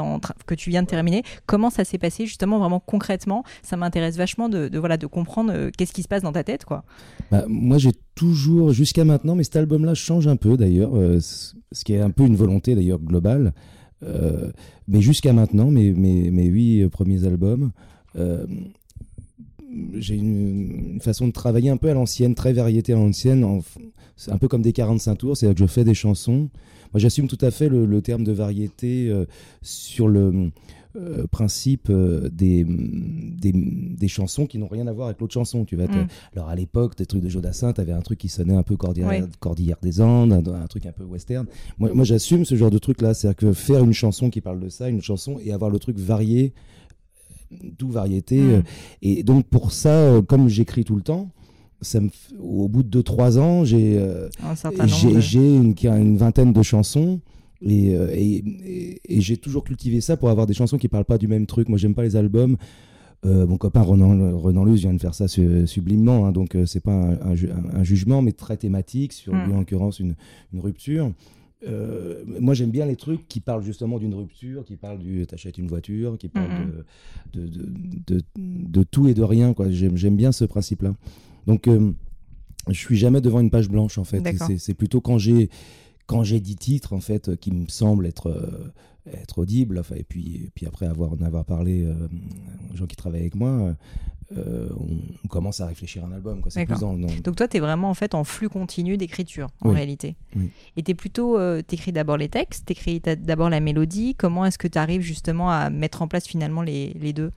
que 0.47 0.55
tu 0.55 0.71
viens 0.71 0.83
de 0.83 0.87
terminer 0.87 1.23
Comment 1.47 1.71
ça 1.71 1.85
s'est 1.85 1.99
passé 1.99 2.27
justement 2.27 2.59
vraiment 2.59 2.81
concrètement? 2.81 3.45
Ça 3.63 3.77
m'intéresse 3.77 4.17
vachement 4.17 4.49
de, 4.49 4.71
voilà 4.79 4.97
de 4.97 5.07
comprendre 5.07 5.53
euh, 5.53 5.71
qu'est-ce 5.77 5.93
qui 5.93 6.03
se 6.03 6.09
passe 6.09 6.23
dans 6.23 6.33
ta 6.33 6.45
tête 6.45 6.65
quoi. 6.65 6.85
Bah, 7.31 7.45
moi 7.49 7.79
j'ai 7.79 7.93
toujours 8.15 8.73
jusqu'à 8.73 9.05
maintenant, 9.05 9.35
mais 9.35 9.45
cet 9.45 9.57
album-là 9.57 9.95
change 9.95 10.27
un 10.27 10.37
peu 10.37 10.57
d'ailleurs, 10.57 10.97
euh, 10.97 11.21
ce 11.21 11.85
qui 11.85 11.95
est 11.95 12.01
un 12.01 12.11
peu 12.11 12.25
une 12.25 12.37
volonté 12.37 12.75
d'ailleurs 12.75 13.01
globale. 13.01 13.53
Euh, 14.03 14.51
mais 14.87 15.01
jusqu'à 15.01 15.33
maintenant, 15.33 15.71
mes, 15.71 15.93
mes, 15.93 16.31
mes 16.31 16.45
huit 16.45 16.89
premiers 16.89 17.25
albums, 17.25 17.71
j'ai 19.95 20.17
une, 20.17 20.99
façon 21.01 21.27
de 21.27 21.33
travailler 21.33 21.71
un 21.71 21.77
peu 21.77 21.91
à 21.91 21.95
l'ancienne, 21.95 22.35
très 22.35 22.53
variété 22.53 22.93
à 22.93 22.97
l'ancienne, 22.97 23.63
c'est 24.17 24.31
un 24.31 24.39
peu 24.39 24.49
comme 24.49 24.63
des 24.63 24.73
45 24.73 25.17
tours, 25.17 25.37
c'est-à-dire 25.37 25.55
que 25.55 25.61
je 25.61 25.67
fais 25.67 25.85
des 25.85 25.95
chansons. 25.95 26.49
Moi, 26.93 27.01
j'assume 27.01 27.27
tout 27.27 27.39
à 27.41 27.51
fait 27.51 27.69
le, 27.69 27.87
le 27.87 28.03
terme 28.03 28.25
de 28.25 28.33
variété 28.33 29.13
sur 29.63 30.09
le 30.09 30.51
euh, 30.97 31.27
principe 31.27 31.89
euh, 31.91 32.29
des, 32.33 32.65
des, 32.65 33.51
des, 33.53 34.07
chansons 34.07 34.47
qui 34.47 34.59
n'ont 34.59 34.69
rien 34.69 34.87
à 34.87 34.93
voir 34.93 35.09
avec 35.09 35.21
l'autre 35.21 35.33
chanson. 35.33 35.65
Tu 35.65 35.75
vas 35.75 35.89
mm. 35.89 36.07
Alors 36.37 36.49
à 36.49 36.55
l'époque, 36.55 36.97
des 36.97 37.05
trucs 37.05 37.21
de 37.21 37.29
Jodassin, 37.29 37.73
tu 37.73 37.81
avais 37.81 37.91
un 37.91 38.01
truc 38.01 38.21
qui 38.21 38.29
sonnait 38.29 38.55
un 38.55 38.63
peu 38.63 38.77
Cordillère, 38.77 39.27
Cordillère 39.41 39.79
des 39.83 40.01
Andes, 40.01 40.33
un, 40.33 40.67
truc 40.69 40.87
un 40.87 40.93
peu 40.93 41.03
western. 41.03 41.47
Moi, 41.79 41.91
moi 41.93 42.05
j'assume 42.05 42.45
ce 42.45 42.55
genre 42.55 42.71
de 42.71 42.79
truc-là. 42.79 43.13
C'est-à-dire 43.13 43.37
que 43.37 43.53
faire 43.53 43.83
une 43.83 43.93
chanson 43.93 44.31
qui 44.31 44.41
parle 44.41 44.61
de 44.61 44.69
ça, 44.69 44.89
une 44.89 45.03
chanson, 45.03 45.41
et 45.45 45.53
avoir 45.53 45.69
le 45.69 45.81
truc 45.81 45.99
varié, 45.99 46.53
tout 47.79 47.91
variété. 47.91 48.41
Mm. 48.41 48.51
Euh, 48.51 48.63
et 49.03 49.23
donc 49.23 49.47
pour 49.47 49.73
ça, 49.73 50.21
comme 50.29 50.49
j'écris 50.49 50.85
tout 50.85 50.97
le 50.97 51.03
temps, 51.03 51.31
ça 51.81 52.01
me, 52.01 52.09
au 52.41 52.69
bout 52.69 52.83
de 52.83 53.03
2-3 53.03 53.39
ans, 53.39 53.65
j'ai 53.65 54.01
j'ai 55.19 55.57
une, 55.57 55.75
une 55.83 56.17
vingtaine 56.17 56.53
de 56.53 56.63
chansons. 56.63 57.21
Euh, 57.67 58.11
et, 58.13 59.01
et, 59.09 59.21
j'ai 59.21 59.37
toujours 59.37 59.65
cultivé 59.65 60.01
ça 60.01 60.17
pour 60.17 60.29
avoir 60.29 60.47
des 60.47 60.55
chansons 60.55 60.77
qui 60.77 60.89
parlent 60.89 61.05
pas 61.05 61.19
du 61.19 61.29
même 61.29 61.47
truc. 61.47 61.69
Moi, 61.69 61.79
j'aime 61.79 61.95
pas 61.95 62.03
les 62.03 62.17
albums. 62.17 62.57
Euh, 63.25 63.47
mon 63.47 63.57
copain 63.57 63.81
Renan, 63.81 64.39
Renan 64.39 64.65
Luz 64.65 64.81
vient 64.81 64.93
de 64.93 65.01
faire 65.01 65.15
ça 65.15 65.29
sublimement, 65.29 66.27
hein, 66.27 66.33
donc 66.33 66.55
euh, 66.55 66.67
c'est 66.67 66.83
pas 66.83 66.93
un, 66.93 67.83
jugement, 67.83 68.21
mais 68.21 68.33
très 68.33 68.59
thématique, 68.59 69.15
sur 69.15 69.33
lui 69.33 69.51
en 69.51 69.61
l'occurrence 69.61 69.99
une, 69.99 70.15
une, 70.53 70.61
rupture. 70.61 71.11
Moi 72.41 72.55
j'aime 72.55 72.71
bien 72.71 72.87
les 72.87 72.97
trucs 72.97 73.27
qui 73.29 73.41
parlent 73.41 73.63
justement 73.63 73.99
d'une 73.99 74.15
rupture, 74.15 74.65
qui 74.65 74.77
parlent 74.77 74.99
du 74.99 75.27
t'achètes 75.27 75.59
une 75.59 75.69
voiture, 75.69 76.19
qui 76.19 76.29
parlent 76.29 76.85
de, 77.33 77.47
de, 77.47 77.71
de, 78.07 78.23
de, 78.37 78.83
tout 78.83 79.09
et 79.09 79.15
de 79.15 79.23
rien. 79.23 79.55
J'aime 79.71 80.17
bien 80.17 80.33
ce 80.33 80.45
principe-là. 80.45 80.95
Donc 81.47 81.69
je 82.69 82.79
suis 82.79 82.97
jamais 82.97 83.21
devant 83.21 83.41
une 83.41 83.51
page 83.51 83.69
blanche 83.69 83.99
en 83.99 84.05
fait. 84.05 84.23
C'est 84.59 84.75
plutôt 84.75 85.01
quand 85.01 85.19
j'ai 85.19 85.51
quand 86.07 86.23
j'ai 86.23 86.41
dit 86.41 86.57
titres 86.57 86.93
en 86.93 87.01
fait 87.01 87.37
qui 87.37 87.51
me 87.53 87.69
semblent 87.69 88.07
être 88.07 88.29
euh, 88.29 88.73
être 89.13 89.39
audibles 89.39 89.79
enfin, 89.79 89.97
et 89.97 90.05
puis 90.05 90.45
et 90.45 90.51
puis 90.55 90.67
après 90.67 90.87
avoir 90.87 91.13
en 91.13 91.23
avoir 91.23 91.45
parlé 91.45 91.85
euh, 91.85 91.95
aux 92.73 92.77
gens 92.77 92.87
qui 92.87 92.97
travaillent 92.97 93.23
avec 93.23 93.35
moi 93.35 93.75
euh, 94.37 94.69
on, 95.25 95.29
commence 95.29 95.61
à 95.61 95.67
réfléchir 95.67 96.05
à 96.05 96.09
un 96.09 96.13
album 96.13 96.41
quoi. 96.41 96.51
Plus 96.51 96.81
donc 97.23 97.37
toi 97.37 97.47
tu 97.47 97.57
es 97.57 97.61
vraiment 97.61 97.91
en 97.91 97.95
fait 97.95 98.15
en 98.15 98.25
flux 98.25 98.49
continu 98.49 98.97
d'écriture 98.97 99.49
en 99.61 99.71
réalité. 99.71 100.17
Et 100.77 100.83
tu 100.83 100.95
plutôt 100.95 101.39
t'écris 101.63 101.93
d'abord 101.93 102.17
les 102.17 102.29
textes 102.29 102.67
t'écris 102.67 103.01
d'abord 103.01 103.51
la 103.51 103.61
mélodie. 103.61 104.15
Comment 104.15 104.47
est-ce 104.47 104.59
que 104.59 104.69
tu 104.69 104.79
arrives 104.79 105.03
justement 105.03 105.51
à 105.51 105.71
mettre 105.71 106.03
en 106.03 106.09
place 106.09 106.27
finalement 106.27 106.63
les, 106.63 106.95
les 106.95 107.13
deux? 107.13 107.33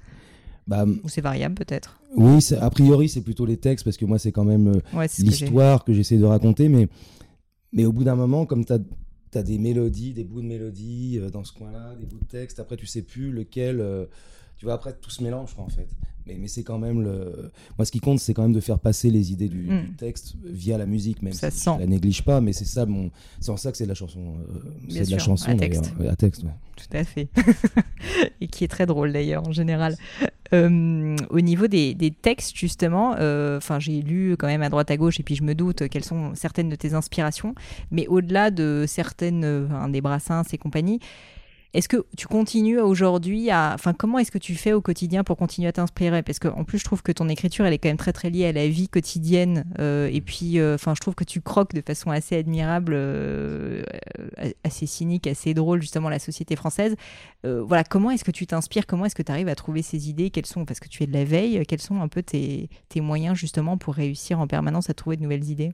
Bah, 0.68 0.86
Ou 0.86 1.10
c'est 1.10 1.22
variable 1.22 1.56
peut-être? 1.56 2.00
Oui, 2.16 2.40
a 2.60 2.70
priori 2.70 3.10
c'est 3.10 3.22
plutôt 3.22 3.46
les 3.46 3.58
textes 3.58 3.84
parce 3.84 3.98
que 3.98 4.06
moi 4.06 4.18
c'est 4.18 4.32
quand 4.32 4.46
même 4.46 4.82
l'histoire 5.20 5.84
que 5.84 5.94
j'essaie 5.94 6.18
de 6.18 6.26
raconter, 6.26 6.70
mais 6.70 6.88
mais 7.74 7.86
au 7.86 7.92
bout 7.92 8.04
d'un 8.04 8.16
moment, 8.16 8.46
comme 8.46 8.66
tu 8.66 8.74
as, 8.74 9.44
des 9.44 9.58
mélodies, 9.60 10.14
des 10.14 10.24
bouts 10.24 10.42
de 10.42 10.48
mélodies 10.48 11.20
euh, 11.20 11.30
dans 11.30 11.44
ce 11.44 11.54
coin-là, 11.54 11.96
des 11.96 12.06
bouts 12.06 12.20
de 12.20 12.26
texte, 12.26 12.60
après 12.60 12.78
tu 12.78 12.88
sais 12.88 13.04
plus 13.04 13.32
lequel. 13.32 14.08
Tu 14.58 14.66
vois, 14.66 14.74
après 14.74 14.94
tout 14.94 15.10
se 15.10 15.24
mélange 15.24 15.54
en 15.58 15.70
fait. 15.70 15.88
Mais, 16.26 16.36
mais 16.38 16.48
c'est 16.48 16.64
quand 16.64 16.78
même 16.78 17.02
le. 17.02 17.52
Moi, 17.78 17.86
ce 17.86 17.92
qui 17.92 18.00
compte, 18.00 18.20
c'est 18.20 18.34
quand 18.34 18.42
même 18.42 18.54
de 18.54 18.60
faire 18.60 18.80
passer 18.80 19.10
les 19.10 19.32
idées 19.32 19.48
du, 19.48 19.70
hmm. 19.70 19.96
texte 19.98 20.36
via 20.44 20.78
la 20.78 20.86
musique, 20.86 21.22
même 21.22 21.32
ça 21.32 21.50
si 21.50 21.60
sent. 21.60 21.72
je 21.76 21.80
la 21.80 21.88
néglige 21.88 22.24
pas. 22.24 22.42
Mais 22.42 22.52
c'est 22.52 22.66
ça, 22.66 22.86
mon... 22.86 23.12
c'est 23.40 23.50
en 23.50 23.56
ça 23.56 23.72
que 23.72 23.78
c'est 23.78 23.86
de 23.86 23.90
la 23.90 23.96
chanson. 23.96 24.36
Euh, 24.40 24.60
c'est 24.90 25.06
de 25.06 25.12
la 25.12 25.20
chanson, 25.20 25.52
à 25.52 25.56
texte. 25.56 25.94
À 26.06 26.16
texte 26.18 26.44
Tout 26.76 26.98
à 26.98 27.04
fait. 27.06 27.30
Et 28.42 28.48
qui 28.48 28.66
est 28.66 28.68
très 28.68 28.86
drôle 28.86 29.14
d'ailleurs, 29.14 29.48
en 29.48 29.54
général. 29.54 29.96
Euh, 30.54 31.16
au 31.30 31.42
niveau 31.42 31.68
des, 31.68 32.14
textes, 32.22 32.56
justement, 32.56 33.16
euh, 33.20 33.58
enfin, 33.58 33.80
j'ai 33.80 34.02
lu 34.02 34.36
quand 34.38 34.48
même 34.48 34.62
à 34.62 34.70
droite 34.70 34.92
à 34.92 34.98
gauche 34.98 35.20
et 35.20 35.24
puis 35.24 35.36
je 35.36 35.44
me 35.44 35.56
doute 35.56 35.88
quelles 35.90 36.06
sont 36.06 36.34
certaines 36.36 36.70
de 36.70 36.76
tes 36.76 36.94
inspirations. 36.94 37.56
Mais 37.92 38.08
au-delà 38.08 38.52
de 38.52 38.86
certaines, 38.88 39.44
euh, 39.44 39.88
des 39.90 40.02
Brassens 40.02 40.54
et 40.54 40.58
compagnie, 40.58 41.00
est-ce 41.78 41.88
que 41.88 42.08
tu 42.18 42.26
continues 42.26 42.80
aujourd'hui 42.80 43.52
à. 43.52 43.74
Enfin, 43.76 43.94
comment 43.94 44.18
est-ce 44.18 44.32
que 44.32 44.40
tu 44.40 44.56
fais 44.56 44.74
au 44.74 44.82
quotidien 44.82 45.24
pour 45.24 45.38
continuer 45.38 45.68
à 45.68 45.72
t'inspirer? 45.72 46.24
Parce 46.24 46.40
qu'en 46.40 46.64
plus, 46.64 46.80
je 46.80 46.84
trouve 46.84 47.04
que 47.04 47.12
ton 47.12 47.30
écriture, 47.30 47.68
elle 47.68 47.74
est 47.74 47.78
quand 47.78 47.90
même 47.90 47.98
très, 47.98 48.14
très 48.14 48.32
liée 48.32 48.48
à 48.48 48.52
la 48.52 48.68
vie 48.68 48.90
quotidienne. 48.90 49.64
Euh, 49.78 50.10
et 50.12 50.22
puis, 50.22 50.58
euh, 50.58 50.74
enfin, 50.74 50.96
je 50.96 51.02
trouve 51.02 51.14
que 51.14 51.24
tu 51.24 51.40
croques 51.40 51.76
de 51.76 51.84
façon 51.86 52.10
assez 52.10 52.36
admirable, 52.36 52.94
euh, 52.96 53.84
assez 54.64 54.88
cynique, 54.88 55.28
assez 55.28 55.54
drôle, 55.54 55.80
justement, 55.80 56.10
la 56.10 56.18
société 56.18 56.56
française. 56.56 56.96
voilà, 57.44 57.84
comment 57.84 58.10
est-ce 58.10 58.24
que 58.24 58.32
tu 58.32 58.48
t'inspires? 58.48 58.88
Comment 58.88 59.06
est-ce 59.06 59.16
que 59.16 59.22
tu 59.22 59.32
arrives 59.32 59.48
à 59.48 59.56
trouver 59.56 59.84
ces 59.84 60.10
idées? 60.10 60.32
Quelles 60.32 60.48
sont, 60.48 60.66
parce 60.66 60.80
que 60.80 60.88
tu 60.88 61.04
es 61.04 61.06
de 61.06 61.14
la 61.14 61.26
veille, 61.26 61.64
quels 61.68 61.80
sont 61.80 62.02
un 62.02 62.08
peu 62.08 62.24
tes, 62.24 62.72
tes 62.90 63.02
moyens, 63.02 63.38
justement, 63.38 63.78
pour 63.78 63.94
réussir 63.94 64.40
en 64.40 64.48
permanence 64.48 64.90
à 64.90 64.96
trouver 64.96 65.16
de 65.16 65.22
nouvelles 65.22 65.48
idées? 65.48 65.74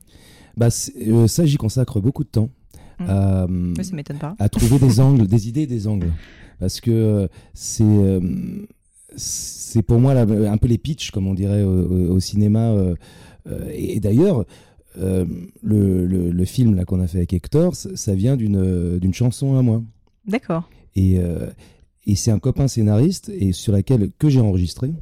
Bah, 0.58 0.68
Ça, 0.68 1.46
j'y 1.46 1.56
consacre 1.56 1.98
beaucoup 1.98 2.24
de 2.24 2.28
temps. 2.28 2.50
Mmh. 2.98 3.04
Euh, 3.08 3.82
ça 3.82 3.96
m'étonne 3.96 4.18
pas. 4.18 4.34
À 4.38 4.48
trouver 4.48 4.78
des 4.78 5.00
angles, 5.00 5.26
des 5.26 5.48
idées, 5.48 5.66
des 5.66 5.86
angles. 5.86 6.12
Parce 6.60 6.80
que 6.80 7.28
c'est 7.52 7.84
euh, 7.84 8.20
c'est 9.16 9.82
pour 9.82 10.00
moi 10.00 10.12
un 10.12 10.56
peu 10.56 10.68
les 10.68 10.78
pitchs, 10.78 11.10
comme 11.10 11.26
on 11.26 11.34
dirait 11.34 11.62
au, 11.62 12.18
cinéma. 12.20 12.70
Euh, 12.70 12.94
et, 13.72 14.00
d'ailleurs, 14.00 14.44
le, 14.96 15.24
le, 16.06 16.44
film 16.44 16.74
là 16.74 16.84
qu'on 16.84 17.00
a 17.00 17.06
fait 17.06 17.18
avec 17.18 17.32
Hector, 17.32 17.74
ça 17.74 18.14
vient 18.14 18.36
d'une 18.36 18.98
d'une 18.98 19.14
chanson 19.14 19.56
à 19.56 19.62
moi. 19.62 19.82
D'accord. 20.26 20.68
Et, 20.96 21.18
et 22.06 22.16
c'est 22.16 22.30
un 22.30 22.38
copain 22.38 22.66
scénariste 22.66 23.28
et 23.28 23.52
sur 23.52 23.72
laquelle 23.72 24.10
que 24.18 24.28
j'ai 24.28 24.40
enregistré 24.40 24.92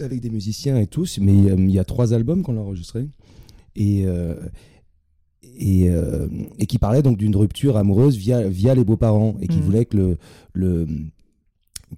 avec 0.00 0.20
des 0.20 0.30
musiciens 0.30 0.78
et 0.78 0.88
tous, 0.88 1.18
mais 1.20 1.36
il 1.36 1.70
y 1.70 1.78
a 1.78 1.84
trois 1.84 2.12
albums 2.14 2.42
qu'on 2.42 2.56
a 2.56 2.60
enregistrés. 2.60 3.06
Et, 3.76 4.04
et, 5.58 5.88
euh, 5.88 6.26
et, 6.58 6.66
qui 6.66 6.78
parlait 6.78 7.02
donc 7.02 7.18
d'une 7.18 7.36
rupture 7.36 7.76
amoureuse 7.76 8.16
via, 8.16 8.48
via 8.48 8.74
les 8.74 8.84
beaux-parents 8.84 9.36
et 9.40 9.48
qui 9.48 9.58
mm. 9.58 9.62
voulait 9.62 9.84
que 9.84 9.96
le, 9.96 10.18
le 10.52 10.86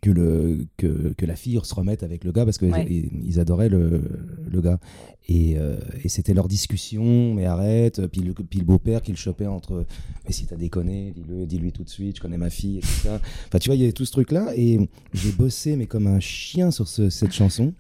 que, 0.01 0.11
le, 0.11 0.67
que, 0.77 1.13
que, 1.17 1.27
la 1.27 1.37
fille 1.37 1.61
se 1.63 1.75
remette 1.75 2.03
avec 2.03 2.25
le 2.25 2.33
gars 2.33 2.45
parce 2.45 2.59
qu'ils 2.59 3.11
ils 3.25 3.41
adoraient 3.41 3.69
le, 3.69 4.03
le 4.51 4.61
gars. 4.61 4.81
Et, 5.29 5.57
euh, 5.57 5.77
et 6.03 6.09
c'était 6.09 6.35
leur 6.35 6.49
discussion, 6.49 7.33
mais 7.35 7.47
arrête. 7.47 8.07
Puis 8.09 8.21
le, 8.21 8.35
puis 8.35 8.59
le 8.59 8.65
beau-père 8.65 9.03
qui 9.03 9.13
le 9.13 9.17
chopait 9.17 9.47
entre 9.47 9.87
Mais 10.27 10.33
si 10.33 10.47
t'as 10.47 10.57
déconné, 10.57 11.13
dis-le, 11.15 11.47
dis-lui 11.47 11.73
tout 11.73 11.85
de 11.85 11.89
suite, 11.89 12.17
je 12.17 12.21
connais 12.21 12.39
ma 12.39 12.51
fille, 12.51 12.79
etc. 12.79 13.19
Enfin, 13.47 13.59
tu 13.59 13.69
vois, 13.69 13.77
il 13.77 13.81
y 13.81 13.85
avait 13.85 13.93
tout 13.93 14.05
ce 14.05 14.13
truc-là. 14.13 14.53
Et 14.57 14.79
j'ai 15.13 15.33
bossé, 15.33 15.77
mais 15.77 15.87
comme 15.87 16.07
un 16.07 16.21
chien 16.21 16.71
sur 16.71 16.89
ce, 16.89 17.09
cette 17.09 17.33
chanson. 17.33 17.73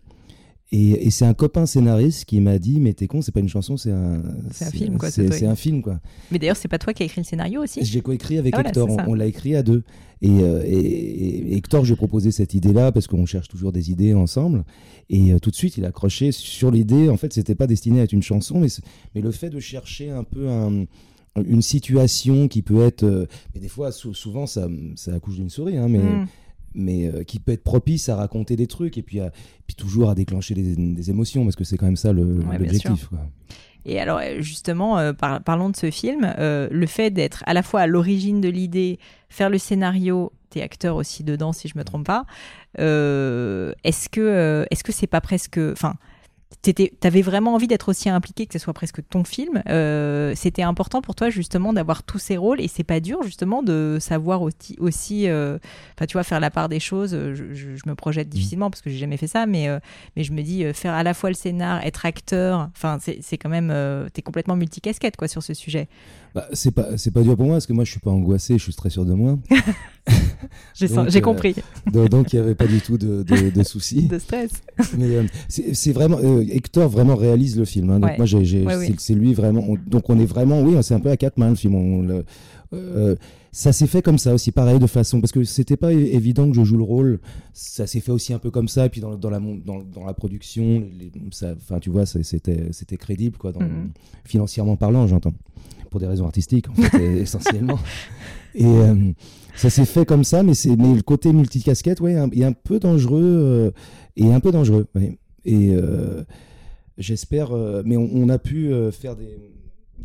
Et, 0.76 1.10
c'est 1.10 1.24
un 1.24 1.34
copain 1.34 1.66
scénariste 1.66 2.24
qui 2.24 2.40
m'a 2.40 2.58
dit 2.58 2.80
Mais 2.80 2.94
t'es 2.94 3.06
con, 3.06 3.22
c'est 3.22 3.30
pas 3.30 3.40
une 3.40 3.48
chanson, 3.48 3.76
c'est 3.76 3.92
un, 3.92 4.22
c'est 4.50 4.64
un 4.64 4.70
film, 4.70 4.98
quoi. 4.98 5.10
C'est 5.10 5.46
un 5.46 5.54
film, 5.54 5.82
quoi. 5.82 6.00
Mais 6.32 6.40
d'ailleurs, 6.40 6.56
c'est 6.56 6.68
pas 6.68 6.78
toi 6.78 6.92
qui 6.92 7.04
as 7.04 7.06
écrit 7.06 7.20
le 7.20 7.24
scénario 7.24 7.62
aussi 7.62 7.84
J'ai 7.84 8.00
coécrit 8.00 8.38
avec 8.38 8.54
ah, 8.56 8.60
Hector, 8.60 8.88
on, 9.06 9.14
l'a 9.14 9.26
écrit 9.26 9.54
à 9.54 9.62
deux. 9.62 9.84
Euh, 10.24 10.62
et, 10.64 10.76
et, 10.76 11.56
Hector, 11.56 11.84
j'ai 11.84 11.94
proposé 11.94 12.32
cette 12.32 12.54
idée-là 12.54 12.90
parce 12.90 13.06
qu'on 13.06 13.24
cherche 13.24 13.46
toujours 13.46 13.70
des 13.70 13.92
idées 13.92 14.14
ensemble. 14.14 14.64
Et 15.10 15.32
euh, 15.32 15.38
tout 15.38 15.50
de 15.50 15.56
suite, 15.56 15.76
il 15.76 15.84
a 15.84 15.88
accroché 15.88 16.32
sur 16.32 16.72
l'idée. 16.72 17.08
En 17.08 17.16
fait, 17.16 17.32
c'était 17.32 17.54
pas 17.54 17.68
destiné 17.68 18.00
à 18.00 18.02
être 18.02 18.12
une 18.12 18.22
chanson, 18.22 18.58
mais, 18.58 18.68
mais 19.14 19.20
le 19.20 19.30
fait 19.30 19.50
de 19.50 19.60
chercher 19.60 20.10
un 20.10 20.24
peu 20.24 20.48
un 20.48 20.86
une 21.44 21.62
situation 21.62 22.46
qui 22.46 22.62
peut 22.62 22.84
être, 22.84 23.02
euh, 23.02 23.26
mais 23.54 23.60
des 23.60 23.68
fois, 23.68 23.90
souvent, 23.90 24.46
ça, 24.46 24.68
ça 24.94 25.14
accouche 25.14 25.34
d'une 25.34 25.50
souris, 25.50 25.76
hein, 25.76 25.88
mais, 25.88 25.98
mm. 25.98 26.26
Mais 26.74 27.06
euh, 27.06 27.24
qui 27.24 27.38
peut 27.38 27.52
être 27.52 27.64
propice 27.64 28.08
à 28.08 28.16
raconter 28.16 28.56
des 28.56 28.66
trucs 28.66 28.98
et 28.98 29.02
puis, 29.02 29.20
puis 29.66 29.76
toujours 29.76 30.10
à 30.10 30.14
déclencher 30.14 30.54
des, 30.54 31.10
émotions, 31.10 31.44
parce 31.44 31.56
que 31.56 31.64
c'est 31.64 31.76
quand 31.76 31.86
même 31.86 31.96
ça 31.96 32.12
l'objectif. 32.12 33.08
et 33.84 34.00
alors 34.00 34.20
justement, 34.40 35.12
parlons 35.14 35.70
de 35.70 35.76
ce 35.76 35.90
film, 35.90 36.34
le 36.38 36.86
fait 36.86 37.10
d'être 37.10 37.42
à 37.46 37.54
la 37.54 37.62
fois 37.62 37.82
à 37.82 37.86
l'origine 37.86 38.40
de 38.40 38.48
l'idée, 38.48 38.98
faire 39.28 39.50
le 39.50 39.58
scénario, 39.58 40.32
t'es 40.50 40.62
acteur 40.62 40.96
aussi 40.96 41.24
dedans 41.24 41.52
si 41.52 41.68
je 41.68 41.76
me 41.76 41.84
trompe 41.84 42.06
pas, 42.06 42.24
est-ce 42.78 44.08
que 44.08 44.66
est-ce 44.70 44.82
que 44.84 44.92
c'est 44.92 45.06
pas 45.06 45.20
presque, 45.20 45.58
enfin 45.72 45.94
T'avais 47.00 47.22
vraiment 47.22 47.54
envie 47.54 47.66
d'être 47.66 47.88
aussi 47.88 48.08
impliqué 48.08 48.46
que 48.46 48.52
ce 48.52 48.58
soit 48.58 48.72
presque 48.72 49.06
ton 49.08 49.24
film. 49.24 49.62
Euh, 49.68 50.32
c'était 50.34 50.62
important 50.62 51.02
pour 51.02 51.14
toi 51.14 51.30
justement 51.30 51.72
d'avoir 51.72 52.02
tous 52.02 52.18
ces 52.18 52.36
rôles 52.36 52.60
et 52.60 52.68
c'est 52.68 52.84
pas 52.84 53.00
dur 53.00 53.22
justement 53.22 53.62
de 53.62 53.98
savoir 54.00 54.42
aussi, 54.42 54.76
aussi 54.78 55.28
euh, 55.28 55.58
enfin 55.94 56.06
tu 56.06 56.14
vois, 56.14 56.22
faire 56.22 56.40
la 56.40 56.50
part 56.50 56.68
des 56.68 56.80
choses. 56.80 57.10
Je, 57.12 57.74
me 57.86 57.94
projette 57.94 58.28
mmh. 58.28 58.30
difficilement 58.30 58.70
parce 58.70 58.80
que 58.80 58.88
j'ai 58.88 58.96
jamais 58.96 59.18
fait 59.18 59.26
ça, 59.26 59.46
mais, 59.46 59.68
euh, 59.68 59.78
mais 60.16 60.24
je 60.24 60.32
me 60.32 60.42
dis 60.42 60.64
faire 60.72 60.94
à 60.94 61.02
la 61.02 61.12
fois 61.12 61.28
le 61.28 61.34
scénar, 61.34 61.84
être 61.84 62.06
acteur, 62.06 62.70
enfin 62.74 62.98
c'est 62.98 63.36
quand 63.36 63.50
même, 63.50 63.72
t'es 64.12 64.22
complètement 64.22 64.56
multicasquette 64.56 65.16
quoi 65.16 65.28
sur 65.28 65.42
ce 65.42 65.52
sujet. 65.54 65.88
Bah, 66.34 66.48
c'est 66.52 66.72
pas 66.72 66.96
c'est 66.96 67.12
pas 67.12 67.22
dur 67.22 67.36
pour 67.36 67.46
moi 67.46 67.56
parce 67.56 67.66
que 67.66 67.72
moi 67.72 67.84
je 67.84 67.90
suis 67.90 68.00
pas 68.00 68.10
angoissé, 68.10 68.58
je 68.58 68.62
suis 68.62 68.74
très 68.74 68.90
sûr 68.90 69.04
de 69.04 69.12
moi. 69.12 69.38
J'ai 71.08 71.20
compris. 71.20 71.54
donc 71.86 72.32
il 72.32 72.36
n'y 72.36 72.44
avait 72.44 72.54
pas 72.54 72.66
du 72.66 72.80
tout 72.80 72.98
de, 72.98 73.22
de, 73.22 73.62
soucis. 73.64 74.06
de 74.06 74.18
stress. 74.18 74.50
Mais 74.96 75.08
c'est 75.48 75.92
vraiment 75.92 76.18
Hector 76.40 76.88
vraiment 76.88 77.16
réalise 77.16 77.58
le 77.58 77.64
film. 77.64 77.90
Hein. 77.90 78.00
donc 78.00 78.18
moi, 78.18 78.26
c'est 78.98 79.14
lui 79.14 79.34
vraiment. 79.34 79.64
donc 79.86 80.08
on 80.10 80.18
est 80.18 80.26
vraiment, 80.26 80.60
oui, 80.60 80.76
c'est 80.82 80.94
un 80.94 81.00
peu 81.00 81.10
à 81.10 81.16
quatre 81.16 81.38
mains 81.38 81.50
le 81.50 81.56
film. 81.56 82.24
Euh, 82.74 83.16
ça 83.52 83.72
s'est 83.72 83.86
fait 83.86 84.02
comme 84.02 84.18
ça 84.18 84.34
aussi, 84.34 84.50
pareil 84.50 84.78
de 84.78 84.86
façon, 84.86 85.20
parce 85.20 85.32
que 85.32 85.44
c'était 85.44 85.76
pas 85.76 85.92
évident 85.92 86.48
que 86.48 86.56
je 86.56 86.64
joue 86.64 86.76
le 86.76 86.82
rôle. 86.82 87.20
Ça 87.52 87.86
s'est 87.86 88.00
fait 88.00 88.10
aussi 88.10 88.32
un 88.32 88.38
peu 88.38 88.50
comme 88.50 88.68
ça, 88.68 88.86
et 88.86 88.88
puis 88.88 89.00
dans, 89.00 89.10
la, 89.10 89.40
dans, 89.40 90.04
la 90.04 90.14
production, 90.14 90.84
enfin 91.28 91.78
tu 91.78 91.90
vois, 91.90 92.04
c'était 92.06 92.72
c'était 92.72 92.96
crédible 92.96 93.36
quoi, 93.38 93.52
mm-hmm. 93.52 93.90
financièrement 94.24 94.76
parlant, 94.76 95.06
j'entends, 95.06 95.34
pour 95.90 96.00
des 96.00 96.06
raisons 96.06 96.24
artistiques 96.24 96.68
en 96.68 96.74
fait, 96.74 96.98
essentiellement. 97.20 97.78
Et 98.56 98.66
euh, 98.66 99.12
ça 99.54 99.70
s'est 99.70 99.84
fait 99.84 100.04
comme 100.04 100.24
ça, 100.24 100.42
mais 100.42 100.54
c'est 100.54 100.74
mais 100.74 100.92
le 100.92 101.02
côté 101.02 101.32
multicasquette, 101.32 102.00
ouais, 102.00 102.14
est 102.32 102.44
un 102.44 102.52
peu 102.52 102.80
dangereux 102.80 103.22
euh, 103.22 103.70
et 104.16 104.32
un 104.32 104.40
peu 104.40 104.50
dangereux. 104.50 104.86
Et 105.44 105.76
j'espère. 106.98 107.52
Euh, 107.52 107.82
mais 107.84 107.96
on, 107.96 108.28
a 108.28 108.38
pu 108.38 108.72
euh, 108.72 108.90
faire 108.90 109.16
des, 109.16 109.38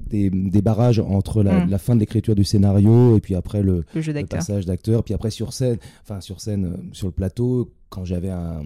des, 0.08 0.62
barrages 0.62 1.00
entre 1.00 1.44
mm. 1.44 1.70
la, 1.70 1.78
fin 1.78 1.96
de 1.96 2.00
l'écriture 2.00 2.36
du 2.36 2.44
scénario 2.44 3.18
et 3.18 3.22
puis 3.22 3.36
après 3.36 3.62
le, 3.62 3.84
le 3.94 4.26
passage 4.26 4.66
d'acteur, 4.66 5.04
puis 5.04 5.14
après 5.14 5.30
sur 5.30 5.54
scène, 5.54 5.78
enfin 6.04 6.22
sur 6.22 6.42
scène, 6.42 6.66
euh, 6.66 6.78
sur 6.92 7.08
le 7.08 7.14
plateau, 7.14 7.72
quand 7.90 8.06
j'avais 8.06 8.30
un 8.30 8.64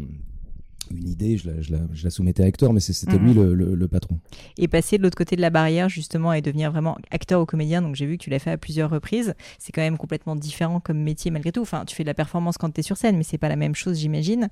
une 0.92 1.08
idée, 1.08 1.38
je 1.38 1.50
la, 1.50 1.62
je, 1.62 1.72
la, 1.72 1.80
je 1.94 2.04
la, 2.04 2.10
soumettais 2.10 2.44
à 2.44 2.48
Hector, 2.48 2.74
mais 2.74 2.80
c'était 2.80 3.18
lui 3.18 3.34
mhm. 3.34 3.54
le, 3.54 3.76
le, 3.76 3.88
patron. 3.88 4.20
Et 4.58 4.68
passer 4.68 4.98
de 4.98 5.04
l'autre 5.04 5.18
côté 5.18 5.36
de 5.36 5.42
la 5.42 5.50
barrière, 5.50 5.90
justement, 5.90 6.34
et 6.34 6.42
devenir 6.42 6.72
vraiment 6.72 6.98
acteur 7.12 7.42
ou 7.42 7.46
comédien, 7.46 7.82
donc 7.82 7.96
j'ai 7.96 8.06
vu 8.06 8.18
que 8.18 8.24
tu 8.24 8.30
l'as 8.30 8.40
fait 8.40 8.52
à 8.52 8.58
plusieurs 8.58 8.90
reprises, 8.90 9.34
c'est 9.60 9.72
quand 9.72 9.82
même 9.82 9.98
complètement 9.98 10.36
différent 10.36 10.80
comme 10.80 11.00
métier 11.00 11.32
malgré 11.32 11.52
tout. 11.52 11.62
Enfin, 11.62 11.86
tu 11.86 11.96
fais 11.96 12.04
de 12.04 12.08
la 12.08 12.14
performance 12.14 12.58
quand 12.58 12.72
tu 12.72 12.80
es 12.80 12.84
sur 12.84 12.98
scène, 12.98 13.18
mais 13.18 13.24
c'est 13.24 13.38
pas 13.38 13.50
la 13.50 13.56
même 13.56 13.76
chose, 13.76 14.00
j'imagine. 14.00 14.50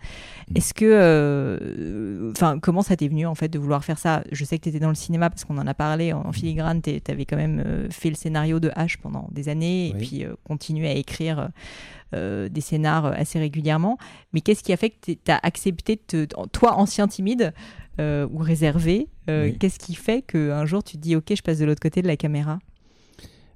Mhm. 0.50 0.58
Est-ce 0.58 0.74
que. 0.74 0.86
Euh, 0.86 2.32
enfin, 2.32 2.60
comment 2.60 2.82
ça 2.82 2.96
t'est 2.96 3.08
venu, 3.08 3.26
en 3.26 3.36
fait, 3.36 3.50
de 3.50 3.60
vouloir 3.60 3.84
faire 3.84 3.98
ça? 3.98 4.24
Je 4.32 4.46
sais 4.46 4.58
que 4.58 4.64
tu 4.64 4.70
étais 4.70 4.80
dans 4.80 4.90
le 4.90 4.96
cinéma, 4.96 5.30
parce 5.30 5.46
qu'on 5.46 5.58
en 5.58 5.68
a 5.68 5.74
parlé 5.74 6.14
en, 6.14 6.32
filigrane, 6.32 6.82
tu 6.82 7.00
avais 7.08 7.26
quand 7.26 7.38
même 7.38 7.62
euh, 7.66 7.88
fait 7.90 8.10
le 8.10 8.16
scénario 8.16 8.60
de 8.60 8.70
H 8.70 8.98
pendant 9.02 9.28
des 9.32 9.50
années, 9.50 9.90
et 9.90 9.94
puis 9.94 10.26
euh, 10.26 10.34
continué 10.44 10.88
à 10.88 10.94
écrire. 10.94 11.50
Euh, 12.14 12.50
des 12.50 12.62
scénars 12.62 13.06
assez 13.06 13.40
régulièrement. 13.40 13.98
Mais 14.34 14.42
qu'est-ce 14.42 14.64
qui 14.64 14.74
a 14.74 14.78
fait 14.78 14.90
que 14.90 15.12
tu 15.12 15.32
as 15.32 15.40
accepté, 15.44 16.00
toi, 16.52 16.76
ancien 16.76 17.08
timide 17.08 17.54
euh, 18.00 18.28
ou 18.32 18.40
réservé, 18.40 19.08
euh, 19.30 19.52
qu'est-ce 19.58 19.80
qui 19.80 19.96
fait 19.96 20.22
qu'un 20.22 20.66
jour 20.66 20.84
tu 20.84 20.98
te 20.98 21.02
dis, 21.02 21.16
OK, 21.16 21.34
je 21.34 21.42
passe 21.42 21.60
de 21.60 21.66
l'autre 21.66 21.82
côté 21.82 22.02
de 22.02 22.08
la 22.08 22.18
caméra? 22.18 22.60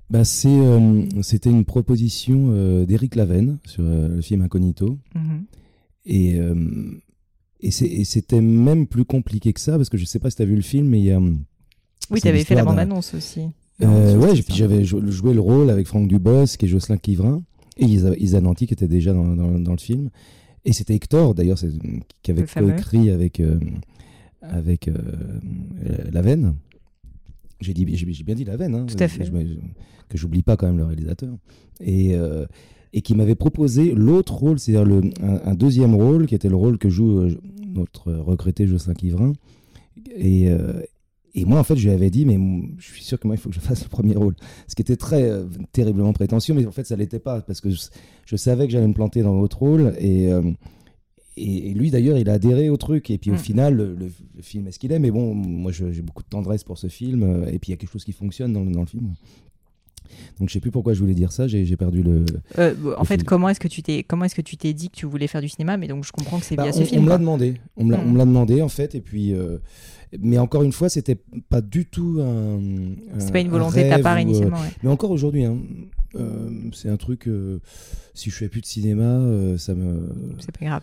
Bah, 0.10 0.24
C'était 0.24 1.49
une 1.49 1.66
proposition 1.66 2.86
d'Éric 2.86 3.16
Lavenne 3.16 3.58
sur 3.66 3.84
le 3.84 4.22
film 4.22 4.41
Incognito. 4.41 4.97
Mhm. 5.16 5.45
Et. 6.06 6.39
Et 7.62 7.72
c'était 7.72 8.41
même 8.41 8.86
plus 8.86 9.06
compliqué 9.06 9.51
que 9.51 9.60
ça, 9.60 9.76
parce 9.78 9.89
que 9.89 9.97
je 9.97 10.06
sais 10.06 10.20
pas 10.20 10.30
si 10.30 10.36
tu 10.36 10.43
as 10.43 10.45
vu 10.45 10.56
le 10.56 10.62
film, 10.62 10.88
mais 10.88 10.99
il 10.99 11.06
y 11.06 11.12
a. 11.12 11.20
Oui, 12.12 12.22
tu 12.22 12.28
avais 12.28 12.43
fait 12.43 12.53
la 12.53 12.64
bande-annonce 12.64 13.16
aussi. 13.16 13.49
Euh, 13.84 14.18
ouais, 14.18 14.34
puis 14.41 14.53
j'avais 14.56 14.84
joué 14.84 15.34
le 15.34 15.41
rôle 15.41 15.70
avec 15.70 15.88
Franck 15.88 16.08
Dubosc 16.08 16.64
et 16.64 16.68
Jocelyn 16.68 16.97
Quivrin. 16.97 17.41
Et 17.78 17.86
Isa, 17.86 18.41
Nanty 18.41 18.67
qui 18.67 18.73
était 18.73 18.88
déjà 18.88 19.13
dans, 19.13 19.36
dans, 19.36 19.71
le 19.71 19.78
film. 19.78 20.09
Et 20.63 20.73
c'était 20.73 20.95
Hector, 20.95 21.36
d'ailleurs, 21.36 21.57
qui 22.23 22.32
avait 22.32 22.43
écrit 22.43 23.09
avec, 23.09 23.39
euh, 23.39 23.59
avec 24.41 24.88
euh, 24.88 24.93
La 26.11 26.21
Veine. 26.21 26.55
J'ai 27.59 27.73
bien 27.73 28.36
dit 28.36 28.45
La 28.45 28.57
Veine. 28.57 28.76
Hein, 28.76 28.86
Tout 28.86 28.95
à 28.99 29.07
fait. 29.07 29.30
que 30.09 30.17
j'oublie 30.17 30.41
pas 30.41 30.55
quand 30.55 30.67
même 30.67 30.78
le 30.78 30.86
réalisateur. 30.86 31.36
Et, 31.82 32.15
euh, 32.15 32.45
et 32.93 33.01
qui 33.01 33.13
m'avait 33.13 33.36
proposé 33.36 33.93
l'autre 33.93 34.36
rôle, 34.36 34.57
c'est-à-dire 34.57 35.01
un, 35.21 35.41
un, 35.43 35.55
deuxième 35.55 35.95
rôle, 35.95 36.28
qui 36.28 36.36
était 36.36 36.49
le 36.49 36.55
rôle 36.55 36.78
que 36.78 36.89
joue 36.89 37.28
notre 37.67 38.13
regretté 38.13 38.67
Jocelyn 38.67 38.93
Quivrin. 38.93 39.34
Et, 40.15 40.49
et 41.38 41.43
moi, 41.43 41.59
en 41.59 41.63
fait, 41.65 41.75
je 41.75 41.83
lui 41.83 41.93
avais 41.93 42.09
dit, 42.09 42.25
mais 42.25 42.39
je 42.77 42.86
suis 42.86 43.03
sûr 43.03 43.19
que 43.19 43.27
moi, 43.27 43.36
il 43.36 43.39
faut 43.39 43.49
que 43.49 43.55
je 43.55 43.59
fasse 43.59 43.83
le 43.83 43.89
premier 43.89 44.15
rôle. 44.15 44.36
Ce 44.67 44.75
qui 44.75 44.81
était 44.81 44.95
très 44.95 45.23
euh, 45.23 45.43
terriblement 45.73 46.13
prétentieux, 46.13 46.53
mais 46.53 46.65
en 46.65 46.71
fait, 46.71 46.86
ça 46.86 46.95
l'était 46.95 47.19
pas, 47.19 47.41
parce 47.41 47.59
que 47.59 47.69
je, 47.69 48.36
savais 48.38 48.67
que 48.67 48.71
j'allais 48.71 48.88
me 48.88 48.93
planter 48.93 49.21
dans 49.21 49.33
l'autre 49.33 49.59
rôle. 49.59 49.93
Et, 49.99 50.31
euh, 50.31 50.41
et, 51.36 51.73
lui, 51.73 51.91
d'ailleurs, 51.91 52.17
il 52.17 52.29
a 52.29 52.33
adhéré 52.33 52.69
au 52.69 52.77
truc. 52.77 53.09
Et 53.09 53.17
puis, 53.17 53.31
au 53.31 53.36
mm. 53.36 53.39
final, 53.39 53.75
le, 53.75 54.09
film 54.41 54.67
est 54.67 54.71
ce 54.71 54.79
qu'il 54.79 54.93
est. 54.93 54.99
Mais 54.99 55.11
bon, 55.11 55.36
moi, 55.36 55.73
j'ai 55.73 56.01
beaucoup 56.01 56.23
de 56.23 56.29
tendresse 56.29 56.63
pour 56.63 56.77
ce 56.77 56.88
film. 56.88 57.23
Euh, 57.23 57.47
et 57.47 57.59
puis, 57.59 57.69
il 57.69 57.71
y 57.71 57.73
a 57.73 57.77
quelque 57.77 57.91
chose 57.91 58.05
qui 58.05 58.13
fonctionne 58.13 58.53
dans, 58.53 58.63
dans 58.63 58.81
le 58.81 58.88
film. 58.88 59.13
Donc 60.39 60.49
je 60.49 60.53
sais 60.53 60.59
plus 60.59 60.71
pourquoi 60.71 60.93
je 60.93 60.99
voulais 60.99 61.13
dire 61.13 61.31
ça, 61.31 61.47
j'ai 61.47 61.75
perdu 61.75 62.03
le. 62.03 62.25
Euh, 62.57 62.73
en 62.97 63.03
fait, 63.03 63.23
comment 63.23 63.49
est-ce 63.49 63.59
que 63.59 63.67
tu 63.67 63.81
t'es 63.81 64.03
comment 64.03 64.25
est-ce 64.25 64.36
que 64.36 64.41
tu 64.41 64.57
t'es 64.57 64.73
dit 64.73 64.89
que 64.89 64.95
tu 64.95 65.05
voulais 65.05 65.27
faire 65.27 65.41
du 65.41 65.49
cinéma 65.49 65.77
Mais 65.77 65.88
donc 65.88 66.05
je 66.05 66.11
comprends 66.11 66.39
que 66.39 66.45
c'est 66.45 66.55
bien 66.55 66.65
bah, 66.65 66.73
ce 66.73 66.83
film. 66.83 67.01
On 67.01 67.05
me 67.05 67.09
l'a 67.09 67.17
demandé, 67.17 67.55
on 67.77 67.86
me 67.86 67.91
l'a 67.91 68.03
hmm. 68.03 68.17
demandé 68.19 68.61
en 68.61 68.69
fait, 68.69 68.95
et 68.95 69.01
puis. 69.01 69.33
Euh, 69.33 69.57
mais 70.22 70.38
encore 70.38 70.63
une 70.63 70.72
fois, 70.72 70.89
c'était 70.89 71.18
pas 71.49 71.61
du 71.61 71.86
tout 71.86 72.20
un. 72.22 72.59
C'est 73.20 73.32
pas 73.32 73.39
une 73.39 73.49
volonté 73.49 73.84
de 73.84 73.89
ta 73.89 73.99
part 73.99 74.20
initialement. 74.20 74.59
Ouais. 74.59 74.72
Mais 74.84 74.89
encore 74.89 75.11
aujourd'hui, 75.11 75.45
hein, 75.45 75.57
euh, 76.16 76.49
c'est 76.74 76.89
un 76.89 76.97
truc. 76.97 77.30
si 78.13 78.30
je 78.30 78.36
fais 78.36 78.49
plus 78.49 78.61
de 78.61 78.66
cinéma, 78.66 79.57
ça 79.57 79.74
me. 79.74 80.09
C'est 80.39 80.57
pas 80.57 80.66
grave. 80.66 80.82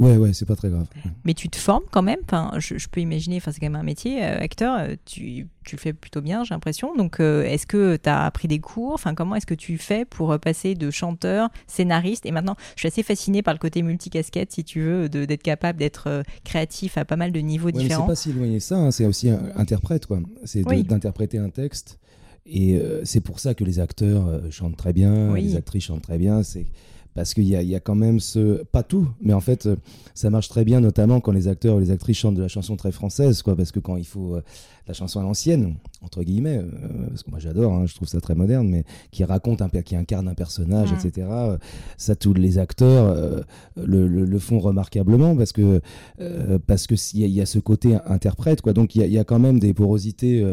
Ouais, 0.00 0.16
ouais, 0.16 0.32
c'est 0.32 0.46
pas 0.46 0.56
très 0.56 0.70
grave. 0.70 0.86
Mais 1.24 1.34
tu 1.34 1.50
te 1.50 1.58
formes 1.58 1.84
quand 1.90 2.00
même. 2.00 2.20
Enfin, 2.24 2.52
je, 2.58 2.88
peux 2.90 3.02
imaginer, 3.02 3.36
enfin, 3.36 3.52
c'est 3.52 3.60
quand 3.60 3.66
même 3.66 3.80
un 3.80 3.84
métier, 3.84 4.24
euh, 4.24 4.38
acteur, 4.40 4.78
euh, 4.78 4.94
tu, 5.04 5.46
tu, 5.62 5.76
le 5.76 5.80
fais 5.80 5.92
plutôt 5.92 6.22
bien, 6.22 6.42
j'ai 6.42 6.54
l'impression. 6.54 6.96
Donc, 6.96 7.20
euh, 7.20 7.44
est-ce 7.44 7.66
que 7.66 7.96
tu 7.96 8.08
as 8.08 8.24
appris 8.24 8.48
des 8.48 8.60
cours? 8.60 8.94
Enfin, 8.94 9.14
comment 9.14 9.36
est-ce 9.36 9.44
que 9.44 9.54
tu 9.54 9.76
fais 9.76 10.06
pour 10.06 10.38
passer 10.40 10.74
de 10.74 10.90
chanteur, 10.90 11.50
scénariste 11.66 12.24
Et 12.24 12.30
maintenant, 12.30 12.56
je 12.76 12.80
suis 12.80 12.88
assez 12.88 13.02
fascinée 13.02 13.42
par 13.42 13.52
le 13.52 13.58
côté 13.58 13.82
multicasquette, 13.82 14.52
si 14.52 14.64
tu 14.64 14.80
veux, 14.80 15.10
d'être 15.10 15.42
capable 15.42 15.78
d'être 15.78 16.22
créatif 16.44 16.96
à 16.96 17.04
pas 17.04 17.16
mal 17.16 17.30
de 17.30 17.40
niveaux 17.40 17.70
différents. 17.70 18.04
C'est 18.04 18.12
pas 18.12 18.16
si 18.16 18.30
éloigné 18.30 18.58
ça, 18.58 18.78
hein, 18.78 18.90
c'est 18.90 19.04
aussi 19.04 19.28
interprète, 19.54 20.06
quoi. 20.06 20.20
C'est 20.44 20.62
d'interpréter 20.62 21.36
un 21.36 21.50
texte. 21.50 21.98
Et 22.46 22.80
c'est 23.04 23.20
pour 23.20 23.38
ça 23.38 23.52
que 23.52 23.64
les 23.64 23.80
acteurs 23.80 24.40
chantent 24.50 24.78
très 24.78 24.94
bien, 24.94 25.34
les 25.34 25.56
actrices 25.56 25.84
chantent 25.84 26.02
très 26.02 26.18
bien. 26.18 26.42
C'est 26.42 26.66
parce 27.14 27.34
qu'il 27.34 27.44
y, 27.44 27.50
y 27.50 27.74
a, 27.74 27.80
quand 27.80 27.94
même 27.94 28.20
ce 28.20 28.62
pas 28.64 28.82
tout 28.82 29.08
mais 29.20 29.32
en 29.32 29.40
fait 29.40 29.68
ça 30.14 30.30
marche 30.30 30.48
très 30.48 30.64
bien 30.64 30.80
notamment 30.80 31.20
quand 31.20 31.32
les 31.32 31.48
acteurs 31.48 31.76
ou 31.76 31.80
les 31.80 31.90
actrices 31.90 32.18
chantent 32.18 32.34
de 32.34 32.42
la 32.42 32.48
chanson 32.48 32.76
très 32.76 32.92
française 32.92 33.42
quoi 33.42 33.56
parce 33.56 33.72
que 33.72 33.80
quand 33.80 33.96
il 33.96 34.06
faut 34.06 34.36
euh, 34.36 34.42
la 34.86 34.94
chanson 34.94 35.20
à 35.20 35.22
l'ancienne 35.22 35.76
entre 36.02 36.22
guillemets 36.22 36.58
euh, 36.58 37.08
parce 37.08 37.22
que 37.22 37.30
moi 37.30 37.38
j'adore 37.38 37.72
hein, 37.72 37.86
je 37.86 37.94
trouve 37.94 38.08
ça 38.08 38.20
très 38.20 38.34
moderne 38.34 38.68
mais 38.68 38.84
qui 39.10 39.24
raconte 39.24 39.62
un 39.62 39.68
qui 39.68 39.96
incarne 39.96 40.28
un 40.28 40.34
personnage 40.34 40.92
mm. 40.92 40.96
etc 40.96 41.28
ça 41.96 42.16
tous 42.16 42.34
les 42.34 42.58
acteurs 42.58 43.06
euh, 43.06 43.40
le, 43.76 44.06
le, 44.06 44.38
font 44.38 44.58
remarquablement 44.58 45.36
parce 45.36 45.52
que 45.52 45.80
parce 46.66 46.86
que 46.86 46.94
il 47.14 47.26
y, 47.26 47.40
a 47.40 47.46
ce 47.46 47.58
côté 47.58 47.98
interprète 48.06 48.60
quoi 48.62 48.72
donc 48.72 48.94
il 48.94 49.02
y, 49.02 49.10
y, 49.10 49.18
a 49.18 49.24
quand 49.24 49.38
même 49.38 49.58
des 49.58 49.74
porosités 49.74 50.44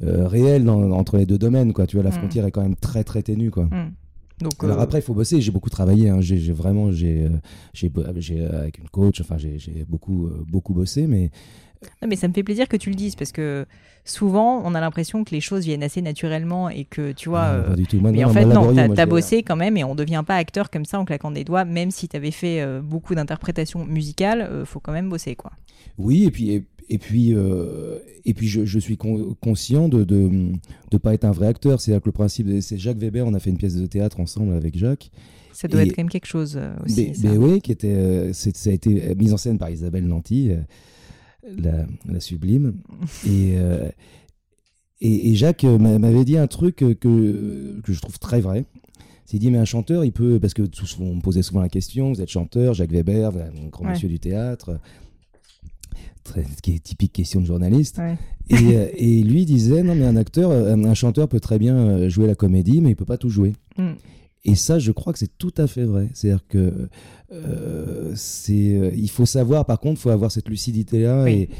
réelles 0.00 0.68
entre 0.68 1.16
les 1.16 1.26
deux 1.26 1.38
domaines 1.38 1.72
quoi 1.72 1.86
tu 1.86 1.96
vois 1.96 2.04
la 2.04 2.10
mm. 2.10 2.14
frontière 2.14 2.46
est 2.46 2.50
quand 2.50 2.62
même 2.62 2.76
très 2.76 3.04
très 3.04 3.22
ténue 3.22 3.50
quoi 3.50 3.64
mm. 3.64 3.92
Donc, 4.40 4.62
Alors 4.62 4.78
euh, 4.78 4.82
après, 4.82 4.98
il 4.98 5.02
faut 5.02 5.14
bosser. 5.14 5.40
J'ai 5.40 5.50
beaucoup 5.50 5.70
travaillé. 5.70 6.08
Hein. 6.08 6.20
J'ai 6.20 6.52
vraiment, 6.52 6.92
j'ai, 6.92 7.24
euh, 7.24 7.28
j'ai, 7.72 7.90
euh, 7.96 8.60
avec 8.60 8.78
une 8.78 8.88
coach. 8.88 9.20
Enfin, 9.20 9.36
j'ai 9.38 9.84
beaucoup, 9.88 10.30
beaucoup 10.46 10.74
bossé, 10.74 11.06
mais. 11.06 11.30
Non, 12.02 12.08
mais 12.08 12.16
ça 12.16 12.26
me 12.26 12.32
fait 12.32 12.42
plaisir 12.42 12.66
que 12.66 12.76
tu 12.76 12.90
le 12.90 12.96
dises 12.96 13.14
parce 13.14 13.30
que 13.30 13.64
souvent, 14.04 14.60
on 14.64 14.74
a 14.74 14.80
l'impression 14.80 15.22
que 15.22 15.30
les 15.30 15.40
choses 15.40 15.64
viennent 15.64 15.84
assez 15.84 16.02
naturellement 16.02 16.68
et 16.68 16.84
que 16.84 17.12
tu 17.12 17.28
vois. 17.28 17.62
pas 17.68 17.76
du 17.76 17.86
tout. 17.86 18.00
mais 18.00 18.24
en 18.24 18.30
fait, 18.30 18.44
non, 18.46 18.74
t'as 18.74 19.02
as 19.02 19.06
bossé 19.06 19.44
quand 19.44 19.54
même 19.54 19.76
et 19.76 19.84
on 19.84 19.94
devient 19.94 20.24
pas 20.26 20.34
acteur 20.34 20.70
comme 20.70 20.84
ça 20.84 20.98
en 20.98 21.04
claquant 21.04 21.30
des 21.30 21.44
doigts, 21.44 21.64
même 21.64 21.92
si 21.92 22.08
tu 22.08 22.16
avais 22.16 22.32
fait 22.32 22.80
beaucoup 22.82 23.14
d'interprétations 23.14 23.84
musicales, 23.84 24.64
faut 24.64 24.80
quand 24.80 24.92
même 24.92 25.08
bosser, 25.08 25.36
quoi. 25.36 25.52
Oui, 25.98 26.24
et 26.24 26.30
puis, 26.32 26.50
et 26.50 26.64
puis, 26.96 27.34
euh, 27.34 27.98
et 28.24 28.32
puis 28.32 28.48
je, 28.48 28.78
suis 28.78 28.96
conscient 28.96 29.88
de 29.88 29.98
ne 29.98 30.52
de, 30.90 30.96
pas 30.96 31.12
être 31.12 31.26
un 31.26 31.32
vrai 31.32 31.46
acteur. 31.46 31.80
C'est-à-dire 31.80 32.00
que 32.00 32.08
le 32.08 32.12
principe, 32.12 32.48
c'est 32.62 32.78
Jacques 32.78 32.96
Weber, 32.96 33.26
on 33.26 33.34
a 33.34 33.40
fait 33.40 33.50
une 33.50 33.58
pièce 33.58 33.74
de 33.74 33.86
théâtre 33.86 34.20
ensemble 34.20 34.54
avec 34.54 34.78
Jacques. 34.78 35.10
Ça 35.52 35.68
doit 35.68 35.82
être 35.82 35.90
quand 35.90 36.02
même 36.02 36.08
quelque 36.08 36.26
chose 36.26 36.56
euh, 36.56 36.74
aussi. 36.86 37.12
Mais, 37.22 37.36
oui, 37.36 37.60
qui 37.60 37.72
était, 37.72 37.88
euh, 37.88 38.32
ça 38.32 38.70
a 38.70 38.72
été 38.72 39.14
mise 39.16 39.34
en 39.34 39.36
scène 39.36 39.58
par 39.58 39.68
Isabelle 39.68 40.06
Nanty, 40.06 40.52
la, 41.58 41.84
la, 42.08 42.20
sublime. 42.20 42.76
et, 43.26 43.56
et, 45.00 45.34
Jacques 45.34 45.64
m'avait 45.64 46.24
dit 46.24 46.38
un 46.38 46.46
truc 46.46 46.76
que, 46.76 46.92
que 46.94 47.92
je 47.92 48.00
trouve 48.00 48.18
très 48.18 48.40
vrai. 48.40 48.64
Il 49.32 49.40
dit, 49.40 49.50
mais 49.50 49.58
un 49.58 49.66
chanteur, 49.66 50.04
il 50.04 50.12
peut, 50.12 50.38
parce 50.40 50.54
que 50.54 50.62
on 51.00 51.16
me 51.16 51.20
posait 51.20 51.42
souvent 51.42 51.60
la 51.60 51.68
question, 51.68 52.12
vous 52.12 52.22
êtes 52.22 52.30
chanteur, 52.30 52.72
Jacques 52.72 52.92
Weber, 52.92 53.36
un 53.36 53.68
grand 53.68 53.84
monsieur 53.84 54.08
du 54.08 54.18
théâtre, 54.18 54.80
qui 56.62 56.74
est 56.74 56.82
typique 56.82 57.12
question 57.12 57.40
de 57.40 57.46
journaliste. 57.46 58.00
Euh, 58.52 58.88
et, 58.96 59.22
lui 59.22 59.44
disait 59.44 59.82
non 59.82 59.94
mais 59.94 60.06
un 60.06 60.16
acteur, 60.16 60.50
euh, 60.50 60.74
un, 60.74 60.94
chanteur 60.94 61.28
peut 61.28 61.40
très 61.40 61.58
bien 61.58 61.76
euh, 61.76 62.08
jouer 62.08 62.26
la 62.26 62.34
comédie, 62.34 62.80
mais 62.80 62.90
il 62.90 62.96
peut 62.96 63.04
pas 63.04 63.18
tout 63.18 63.28
jouer. 63.28 63.52
Mm. 63.76 63.92
Et 64.44 64.54
ça, 64.54 64.78
je 64.78 64.92
crois 64.92 65.12
que 65.12 65.18
c'est 65.18 65.36
tout 65.36 65.52
à 65.58 65.66
fait 65.66 65.84
vrai. 65.84 66.08
C'est-à-dire 66.14 66.46
que 66.48 66.88
c'est, 68.14 68.92
il 68.96 69.10
faut 69.10 69.26
savoir, 69.26 69.66
par 69.66 69.78
contre, 69.78 70.00
il 70.00 70.02
faut 70.02 70.10
avoir 70.10 70.30
cette 70.30 70.48
lucidité-là 70.48 71.28
et, 71.28 71.50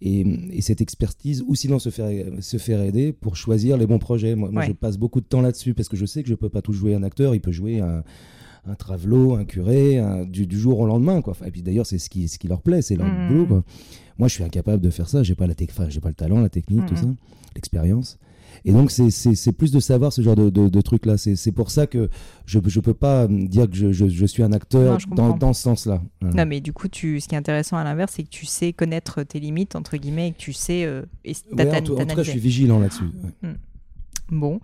et, 0.00 0.62
cette 0.62 0.80
expertise, 0.80 1.44
ou 1.46 1.54
sinon 1.54 1.78
se 1.78 1.90
faire, 1.90 2.08
se 2.40 2.56
faire 2.56 2.80
aider 2.80 3.12
pour 3.12 3.36
choisir 3.36 3.76
les 3.76 3.86
bons 3.86 3.98
projets. 3.98 4.34
Moi, 4.34 4.50
je 4.66 4.72
passe 4.72 4.96
beaucoup 4.96 5.20
de 5.20 5.26
temps 5.26 5.42
là-dessus 5.42 5.74
parce 5.74 5.88
que 5.88 5.96
je 5.96 6.06
sais 6.06 6.22
que 6.22 6.28
je 6.28 6.34
peux 6.34 6.48
pas 6.48 6.62
tout 6.62 6.72
jouer 6.72 6.94
un 6.94 7.02
acteur. 7.02 7.34
Il 7.34 7.40
peut 7.40 7.52
jouer 7.52 7.80
un 7.80 8.02
un 8.66 8.74
travelot, 8.74 9.34
un 9.34 9.44
curé, 9.44 9.98
du, 10.26 10.58
jour 10.58 10.80
au 10.80 10.86
lendemain. 10.86 11.22
Quoi. 11.22 11.34
et 11.46 11.50
puis 11.50 11.62
d'ailleurs, 11.62 11.86
c'est 11.86 11.98
ce 11.98 12.10
qui, 12.10 12.28
ce 12.28 12.38
qui 12.38 12.48
leur 12.48 12.60
plaît, 12.60 12.82
c'est 12.82 12.96
leur 12.96 13.06
mmh. 13.06 13.28
boulot. 13.28 13.62
Moi, 14.18 14.28
je 14.28 14.34
suis 14.34 14.44
incapable 14.44 14.82
de 14.82 14.90
faire 14.90 15.08
ça. 15.08 15.22
J'ai 15.22 15.34
pas 15.34 15.46
la 15.46 15.54
j'ai 15.88 16.00
pas 16.00 16.08
le 16.08 16.14
talent, 16.14 16.40
la 16.40 16.48
technique, 16.48 16.86
tout 16.86 16.96
ça, 16.96 17.06
l'expérience. 17.54 18.18
Et 18.64 18.72
donc, 18.72 18.90
c'est 18.90 19.52
plus 19.52 19.70
de 19.70 19.80
savoir 19.80 20.12
ce 20.12 20.22
genre 20.22 20.36
de, 20.36 20.50
de, 20.50 20.80
trucs-là. 20.80 21.16
C'est 21.16 21.52
pour 21.52 21.70
ça 21.70 21.86
que 21.86 22.08
je 22.46 22.58
ne 22.58 22.80
peux 22.80 22.94
pas 22.94 23.26
dire 23.28 23.68
que 23.70 23.76
je, 23.76 24.08
je, 24.08 24.26
suis 24.26 24.42
un 24.42 24.52
acteur 24.52 24.98
dans, 25.14 25.36
dans, 25.36 25.52
ce 25.52 25.62
sens-là. 25.62 26.02
Non, 26.22 26.46
mais 26.46 26.60
du 26.60 26.72
coup, 26.72 26.88
tu, 26.88 27.20
ce 27.20 27.28
qui 27.28 27.34
est 27.34 27.38
intéressant 27.38 27.76
à 27.76 27.84
l'inverse, 27.84 28.12
c'est 28.16 28.24
que 28.24 28.28
tu 28.28 28.46
sais 28.46 28.72
connaître 28.72 29.22
tes 29.22 29.40
limites, 29.40 29.76
entre 29.76 29.96
guillemets, 29.96 30.28
et 30.28 30.32
que 30.32 30.38
tu 30.38 30.52
sais. 30.52 30.84
Euh, 30.84 31.02
en, 31.52 31.82
tout, 31.82 31.96
cas, 31.96 32.22
je 32.22 32.30
suis 32.30 32.40
vigilant 32.40 32.78
là-dessus. 32.78 33.10
Mmh. 33.42 33.48
Bon, 34.30 34.60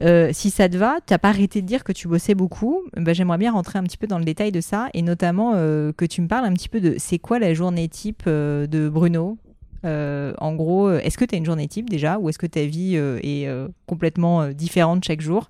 euh, 0.00 0.30
si 0.32 0.50
ça 0.50 0.68
te 0.68 0.76
va, 0.76 0.98
tu 1.04 1.12
n'as 1.12 1.18
pas 1.18 1.30
arrêté 1.30 1.60
de 1.60 1.66
dire 1.66 1.82
que 1.82 1.92
tu 1.92 2.06
bossais 2.06 2.34
beaucoup. 2.34 2.82
Bah, 2.96 3.12
J'aimerais 3.12 3.38
bien 3.38 3.52
rentrer 3.52 3.78
un 3.78 3.82
petit 3.82 3.96
peu 3.96 4.06
dans 4.06 4.18
le 4.18 4.24
détail 4.24 4.52
de 4.52 4.60
ça 4.60 4.88
et 4.94 5.02
notamment 5.02 5.52
euh, 5.54 5.92
que 5.92 6.04
tu 6.04 6.22
me 6.22 6.28
parles 6.28 6.44
un 6.44 6.52
petit 6.52 6.68
peu 6.68 6.80
de 6.80 6.94
c'est 6.98 7.18
quoi 7.18 7.38
la 7.38 7.52
journée 7.52 7.88
type 7.88 8.22
euh, 8.26 8.66
de 8.66 8.88
Bruno. 8.88 9.38
En 9.84 10.54
gros, 10.54 10.90
est-ce 10.90 11.16
que 11.16 11.24
tu 11.24 11.34
as 11.34 11.38
une 11.38 11.46
journée 11.46 11.66
type 11.66 11.88
déjà 11.88 12.18
ou 12.18 12.28
est-ce 12.28 12.38
que 12.38 12.46
ta 12.46 12.64
vie 12.66 12.96
est 12.96 13.48
complètement 13.86 14.48
différente 14.48 15.02
chaque 15.04 15.22
jour? 15.22 15.48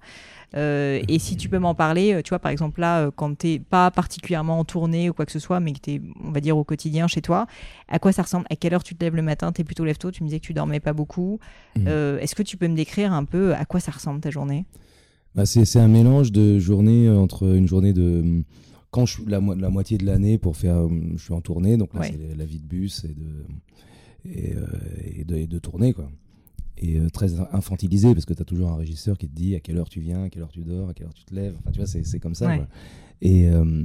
Euh, 0.55 1.03
et 1.09 1.19
si 1.19 1.37
tu 1.37 1.49
peux 1.49 1.59
m'en 1.59 1.75
parler, 1.75 2.15
euh, 2.15 2.23
tu 2.23 2.31
vois, 2.31 2.39
par 2.39 2.51
exemple 2.51 2.81
là, 2.81 3.01
euh, 3.01 3.11
quand 3.15 3.37
tu 3.37 3.47
n'es 3.47 3.59
pas 3.59 3.91
particulièrement 3.91 4.59
en 4.59 4.65
tournée 4.65 5.11
ou 5.11 5.13
quoi 5.13 5.27
que 5.27 5.33
ce 5.33 5.39
soit, 5.39 5.61
mais 5.61 5.73
que 5.73 5.81
tu 5.81 5.91
es, 5.93 6.03
on 6.25 6.31
va 6.31 6.41
dire, 6.41 6.57
au 6.57 6.65
quotidien 6.65 7.07
chez 7.07 7.21
toi, 7.21 7.47
à 7.89 7.99
quoi 7.99 8.13
ça 8.13 8.23
ressemble? 8.23 8.47
À 8.49 8.57
quelle 8.57 8.73
heure 8.73 8.83
tu 8.83 8.95
te 8.95 9.05
lèves 9.05 9.17
le 9.17 9.23
matin? 9.23 9.53
Tu 9.53 9.61
es 9.61 9.65
plutôt 9.65 9.85
lève-tôt, 9.85 10.11
tu 10.11 10.23
me 10.23 10.29
disais 10.29 10.41
que 10.41 10.47
tu 10.47 10.55
dormais 10.55 10.81
pas 10.81 10.93
beaucoup. 10.95 11.39
Mmh. 11.77 11.87
Est-ce 11.87 12.35
que 12.35 12.43
tu 12.43 12.57
peux 12.57 12.69
me 12.69 12.77
décrire 12.77 13.13
un 13.13 13.25
peu 13.25 13.55
à 13.55 13.65
quoi 13.65 13.81
ça 13.81 13.93
ressemble 13.93 14.21
ta 14.21 14.31
journée? 14.31 14.65
Bah 15.35 15.45
c'est 15.45 15.79
un 15.79 15.89
mélange 15.89 16.33
de 16.33 16.59
journée 16.59 17.09
entre 17.11 17.55
une 17.55 17.69
journée 17.69 17.93
de 17.93 18.43
quand 18.91 19.05
je 19.05 19.15
suis 19.15 19.25
la, 19.27 19.41
la 19.41 19.69
moitié 19.69 19.99
de 19.99 20.07
l'année 20.07 20.39
pour 20.39 20.57
faire 20.57 20.89
je 21.15 21.23
suis 21.23 21.35
en 21.35 21.43
tournée 21.43 21.77
donc 21.77 21.93
là 21.93 22.01
c'est 22.03 22.35
la 22.37 22.45
vie 22.47 22.59
de 22.59 22.67
bus 22.67 23.05
et 23.05 23.09
de 23.15 23.45
et, 24.25 24.55
et 25.21 25.25
de, 25.25 25.37
et 25.37 25.47
de 25.47 25.59
tourner 25.59 25.93
quoi 25.93 26.11
et 26.81 26.99
euh, 26.99 27.09
très 27.11 27.41
infantilisé 27.53 28.14
parce 28.14 28.24
que 28.24 28.35
tu 28.35 28.43
as 28.43 28.45
toujours 28.45 28.70
un 28.70 28.76
régisseur 28.76 29.18
qui 29.18 29.29
te 29.29 29.35
dit 29.35 29.55
à 29.55 29.61
quelle 29.61 29.79
heure 29.79 29.89
tu 29.89 30.01
viens, 30.01 30.24
à 30.24 30.31
quelle 30.31 30.43
heure 30.43 30.53
tu 30.53 30.62
dors, 30.62 30.89
à 30.89 30.95
quelle 30.95 31.07
heure 31.07 31.14
tu 31.14 31.24
te 31.24 31.35
lèves. 31.35 31.55
Enfin, 31.59 31.70
tu 31.70 31.79
vois, 31.79 31.87
c'est 31.87 32.20
comme 32.20 32.35
ça. 32.35 32.57
Et, 33.20 33.49
euh, 33.49 33.85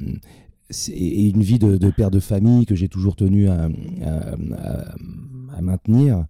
et, 0.89 1.29
une 1.29 1.41
vie 1.41 1.59
de, 1.59 1.89
père 1.89 2.11
de 2.11 2.19
famille 2.19 2.65
que 2.65 2.75
j'ai 2.75 2.87
toujours 2.87 3.15
tenu 3.15 3.47
à, 3.49 3.69
à, 4.05 5.61
maintenir, 5.61 6.25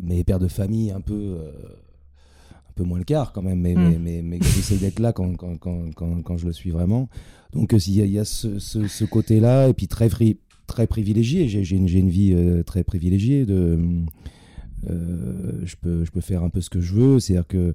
mais 0.00 0.24
père 0.24 0.38
de 0.38 0.48
famille 0.48 0.90
un 0.90 1.00
peu. 1.00 1.38
Euh, 1.38 1.52
un 2.70 2.72
peu 2.82 2.84
moins 2.84 2.98
le 2.98 3.04
quart 3.04 3.32
quand 3.32 3.42
même, 3.42 3.60
mais, 3.60 3.74
mm. 3.74 3.98
mais, 4.00 4.22
mais, 4.22 4.38
j'essaie 4.40 4.76
d'être 4.76 5.00
là 5.00 5.12
quand, 5.12 5.34
quand, 5.34 5.56
quand, 5.58 6.22
quand, 6.22 6.36
je 6.36 6.46
le 6.46 6.52
suis 6.52 6.70
vraiment. 6.70 7.08
Donc 7.52 7.72
il 7.72 7.88
y, 7.88 8.08
y, 8.08 8.18
a 8.20 8.24
ce, 8.24 8.60
ce, 8.60 9.04
côté-là, 9.04 9.68
et 9.68 9.74
puis 9.74 9.88
très, 9.88 10.08
très 10.68 10.86
privilégié, 10.86 11.48
j'ai 11.48 11.76
une, 11.76 11.88
une, 11.88 12.08
vie 12.08 12.36
très 12.64 12.84
privilégiée 12.84 13.46
de, 13.46 14.04
je, 14.86 15.76
peux, 15.76 16.04
je 16.04 16.10
peux 16.10 16.20
faire 16.20 16.42
un 16.42 16.50
peu 16.50 16.60
ce 16.60 16.70
que 16.70 16.80
je 16.80 16.94
veux. 16.94 17.20
C'est-à-dire 17.20 17.46
que 17.46 17.74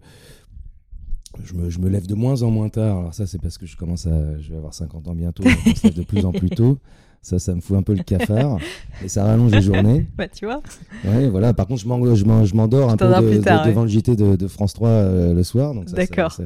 je 1.44 1.54
me, 1.54 1.70
je 1.70 1.80
me, 1.80 1.90
lève 1.90 2.06
de 2.08 2.16
moins 2.16 2.42
en 2.44 2.52
moins 2.52 2.70
tard. 2.70 3.00
Alors 3.00 3.14
ça, 3.14 3.26
c'est 3.26 3.42
parce 3.42 3.58
que 3.58 3.66
je 3.66 3.76
commence 3.76 4.06
à... 4.06 4.40
Je 4.40 4.50
vais 4.50 4.58
avoir 4.58 4.74
50 4.74 5.08
ans 5.08 5.16
bientôt, 5.16 5.44
donc 5.44 5.58
on 5.66 5.76
se 5.76 5.88
lève 5.88 5.96
de 5.96 6.04
plus 6.04 6.26
en 6.26 6.32
plus 6.32 6.50
tôt. 6.50 6.80
Ça, 7.24 7.40
ça 7.40 7.56
me 7.56 7.62
fout 7.62 7.78
un 7.78 7.84
peu 7.84 7.94
le 7.94 8.04
cafard 8.04 8.58
et 9.02 9.08
ça 9.08 9.24
rallonge 9.24 9.54
les 9.54 9.62
journées. 9.62 10.06
Bah, 10.18 10.28
tu 10.28 10.46
vois. 10.46 10.62
Ouais, 11.06 11.30
voilà. 11.30 11.54
Par 11.54 11.68
contre, 11.68 11.82
je 11.82 11.88
m'endors 11.88 12.90
un 12.90 12.98
peu 12.98 13.06
devant 13.08 13.84
le 13.84 13.88
JT 13.88 14.18
de, 14.18 14.48
France 14.48 14.74
3 14.74 14.90
euh, 14.90 15.34
le 15.34 15.44
soir. 15.44 15.74
D'accord. 15.88 16.38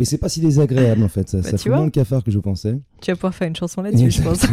Mais 0.00 0.04
c'est 0.04 0.18
pas 0.18 0.28
si 0.28 0.40
désagréable 0.40 1.04
en 1.04 1.08
fait. 1.08 1.28
Ça, 1.28 1.38
bah, 1.38 1.50
ça 1.50 1.56
fout 1.56 1.70
moins 1.70 1.84
le 1.84 1.90
cafard 1.90 2.24
que 2.24 2.32
je 2.32 2.38
pensais. 2.40 2.80
Tu 3.00 3.12
vas 3.12 3.14
pouvoir 3.14 3.34
faire 3.34 3.46
une 3.46 3.54
chanson 3.54 3.80
là-dessus, 3.80 4.10
je 4.10 4.22
pense. 4.22 4.44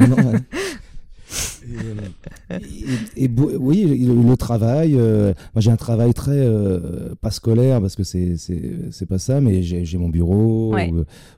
Et, 3.17 3.29
oui, 3.29 4.05
le, 4.05 4.35
travail. 4.35 4.95
Euh, 4.97 5.33
moi, 5.53 5.61
j'ai 5.61 5.71
un 5.71 5.75
travail 5.75 6.13
très 6.13 6.31
euh, 6.31 7.15
pas 7.21 7.31
scolaire 7.31 7.81
parce 7.81 7.95
que 7.95 8.03
c'est 8.03 8.35
c'est 8.37 9.05
pas 9.05 9.17
ça, 9.17 9.41
mais 9.41 9.61
j'ai 9.63 9.97
mon 9.97 10.09
bureau. 10.09 10.75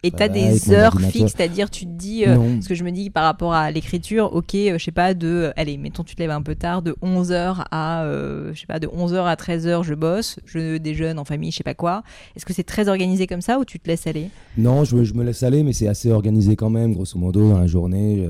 et 0.03 0.11
tu 0.11 0.23
as 0.23 0.29
des 0.29 0.71
heures 0.71 0.99
fixes, 0.99 1.33
c'est-à-dire 1.35 1.69
tu 1.69 1.85
te 1.85 1.91
dis, 1.91 2.25
euh, 2.25 2.61
ce 2.61 2.67
que 2.67 2.75
je 2.75 2.83
me 2.83 2.91
dis 2.91 3.09
par 3.09 3.23
rapport 3.23 3.53
à 3.53 3.71
l'écriture, 3.71 4.33
ok, 4.33 4.53
je 4.53 4.77
sais 4.83 4.91
pas, 4.91 5.13
de, 5.13 5.51
allez, 5.55 5.77
mettons, 5.77 6.03
tu 6.03 6.15
te 6.15 6.21
lèves 6.21 6.31
un 6.31 6.41
peu 6.41 6.55
tard, 6.55 6.81
de 6.81 6.95
11h 7.03 7.65
à, 7.71 8.05
je 8.53 8.59
sais 8.59 8.67
pas, 8.67 8.79
de 8.79 8.87
11h 8.87 9.25
à 9.25 9.35
13h, 9.35 9.83
je 9.83 9.93
bosse, 9.93 10.39
je 10.45 10.77
déjeune 10.77 11.19
en 11.19 11.25
famille, 11.25 11.51
je 11.51 11.57
sais 11.57 11.63
pas 11.63 11.75
quoi. 11.75 12.03
Est-ce 12.35 12.45
que 12.45 12.53
c'est 12.53 12.63
très 12.63 12.89
organisé 12.89 13.27
comme 13.27 13.41
ça 13.41 13.59
ou 13.59 13.65
tu 13.65 13.79
te 13.79 13.87
laisses 13.87 14.07
aller? 14.07 14.29
Non, 14.57 14.83
je, 14.83 15.03
je, 15.03 15.13
me 15.13 15.23
laisse 15.23 15.43
aller, 15.43 15.63
mais 15.63 15.73
c'est 15.73 15.87
assez 15.87 16.11
organisé 16.11 16.55
quand 16.55 16.69
même, 16.69 16.93
grosso 16.93 17.17
modo, 17.17 17.49
dans 17.49 17.59
la 17.59 17.67
journée. 17.67 18.27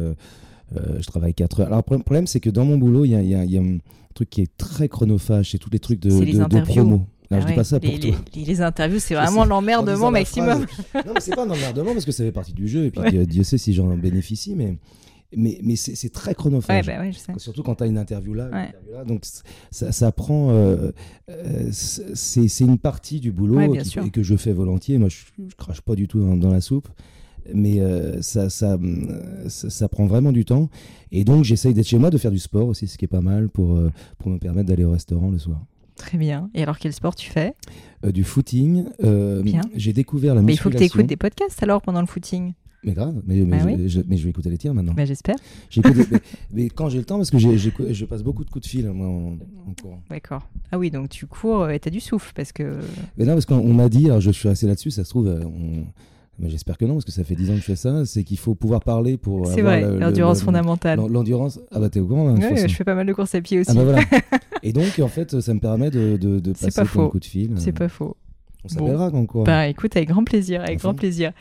Euh, 0.75 0.99
je 0.99 1.05
travaille 1.05 1.33
4 1.33 1.61
heures. 1.61 1.67
Alors, 1.67 1.83
le 1.89 1.99
problème, 1.99 2.27
c'est 2.27 2.39
que 2.39 2.49
dans 2.49 2.65
mon 2.65 2.77
boulot, 2.77 3.05
il 3.05 3.11
y 3.11 3.35
a, 3.35 3.59
un 3.59 3.77
truc 4.13 4.29
qui 4.29 4.41
est 4.41 4.57
très 4.57 4.89
chronophage, 4.89 5.51
c'est 5.51 5.57
tous 5.57 5.69
les 5.69 5.79
trucs 5.79 5.99
de, 5.99 6.09
de, 6.09 6.61
promo. 6.61 7.05
je 7.31 7.45
dis 7.45 7.53
pas 7.53 7.63
ça 7.63 7.79
pour 7.79 7.89
les, 7.89 7.99
toi. 7.99 8.15
Les, 8.35 8.61
interviews, 8.61 8.99
c'est 8.99 9.15
vraiment 9.15 9.45
l'emmerdement 9.45 10.11
maximum. 10.11 10.65
non, 10.95 11.13
mais 11.13 11.21
c'est 11.21 11.35
pas 11.35 11.45
un 11.45 11.49
emmerdement 11.49 11.93
parce 11.93 12.05
que 12.05 12.11
ça 12.11 12.23
fait 12.23 12.31
partie 12.31 12.53
du 12.53 12.67
jeu 12.67 12.85
et 12.85 12.91
puis 12.91 13.27
Dieu 13.27 13.43
sait 13.43 13.57
si 13.57 13.73
j'en 13.73 13.95
bénéficie, 13.95 14.55
mais 14.55 14.77
mais, 15.35 15.59
mais 15.61 15.75
c'est 15.75 16.09
très 16.09 16.33
chronophage. 16.33 16.87
Ouais, 16.87 16.97
bah 16.97 17.11
je 17.11 17.17
sais. 17.17 17.33
Surtout 17.37 17.61
quand 17.61 17.75
tu 17.75 17.83
as 17.83 17.87
une 17.87 17.97
interview 17.97 18.33
là. 18.33 18.49
là 18.49 19.03
donc 19.03 19.23
ça, 19.71 19.91
ça 19.91 20.11
prend. 20.13 20.51
Euh, 20.51 20.91
euh, 21.29 21.69
c'est 21.71 22.61
une 22.61 22.77
partie 22.77 23.19
du 23.19 23.33
boulot 23.33 23.75
et 23.75 24.09
que 24.09 24.23
je 24.23 24.35
fais 24.37 24.53
volontiers. 24.53 24.97
Moi, 24.97 25.09
je, 25.09 25.17
je 25.49 25.55
crache 25.55 25.81
pas 25.81 25.95
du 25.95 26.07
tout 26.07 26.23
dans 26.37 26.51
la 26.51 26.61
soupe 26.61 26.87
mais 27.53 27.79
euh, 27.79 28.21
ça, 28.21 28.49
ça, 28.49 28.77
ça, 29.47 29.89
prend 29.89 30.05
vraiment 30.05 30.31
du 30.31 30.45
temps. 30.45 30.69
Et 31.11 31.23
donc, 31.23 31.43
j'essaye 31.43 31.73
d'être 31.73 31.87
chez 31.87 31.97
moi, 31.97 32.09
de 32.09 32.17
faire 32.17 32.31
du 32.31 32.39
sport 32.39 32.67
aussi, 32.67 32.87
ce 32.87 32.97
qui 32.97 33.05
est 33.05 33.09
pas 33.09 33.21
mal 33.21 33.49
pour, 33.49 33.75
euh, 33.75 33.91
pour 34.17 34.31
me 34.31 34.37
permettre 34.37 34.67
d'aller 34.67 34.83
au 34.83 34.91
restaurant 34.91 35.29
le 35.29 35.37
soir. 35.37 35.59
Très 35.95 36.17
bien. 36.17 36.49
Et 36.53 36.61
alors, 36.61 36.77
quel 36.77 36.93
sport 36.93 37.15
tu 37.15 37.31
fais? 37.31 37.53
Euh, 38.05 38.11
Du 38.11 38.23
footing. 38.23 38.85
J'ai 39.75 39.93
découvert 39.93 40.35
la 40.35 40.41
musculation. 40.41 40.45
Mais 40.45 40.53
il 40.53 40.57
faut 40.57 40.69
que 40.69 40.77
tu 40.77 40.83
écoutes 40.83 41.07
des 41.07 41.17
podcasts 41.17 41.61
alors 41.63 41.81
pendant 41.81 42.01
le 42.01 42.07
footing. 42.07 42.53
Mais 42.83 42.93
grave, 42.93 43.21
mais, 43.25 43.41
mais, 43.41 43.57
bah 43.57 43.71
je, 43.87 44.01
mais, 44.07 44.17
je, 44.17 44.23
vais 44.23 44.29
écouter 44.29 44.51
les 44.51 44.57
tiens 44.57 44.73
maintenant. 44.73 44.93
Bah, 44.93 45.03
J'espère. 45.03 45.35
mais, 46.53 46.69
quand 46.69 46.89
j'ai 46.89 46.99
le 46.99 47.05
temps, 47.05 47.17
parce 47.17 47.31
que 47.31 47.39
je 47.39 48.05
passe 48.05 48.21
beaucoup 48.21 48.45
de 48.45 48.49
coups 48.51 48.65
de 48.65 48.69
fil 48.69 48.87
moi, 48.91 49.07
en, 49.07 49.73
courant. 49.81 50.01
D'accord. 50.09 50.47
Ah 50.71 50.77
oui, 50.77 50.91
donc 50.91 51.09
tu 51.09 51.25
cours 51.25 51.69
et 51.69 51.79
tu 51.79 51.87
as 51.87 51.91
du 51.91 51.99
souffle 51.99 52.31
parce 52.35 52.51
que. 52.51 52.77
Mais 53.17 53.25
non, 53.25 53.33
parce 53.33 53.45
qu'on 53.45 53.73
m'a 53.73 53.89
dit, 53.89 54.05
alors 54.05 54.21
je 54.21 54.29
suis 54.29 54.47
assez 54.47 54.67
là-dessus, 54.67 54.91
ça 54.91 55.03
se 55.03 55.09
trouve, 55.09 55.27
on, 55.27 55.85
mais 56.39 56.49
j'espère 56.49 56.77
que 56.77 56.85
non, 56.85 56.93
parce 56.93 57.05
que 57.05 57.11
ça 57.11 57.23
fait 57.23 57.35
10 57.35 57.49
ans 57.49 57.53
que 57.53 57.59
je 57.59 57.65
fais 57.65 57.75
ça. 57.75 58.05
C'est 58.05 58.23
qu'il 58.23 58.37
faut 58.37 58.55
pouvoir 58.55 58.81
parler 58.81 59.17
pour. 59.17 59.47
C'est 59.47 59.61
vrai, 59.61 59.81
l'endurance 59.81 60.41
fondamentale. 60.41 60.99
L'endurance. 61.09 61.59
Ah 61.71 61.79
bah 61.79 61.89
t'es 61.89 61.99
au 61.99 62.07
courant 62.07 62.29
hein, 62.29 62.39
Je 62.67 62.73
fais 62.73 62.83
pas 62.83 62.95
mal 62.95 63.05
de 63.05 63.13
courses 63.13 63.35
à 63.35 63.41
pied 63.41 63.59
aussi. 63.59 63.71
Ah 63.71 63.73
bah 63.73 63.83
voilà. 63.83 64.01
Et 64.63 64.73
donc, 64.73 64.99
en 64.99 65.07
fait, 65.07 65.39
ça 65.39 65.53
me 65.53 65.59
permet 65.59 65.89
de, 65.91 66.17
de, 66.17 66.39
de 66.39 66.51
passer 66.51 66.79
un 66.79 66.85
coup 66.85 67.19
de 67.19 67.25
fil. 67.25 67.53
C'est 67.57 67.71
pas 67.71 67.89
faux. 67.89 68.15
On 68.71 68.79
s'appellera 68.79 69.11
quand 69.11 69.25
quoi. 69.25 69.43
Bah 69.43 69.67
écoute, 69.67 69.95
avec 69.95 70.09
grand 70.09 70.23
plaisir, 70.23 70.61
avec 70.61 70.79
grand 70.79 70.93
plaisir. 70.93 71.31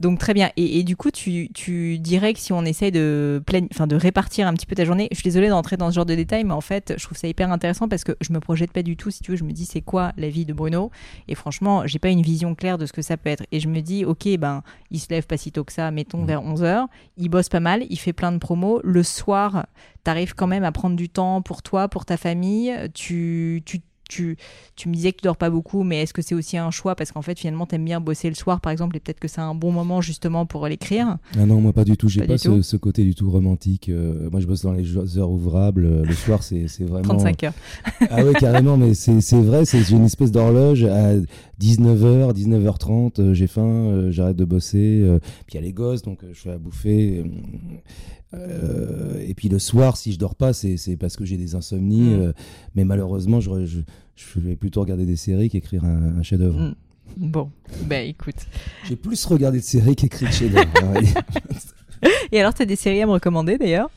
Donc 0.00 0.18
très 0.18 0.34
bien. 0.34 0.50
Et, 0.56 0.82
du 0.84 0.96
coup, 0.96 1.10
tu, 1.10 1.50
tu, 1.54 1.98
dirais 1.98 2.34
que 2.34 2.40
si 2.40 2.52
on 2.52 2.64
essaye 2.64 2.92
de, 2.92 3.42
enfin, 3.72 3.86
de 3.86 3.96
répartir 3.96 4.46
un 4.46 4.54
petit 4.54 4.66
peu 4.66 4.74
ta 4.74 4.84
journée, 4.84 5.08
je 5.10 5.16
suis 5.16 5.24
désolée 5.24 5.48
d'entrer 5.48 5.76
dans 5.76 5.90
ce 5.90 5.94
genre 5.94 6.06
de 6.06 6.14
détails, 6.14 6.44
mais 6.44 6.52
en 6.52 6.60
fait, 6.60 6.94
je 6.98 7.04
trouve 7.04 7.16
ça 7.16 7.28
hyper 7.28 7.50
intéressant 7.50 7.88
parce 7.88 8.04
que 8.04 8.12
je 8.20 8.32
me 8.32 8.40
projette 8.40 8.72
pas 8.72 8.82
du 8.82 8.96
tout, 8.96 9.10
si 9.10 9.22
tu 9.22 9.30
veux, 9.30 9.36
je 9.36 9.44
me 9.44 9.52
dis 9.52 9.64
c'est 9.64 9.80
quoi 9.80 10.12
la 10.16 10.28
vie 10.28 10.44
de 10.44 10.52
Bruno? 10.52 10.90
Et 11.28 11.34
franchement, 11.34 11.86
j'ai 11.86 11.98
pas 11.98 12.10
une 12.10 12.22
vision 12.22 12.54
claire 12.54 12.78
de 12.78 12.86
ce 12.86 12.92
que 12.92 13.02
ça 13.02 13.16
peut 13.16 13.30
être. 13.30 13.44
Et 13.52 13.60
je 13.60 13.68
me 13.68 13.80
dis, 13.80 14.04
ok, 14.04 14.28
ben, 14.38 14.62
il 14.90 15.00
se 15.00 15.08
lève 15.10 15.26
pas 15.26 15.36
si 15.36 15.52
tôt 15.52 15.64
que 15.64 15.72
ça, 15.72 15.90
mettons 15.90 16.22
mmh. 16.22 16.26
vers 16.26 16.42
11h, 16.42 16.86
il 17.16 17.28
bosse 17.28 17.48
pas 17.48 17.60
mal, 17.60 17.84
il 17.88 17.96
fait 17.96 18.12
plein 18.12 18.32
de 18.32 18.38
promos. 18.38 18.80
Le 18.84 19.02
soir, 19.02 19.66
tu 20.04 20.10
arrives 20.10 20.34
quand 20.34 20.46
même 20.46 20.64
à 20.64 20.72
prendre 20.72 20.96
du 20.96 21.08
temps 21.08 21.42
pour 21.42 21.62
toi, 21.62 21.88
pour 21.88 22.04
ta 22.04 22.16
famille, 22.16 22.74
tu, 22.94 23.62
tu 23.64 23.80
tu, 24.08 24.36
tu 24.76 24.88
me 24.88 24.94
disais 24.94 25.12
que 25.12 25.18
tu 25.18 25.24
dors 25.24 25.36
pas 25.36 25.50
beaucoup, 25.50 25.82
mais 25.82 26.02
est-ce 26.02 26.14
que 26.14 26.22
c'est 26.22 26.34
aussi 26.34 26.56
un 26.56 26.70
choix 26.70 26.94
Parce 26.94 27.12
qu'en 27.12 27.22
fait, 27.22 27.38
finalement, 27.38 27.66
tu 27.66 27.74
aimes 27.74 27.84
bien 27.84 28.00
bosser 28.00 28.28
le 28.28 28.34
soir, 28.34 28.60
par 28.60 28.72
exemple, 28.72 28.96
et 28.96 29.00
peut-être 29.00 29.20
que 29.20 29.28
c'est 29.28 29.40
un 29.40 29.54
bon 29.54 29.72
moment 29.72 30.00
justement 30.00 30.46
pour 30.46 30.66
l'écrire? 30.66 31.18
Ah 31.36 31.46
non, 31.46 31.60
moi 31.60 31.72
pas 31.72 31.84
du 31.84 31.96
tout. 31.96 32.08
J'ai 32.08 32.20
pas, 32.20 32.34
pas 32.34 32.38
ce, 32.38 32.76
côté 32.76 33.04
du 33.04 33.14
tout 33.14 33.30
romantique. 33.30 33.88
Euh, 33.88 34.30
moi, 34.30 34.40
je 34.40 34.46
bosse 34.46 34.62
dans 34.62 34.72
les 34.72 35.18
heures 35.18 35.30
ouvrables. 35.30 36.02
Le 36.02 36.14
soir, 36.14 36.42
c'est 36.42 36.66
vraiment. 36.80 37.02
35 37.02 37.44
heures. 37.44 37.52
ah 38.10 38.24
oui, 38.24 38.32
carrément, 38.34 38.76
mais 38.76 38.94
c'est 38.94 39.40
vrai. 39.40 39.64
C'est 39.64 39.88
une 39.90 40.04
espèce 40.04 40.30
d'horloge 40.30 40.84
à 40.84 41.14
19h, 41.60 42.32
19h30. 42.34 43.32
j'ai 43.32 43.46
faim, 43.46 43.62
euh, 43.62 44.10
j'arrête 44.10 44.36
de 44.36 44.44
bosser. 44.44 45.02
Euh, 45.02 45.18
puis 45.46 45.54
il 45.54 45.54
y 45.56 45.58
a 45.58 45.62
les 45.62 45.72
gosses, 45.72 46.02
donc 46.02 46.20
je 46.32 46.38
fais 46.38 46.52
à 46.52 46.58
bouffer. 46.58 47.24
Euh, 48.36 49.24
et 49.26 49.34
puis 49.34 49.48
le 49.48 49.58
soir, 49.58 49.96
si 49.96 50.12
je 50.12 50.18
dors 50.18 50.34
pas, 50.34 50.52
c'est 50.52 50.96
parce 50.98 51.16
que 51.16 51.24
j'ai 51.24 51.36
des 51.36 51.54
insomnies. 51.54 52.16
Mm. 52.16 52.20
Euh, 52.20 52.32
mais 52.74 52.84
malheureusement, 52.84 53.40
je, 53.40 53.64
je, 53.64 54.40
vais 54.40 54.56
plutôt 54.56 54.80
regarder 54.80 55.06
des 55.06 55.16
séries 55.16 55.48
qu'écrire 55.48 55.84
un, 55.84 56.22
chef-d'œuvre. 56.22 56.60
Mm. 56.60 56.74
Bon, 57.16 57.50
ben 57.84 58.06
écoute. 58.06 58.46
J'ai 58.84 58.96
plus 58.96 59.24
regardé 59.26 59.58
de 59.58 59.64
séries 59.64 59.96
qu'écrit 59.96 60.26
de 60.26 60.32
chef-d'œuvre. 60.32 60.68
et 62.32 62.40
alors, 62.40 62.52
tu 62.52 62.62
as 62.62 62.66
des 62.66 62.76
séries 62.76 63.02
à 63.02 63.06
me 63.06 63.12
recommander 63.12 63.58
d'ailleurs? 63.58 63.90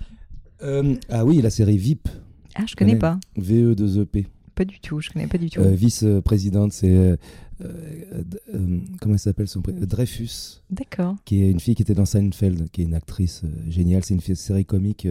Euh, 0.61 0.95
Ah 1.09 1.25
oui, 1.25 1.41
la 1.41 1.49
série 1.49 1.77
VIP. 1.77 2.07
Ah, 2.55 2.63
je 2.67 2.75
connais, 2.75 2.97
connais 2.97 2.99
pas. 2.99 3.19
VE2EP. 3.37 4.25
Pas 4.55 4.65
du 4.65 4.79
tout, 4.79 4.99
je 4.99 5.09
connais 5.09 5.27
pas 5.27 5.37
du 5.37 5.49
tout. 5.49 5.61
Vice-présidente, 5.63 6.73
c'est 6.73 7.17
euh, 7.61 8.23
euh, 8.53 8.79
comment 8.99 9.15
elle 9.15 9.19
s'appelle 9.19 9.47
son 9.47 9.61
Dreyfus. 9.61 10.61
D'accord. 10.69 11.15
Qui 11.25 11.43
est 11.43 11.51
une 11.51 11.59
fille 11.59 11.75
qui 11.75 11.81
était 11.81 11.93
dans 11.93 12.05
Seinfeld, 12.05 12.69
qui 12.71 12.81
est 12.81 12.85
une 12.85 12.93
actrice 12.93 13.41
euh, 13.43 13.71
géniale. 13.71 14.03
C'est 14.03 14.13
une 14.13 14.35
série 14.35 14.65
comique 14.65 15.07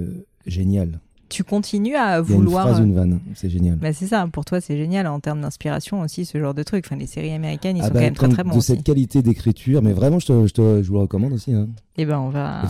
géniale. 0.46 1.00
Tu 1.28 1.44
continues 1.44 1.94
à 1.94 2.22
vouloir. 2.22 2.68
Il 2.68 2.70
y 2.70 2.72
a 2.72 2.72
une 2.72 2.74
phrase, 2.74 2.86
une 2.86 2.94
vanne, 2.94 3.20
c'est 3.34 3.50
génial. 3.50 3.76
Bah 3.76 3.92
c'est 3.92 4.06
ça, 4.06 4.26
pour 4.32 4.46
toi 4.46 4.62
c'est 4.62 4.78
génial 4.78 5.06
en 5.06 5.20
termes 5.20 5.42
d'inspiration 5.42 6.00
aussi, 6.00 6.24
ce 6.24 6.38
genre 6.38 6.54
de 6.54 6.62
truc. 6.62 6.86
Enfin, 6.86 6.96
les 6.96 7.06
séries 7.06 7.32
américaines, 7.32 7.76
ils 7.76 7.82
ah 7.82 7.88
sont 7.88 7.92
bah, 7.92 8.00
quand 8.00 8.06
même 8.06 8.14
très 8.14 8.28
très 8.28 8.44
bons. 8.44 8.56
De 8.56 8.60
cette 8.60 8.82
qualité 8.82 9.20
d'écriture, 9.20 9.82
mais 9.82 9.92
vraiment, 9.92 10.18
je, 10.20 10.26
te, 10.26 10.46
je, 10.46 10.54
te, 10.54 10.82
je 10.82 10.88
vous 10.88 10.94
le 10.94 11.00
recommande 11.00 11.34
aussi. 11.34 11.52
Hein. 11.52 11.68
Eh 11.98 12.06
ben, 12.06 12.18
on 12.18 12.30
va, 12.30 12.62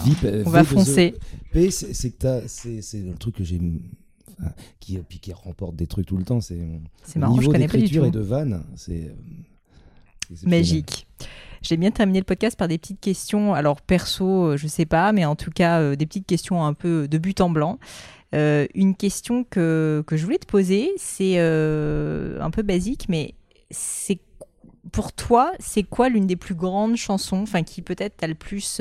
on 0.44 0.50
va 0.50 0.64
foncer. 0.64 1.14
P, 1.52 1.70
c'est 1.70 2.12
le 2.20 3.14
truc 3.14 3.36
que 3.36 3.44
j'ai 3.44 3.60
qui, 4.80 4.98
qui 5.20 5.32
remporte 5.32 5.76
des 5.76 5.86
trucs 5.86 6.06
tout 6.06 6.16
le 6.16 6.24
temps. 6.24 6.40
C'est 6.40 6.58
marrant, 7.16 7.40
je 7.40 7.48
connais 7.48 7.68
pas 7.68 7.78
du 7.78 7.88
tout. 7.88 8.04
et 8.04 8.10
de 8.10 8.20
vanne, 8.20 8.64
c'est 8.76 9.14
Magique. 10.44 11.06
J'ai 11.62 11.76
bien 11.76 11.90
terminé 11.90 12.20
le 12.20 12.24
podcast 12.24 12.56
par 12.56 12.68
des 12.68 12.78
petites 12.78 13.00
questions, 13.00 13.54
alors 13.54 13.80
perso, 13.80 14.50
euh, 14.50 14.56
je 14.56 14.66
sais 14.68 14.86
pas, 14.86 15.12
mais 15.12 15.24
en 15.24 15.34
tout 15.36 15.50
cas 15.50 15.80
euh, 15.80 15.96
des 15.96 16.06
petites 16.06 16.26
questions 16.26 16.64
un 16.64 16.74
peu 16.74 17.08
de 17.08 17.18
but 17.18 17.40
en 17.40 17.50
blanc. 17.50 17.78
Euh, 18.34 18.66
une 18.74 18.94
question 18.94 19.44
que, 19.44 20.04
que, 20.06 20.16
je 20.16 20.24
voulais 20.24 20.38
te 20.38 20.46
poser, 20.46 20.92
c'est 20.96 21.38
un 21.38 22.50
peu 22.50 22.62
basique, 22.62 23.06
mais 23.08 23.34
c'est 23.70 24.20
pour 24.92 25.12
toi, 25.12 25.52
c'est 25.58 25.82
quoi 25.82 26.08
l'une 26.08 26.26
des 26.26 26.36
plus 26.36 26.54
grandes 26.54 26.96
chansons, 26.96 27.42
enfin 27.42 27.62
qui 27.62 27.82
peut-être 27.82 28.18
t'a 28.18 28.26
le 28.26 28.34
plus 28.34 28.80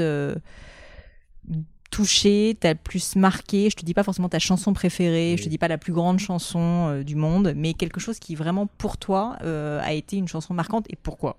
touché, 1.89 2.57
t'a 2.59 2.73
le 2.73 2.79
plus 2.81 3.15
marqué 3.15 3.69
Je 3.69 3.75
te 3.75 3.85
dis 3.85 3.93
pas 3.93 4.03
forcément 4.03 4.29
ta 4.29 4.39
chanson 4.39 4.73
préférée, 4.73 5.35
je 5.37 5.43
te 5.43 5.49
dis 5.49 5.57
pas 5.57 5.67
la 5.67 5.77
plus 5.77 5.93
grande 5.93 6.19
chanson 6.19 7.01
du 7.01 7.15
monde, 7.15 7.53
mais 7.55 7.73
quelque 7.73 7.99
chose 7.99 8.19
qui 8.19 8.35
vraiment 8.35 8.67
pour 8.67 8.97
toi 8.97 9.37
a 9.41 9.93
été 9.93 10.17
une 10.17 10.27
chanson 10.27 10.53
marquante 10.53 10.85
et 10.89 10.95
pourquoi? 10.95 11.37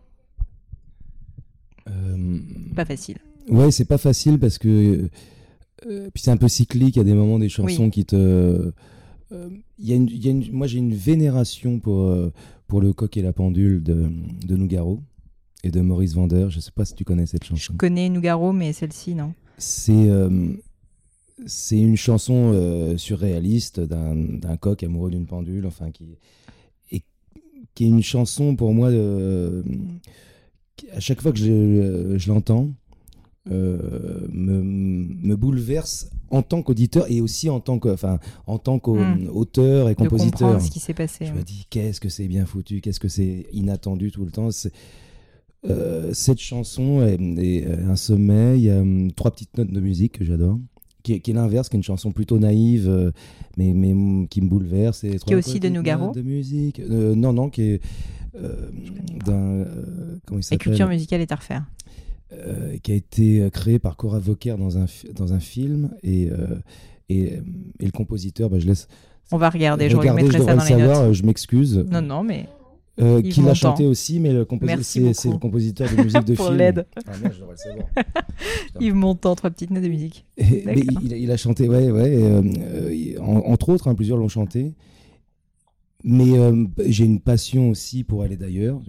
Euh, 1.90 2.38
pas 2.74 2.84
facile. 2.84 3.18
Ouais, 3.48 3.70
c'est 3.70 3.84
pas 3.84 3.98
facile 3.98 4.38
parce 4.38 4.58
que. 4.58 5.08
Euh, 5.86 6.10
puis 6.12 6.22
c'est 6.22 6.30
un 6.30 6.36
peu 6.36 6.48
cyclique, 6.48 6.96
il 6.96 6.98
y 6.98 7.02
a 7.02 7.04
des 7.04 7.14
moments 7.14 7.38
des 7.38 7.48
chansons 7.48 7.90
qui 7.90 8.04
te. 8.04 8.72
Euh, 9.30 9.50
y 9.78 9.92
a 9.92 9.96
une, 9.96 10.08
y 10.08 10.28
a 10.28 10.30
une, 10.30 10.50
moi 10.52 10.66
j'ai 10.66 10.78
une 10.78 10.94
vénération 10.94 11.78
pour, 11.78 12.14
pour 12.66 12.80
le 12.80 12.92
coq 12.92 13.16
et 13.16 13.22
la 13.22 13.32
pendule 13.32 13.82
de, 13.82 14.10
de 14.46 14.56
Nougaro 14.56 15.00
et 15.62 15.70
de 15.70 15.80
Maurice 15.80 16.14
Vander. 16.14 16.46
Je 16.50 16.60
sais 16.60 16.72
pas 16.72 16.84
si 16.84 16.94
tu 16.94 17.04
connais 17.04 17.26
cette 17.26 17.44
chanson. 17.44 17.72
Je 17.72 17.76
connais 17.76 18.08
Nougaro, 18.08 18.52
mais 18.52 18.72
celle-ci, 18.72 19.14
non 19.14 19.34
C'est 19.58 20.08
c'est 21.46 21.78
une 21.78 21.96
chanson 21.96 22.94
surréaliste 22.96 23.80
d'un 23.80 24.56
coq 24.56 24.82
amoureux 24.82 25.10
d'une 25.10 25.26
pendule, 25.26 25.66
enfin 25.66 25.90
qui, 25.90 26.18
et, 26.90 27.02
qui 27.74 27.84
est 27.84 27.88
une 27.88 28.02
chanson 28.02 28.56
pour 28.56 28.72
moi 28.74 28.90
à 30.92 31.00
chaque 31.00 31.20
fois 31.20 31.32
que 31.32 31.38
je, 31.38 32.14
je 32.16 32.28
l'entends, 32.28 32.68
euh, 33.50 34.26
me, 34.30 34.62
me, 34.62 35.36
bouleverse 35.36 36.10
en 36.30 36.42
tant 36.42 36.62
qu'auditeur 36.62 37.10
et 37.10 37.22
aussi 37.22 37.48
en 37.48 37.60
tant 37.60 37.78
que, 37.78 37.88
enfin, 37.88 38.18
en 38.46 38.58
tant 38.58 38.78
qu'auteur 38.78 39.86
hmm. 39.86 39.90
et 39.90 39.94
compositeur. 39.94 40.56
De 40.56 40.60
ce 40.60 40.70
qui 40.70 40.80
s'est 40.80 40.92
passé. 40.92 41.24
Je 41.24 41.32
me 41.32 41.42
dis 41.42 41.66
qu'est-ce 41.70 42.00
que 42.00 42.10
c'est 42.10 42.28
bien 42.28 42.44
foutu, 42.44 42.82
qu'est-ce 42.82 43.00
que 43.00 43.08
c'est 43.08 43.46
inattendu 43.52 44.10
tout 44.10 44.24
le 44.24 44.30
temps. 44.30 44.50
Euh, 45.64 46.10
cette 46.12 46.38
chanson 46.38 47.02
est, 47.02 47.66
un 47.66 47.96
sommeil, 47.96 48.60
il 48.60 48.64
y 48.66 48.70
a 48.70 48.80
hum, 48.80 49.10
trois 49.12 49.30
petites 49.30 49.56
notes 49.58 49.70
de 49.70 49.80
musique 49.80 50.18
que 50.18 50.24
j'adore. 50.24 50.58
Qui 51.04 51.14
est, 51.14 51.28
l'inverse, 51.28 51.70
qui 51.70 51.76
est 51.76 51.78
une 51.78 51.84
chanson 51.84 52.12
plutôt 52.12 52.38
naïve, 52.38 52.86
euh, 52.86 53.12
mais, 53.56 53.72
mais 53.72 54.26
qui 54.26 54.42
me 54.42 54.48
bouleverse. 54.48 55.04
Et 55.04 55.16
qui 55.16 55.32
est 55.32 55.36
aussi 55.36 55.58
de 55.58 55.68
Nougaro 55.70 56.12
De 56.12 56.20
musique. 56.20 56.82
non, 56.86 57.32
non, 57.32 57.48
qui 57.48 57.62
est 57.62 57.80
euh, 58.42 58.70
d'un. 59.24 59.34
Euh, 59.34 59.64
comment 60.26 60.40
il 60.40 60.58
culture 60.58 60.88
musicale 60.88 61.20
est 61.20 61.32
à 61.32 61.36
refaire. 61.36 61.64
Euh, 62.32 62.76
qui 62.82 62.92
a 62.92 62.94
été 62.94 63.48
créé 63.52 63.78
par 63.78 63.96
Cora 63.96 64.18
Vauquer 64.18 64.54
dans 64.58 64.76
un, 64.76 64.84
dans 65.14 65.32
un 65.32 65.40
film 65.40 65.90
et, 66.02 66.28
et, 67.08 67.40
et, 67.80 67.86
le 67.86 67.90
compositeur, 67.90 68.50
bah, 68.50 68.58
je 68.58 68.66
laisse. 68.66 68.86
On 69.32 69.38
va 69.38 69.50
regarder, 69.50 69.88
je 69.88 69.96
remettrai 69.96 70.38
ça 70.38 70.54
dans 70.54 70.62
les 70.62 70.68
savoir, 70.68 71.04
notes. 71.04 71.14
Je 71.14 71.22
m'excuse. 71.24 71.78
Non, 71.90 72.02
non, 72.02 72.22
mais. 72.22 72.46
Euh, 73.00 73.22
qui 73.22 73.42
l'a 73.42 73.54
chanté 73.54 73.86
aussi, 73.86 74.18
mais 74.18 74.32
le 74.32 74.44
compositeur, 74.44 75.14
c'est, 75.14 75.30
le 75.30 75.38
compositeur 75.38 75.88
de 75.88 76.02
musique 76.02 76.24
de 76.24 76.34
Pour 76.36 76.46
film. 76.46 76.58
l'aide. 76.58 76.86
Ah, 77.06 77.12
moi, 77.20 77.30
je 77.32 77.38
devrais 77.38 77.52
le 77.52 77.56
savoir. 77.56 77.86
Yves 78.80 78.94
Montand, 78.94 79.36
trois 79.36 79.50
petites 79.50 79.70
notes 79.70 79.84
de 79.84 79.88
musique. 79.88 80.26
mais 80.36 80.80
il, 81.02 81.12
il, 81.12 81.30
a 81.30 81.36
chanté, 81.36 81.68
ouais, 81.68 81.90
ouais. 81.92 82.16
Euh, 82.16 83.18
entre 83.20 83.68
autres, 83.68 83.86
hein, 83.86 83.94
plusieurs 83.94 84.18
l'ont 84.18 84.28
chanté. 84.28 84.74
Mais 86.04 86.38
euh, 86.38 86.64
j'ai 86.86 87.04
une 87.04 87.20
passion 87.20 87.70
aussi 87.70 88.04
pour 88.04 88.22
aller 88.22 88.36
d'ailleurs, 88.36 88.80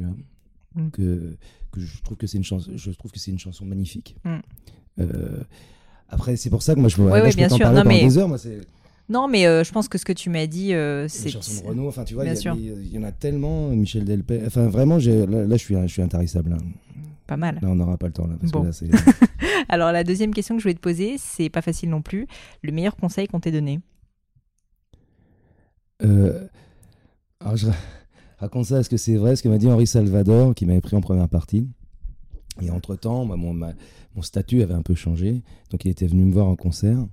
mm. 0.76 0.89
que, 0.91 1.38
que 1.72 1.82
je 1.82 2.01
trouve 2.01 2.18
que 2.18 2.28
c'est 2.28 2.38
une 2.38 2.43
chanson, 2.43 2.72
je 2.76 2.91
trouve 2.91 3.12
que 3.12 3.20
c'est 3.20 3.32
une 3.32 3.39
chanson 3.39 3.66
magnifique. 3.66 4.16
Mm. 4.24 4.38
Euh, 4.99 5.43
après, 6.07 6.36
c'est 6.36 6.49
pour 6.49 6.64
ça 6.64 6.76
que 6.76 6.80
moi 6.80 6.89
je, 6.89 7.01
ouais, 7.01 7.22
ouais, 7.22 7.32
je 7.32 7.38
bien 7.38 7.47
peux 7.47 7.55
sûr. 7.55 7.64
parler 7.64 7.80
non, 7.80 7.86
mais... 7.88 8.03
des 8.03 8.18
heures. 8.18 8.28
Moi, 8.28 8.38
non, 9.10 9.28
mais 9.28 9.47
euh, 9.47 9.64
je 9.64 9.72
pense 9.72 9.88
que 9.88 9.97
ce 9.97 10.05
que 10.05 10.14
tu 10.14 10.30
m'as 10.30 10.47
dit, 10.47 10.74
c'est. 11.07 11.30
Une 11.30 11.32
chanson 11.32 11.64
de 11.64 11.70
Renault, 11.70 11.88
enfin, 11.88 12.03
tu 12.03 12.14
vois, 12.14 12.26
il 12.26 12.93
y, 12.93 12.97
en 12.97 13.03
a 13.03 13.12
tellement, 13.12 13.70
Michel 13.70 14.05
Delpech. 14.05 14.43
Enfin, 14.45 14.68
vraiment, 14.68 14.97
là, 14.97 15.26
là, 15.26 15.57
je, 15.57 15.64
suis, 15.64 15.76
je 15.76 15.88
suis 15.88 16.01
intarissable. 16.01 16.53
Hein. 16.53 16.64
Pas 17.28 17.38
mal. 17.38 17.60
Là, 17.62 17.70
on 17.70 17.76
n'aura 17.76 17.97
pas 17.97 18.07
le 18.07 18.14
temps. 18.14 18.28
Là, 18.28 18.36
parce 18.39 18.51
bon. 18.51 18.64
que 18.64 18.86
là, 18.86 18.99
Alors, 19.70 19.91
la 19.91 20.03
deuxième 20.03 20.34
question 20.34 20.55
que 20.55 20.60
je 20.60 20.64
voulais 20.64 20.76
te 20.76 20.80
poser, 20.80 21.18
c'est 21.20 21.49
pas 21.49 21.62
facile 21.62 21.89
non 21.89 22.01
plus. 22.01 22.28
Le 22.64 22.72
meilleur 22.72 22.95
conseil 22.95 23.28
qu'on 23.28 23.39
t'ait 23.39 23.51
donné? 23.51 23.80
Euh, 26.01 26.47
alors 27.39 27.57
je 27.57 27.68
raconte 28.38 28.66
ça, 28.66 28.80
est-ce 28.80 28.89
que 28.89 28.97
c'est 28.97 29.16
vrai 29.16 29.36
ce 29.36 29.43
que 29.43 29.49
m'a 29.49 29.57
dit 29.57 29.68
Henri 29.68 29.88
Salvador, 29.88 30.55
qui 30.55 30.66
m'avait 30.66 30.82
pris 30.82 30.95
en 30.95 31.01
première 31.01 31.30
partie 31.30 31.68
Et 32.62 32.70
entre-temps, 32.70 33.26
bah, 33.26 33.36
mon, 33.36 33.53
mon, 33.53 34.22
statut 34.22 34.62
avait 34.62 34.74
un 34.74 34.82
peu 34.82 34.95
changé, 34.95 35.41
donc 35.72 35.86
il 35.86 35.91
était 35.91 36.07
venu 36.07 36.24
me 36.24 36.34
voir 36.34 36.47
en 36.47 36.55
concert, 36.55 37.05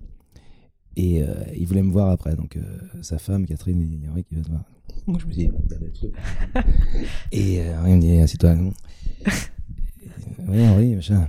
et 0.97 1.23
euh, 1.23 1.27
il 1.55 1.67
voulait 1.67 1.83
me 1.83 1.93
voir 1.93 2.11
après. 2.11 2.35
Donc 2.35 2.57
euh, 2.57 2.63
sa 3.03 3.19
femme, 3.19 3.47
Catherine, 3.47 3.81
il 3.81 4.05
y 4.05 4.09
Henri 4.09 4.25
qui 4.25 4.35
va 4.35 4.43
te 4.43 4.49
voir. 4.49 4.63
Moi 5.07 5.19
je 5.21 5.27
me 5.27 5.33
dis, 5.33 5.43
il 5.43 5.51
a 5.51 6.61
et 7.33 7.61
euh, 7.61 7.79
Henri 7.81 7.93
me 7.93 8.01
dit, 8.01 8.19
assieds-toi. 8.19 8.57
oui, 10.49 10.67
Henri, 10.67 10.95
machin, 10.97 11.29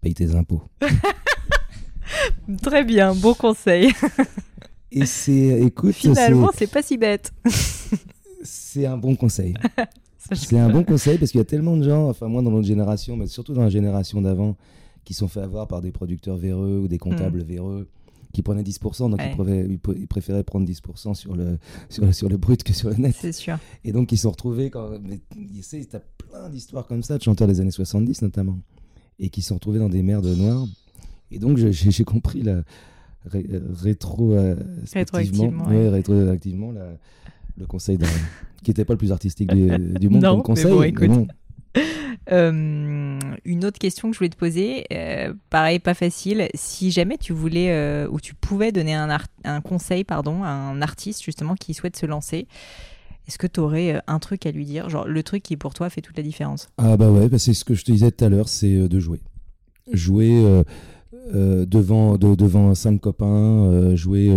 paye 0.00 0.14
tes 0.14 0.34
impôts. 0.34 0.62
Très 2.62 2.84
bien, 2.84 3.14
beau 3.14 3.34
conseil. 3.34 3.92
Et 4.90 5.06
c'est, 5.06 5.60
écoute, 5.62 5.94
finalement, 5.94 6.50
c'est 6.54 6.70
pas 6.70 6.82
si 6.82 6.96
bête. 6.96 7.32
c'est 8.42 8.86
un 8.86 8.96
bon 8.96 9.14
conseil. 9.16 9.54
c'est 10.32 10.58
un 10.58 10.70
bon 10.70 10.82
conseil 10.82 11.18
parce 11.18 11.30
qu'il 11.30 11.38
y 11.38 11.42
a 11.42 11.46
tellement 11.46 11.76
de 11.76 11.84
gens, 11.84 12.08
enfin 12.08 12.26
moi 12.28 12.42
dans 12.42 12.50
notre 12.50 12.66
génération, 12.66 13.16
mais 13.16 13.26
surtout 13.26 13.52
dans 13.52 13.62
la 13.62 13.68
génération 13.70 14.20
d'avant, 14.20 14.56
qui 15.04 15.14
sont 15.14 15.28
fait 15.28 15.40
avoir 15.40 15.68
par 15.68 15.80
des 15.80 15.92
producteurs 15.92 16.36
véreux 16.36 16.80
ou 16.82 16.88
des 16.88 16.98
comptables 16.98 17.40
mm. 17.40 17.46
véreux 17.46 17.88
qui 18.32 18.42
prenait 18.42 18.62
10%, 18.62 19.10
donc 19.10 19.18
Ouais. 19.18 19.66
ils, 19.68 19.78
préféraient, 20.08 20.40
ils 20.40 20.44
prendre 20.44 20.66
10% 20.68 21.14
sur 21.14 21.34
le, 21.34 21.58
sur, 21.88 22.14
sur 22.14 22.28
le 22.28 22.36
brut 22.36 22.62
que 22.62 22.72
sur 22.72 22.90
le 22.90 22.96
net. 22.96 23.14
C'est 23.18 23.32
sûr. 23.32 23.58
Et 23.84 23.92
donc, 23.92 24.12
ils 24.12 24.16
se 24.16 24.22
sont 24.24 24.30
retrouvés 24.30 24.70
quand. 24.70 24.90
Mais, 25.02 25.20
tu 25.34 25.62
sais, 25.62 25.84
t'as 25.90 26.00
plein 26.00 26.48
d'histoires 26.50 26.86
comme 26.86 27.02
ça, 27.02 27.16
de 27.18 27.22
chanteurs 27.22 27.48
des 27.48 27.60
années 27.60 27.70
70 27.70 28.22
notamment, 28.22 28.58
et 29.18 29.30
qui 29.30 29.40
se 29.42 29.48
sont 29.48 29.54
retrouvés 29.54 29.78
dans 29.78 29.88
des 29.88 30.02
merdes 30.02 30.26
noires. 30.26 30.66
Et 31.30 31.38
donc, 31.38 31.56
j'ai 31.58 32.04
compris 32.04 32.42
la. 32.42 32.62
ré- 33.26 33.46
rétro. 33.82 34.32
euh, 34.32 34.56
Rétroactivement, 34.92 35.66
ouais, 35.66 35.76
ouais. 35.76 35.88
rétroactivement, 35.88 36.72
la- 36.72 36.96
le 37.56 37.66
conseil 37.66 37.98
d'un. 37.98 38.06
qui 38.62 38.70
n'était 38.70 38.84
pas 38.84 38.92
le 38.94 38.98
plus 38.98 39.12
artistique 39.12 39.48
du, 39.54 39.68
du 39.98 40.08
monde 40.08 40.22
Non, 40.22 40.40
comme 40.42 40.54
mais 40.56 40.62
conseil. 40.62 40.78
mais 40.80 40.88
écoute. 40.88 41.08
bon. 41.08 41.26
Euh, 42.30 43.18
une 43.44 43.64
autre 43.64 43.78
question 43.78 44.08
que 44.10 44.14
je 44.14 44.18
voulais 44.18 44.28
te 44.28 44.36
poser, 44.36 44.84
euh, 44.92 45.32
pareil, 45.50 45.78
pas 45.78 45.94
facile. 45.94 46.48
Si 46.54 46.90
jamais 46.90 47.16
tu 47.16 47.32
voulais 47.32 47.70
euh, 47.70 48.06
ou 48.10 48.20
tu 48.20 48.34
pouvais 48.34 48.70
donner 48.70 48.94
un, 48.94 49.08
un 49.44 49.60
conseil 49.60 50.04
pardon, 50.04 50.42
à 50.42 50.48
un 50.48 50.82
artiste 50.82 51.22
justement 51.22 51.54
qui 51.54 51.72
souhaite 51.74 51.96
se 51.96 52.04
lancer, 52.06 52.46
est-ce 53.26 53.38
que 53.38 53.46
tu 53.46 53.60
aurais 53.60 54.02
un 54.06 54.18
truc 54.18 54.44
à 54.46 54.50
lui 54.50 54.64
dire? 54.66 54.88
Genre 54.90 55.06
le 55.06 55.22
truc 55.22 55.42
qui 55.42 55.56
pour 55.56 55.72
toi 55.74 55.88
fait 55.90 56.00
toute 56.02 56.16
la 56.16 56.22
différence 56.22 56.68
Ah 56.78 56.96
bah 56.96 57.10
ouais, 57.10 57.28
bah 57.28 57.38
c'est 57.38 57.54
ce 57.54 57.64
que 57.64 57.74
je 57.74 57.84
te 57.84 57.92
disais 57.92 58.10
tout 58.10 58.24
à 58.24 58.28
l'heure, 58.28 58.48
c'est 58.48 58.88
de 58.88 59.00
jouer. 59.00 59.20
Jouer 59.92 60.42
devant, 61.32 62.16
de- 62.18 62.34
devant 62.34 62.74
cinq 62.74 63.00
copains, 63.00 63.94
jouer 63.96 64.30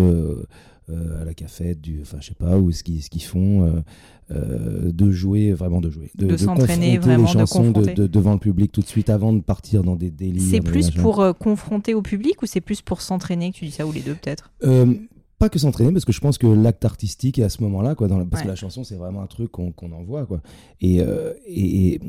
à 0.89 1.23
la 1.25 1.33
cafette, 1.33 1.79
du, 1.81 1.99
enfin 2.01 2.17
je 2.19 2.27
sais 2.27 2.33
pas, 2.35 2.57
ou 2.57 2.71
ce 2.71 2.83
qu'ils 2.83 3.01
qu'ils 3.09 3.23
font, 3.23 3.83
euh, 4.31 4.91
de 4.91 5.11
jouer, 5.11 5.51
vraiment 5.53 5.81
de 5.81 5.89
jouer. 5.89 6.09
De 6.15 6.37
s'entraîner, 6.37 6.95
confronter 6.95 6.97
vraiment, 6.99 7.27
les 7.27 7.33
de 7.33 7.39
chansons 7.39 7.71
de- 7.71 7.93
de- 7.93 8.07
devant 8.07 8.33
le 8.33 8.39
public 8.39 8.71
tout 8.71 8.81
de 8.81 8.85
suite 8.87 9.09
avant 9.09 9.33
de 9.33 9.41
partir 9.41 9.83
dans 9.83 9.95
des 9.95 10.09
délires. 10.11 10.41
C'est 10.49 10.61
plus 10.61 10.91
pour 10.91 11.19
euh, 11.21 11.33
confronter 11.33 11.93
au 11.93 12.01
public 12.01 12.41
ou 12.41 12.45
c'est 12.45 12.61
plus 12.61 12.81
pour 12.81 13.01
s'entraîner 13.01 13.51
que 13.51 13.57
tu 13.57 13.65
dis 13.65 13.71
ça 13.71 13.85
ou 13.85 13.91
les 13.91 14.01
deux 14.01 14.15
peut-être? 14.15 14.51
Euh, 14.63 14.93
pas 15.39 15.49
que 15.49 15.57
s'entraîner, 15.59 15.91
parce 15.91 16.05
que 16.05 16.11
je 16.13 16.19
pense 16.21 16.37
que 16.37 16.47
l'acte 16.47 16.85
artistique 16.85 17.39
est 17.39 17.43
à 17.43 17.49
ce 17.49 17.61
moment-là, 17.63 17.95
quoi, 17.95 18.07
dans 18.07 18.17
la- 18.19 18.25
parce 18.25 18.41
Ouais. 18.41 18.45
que 18.45 18.49
la 18.51 18.55
chanson, 18.55 18.83
c'est 18.83 18.95
vraiment 18.95 19.21
un 19.21 19.27
truc 19.27 19.51
qu'on 19.51 19.71
qu'on 19.71 19.91
envoie, 19.91 20.25
quoi. 20.25 20.41
Et, 20.81 20.97
et, 20.97 21.93
et, 21.95 21.99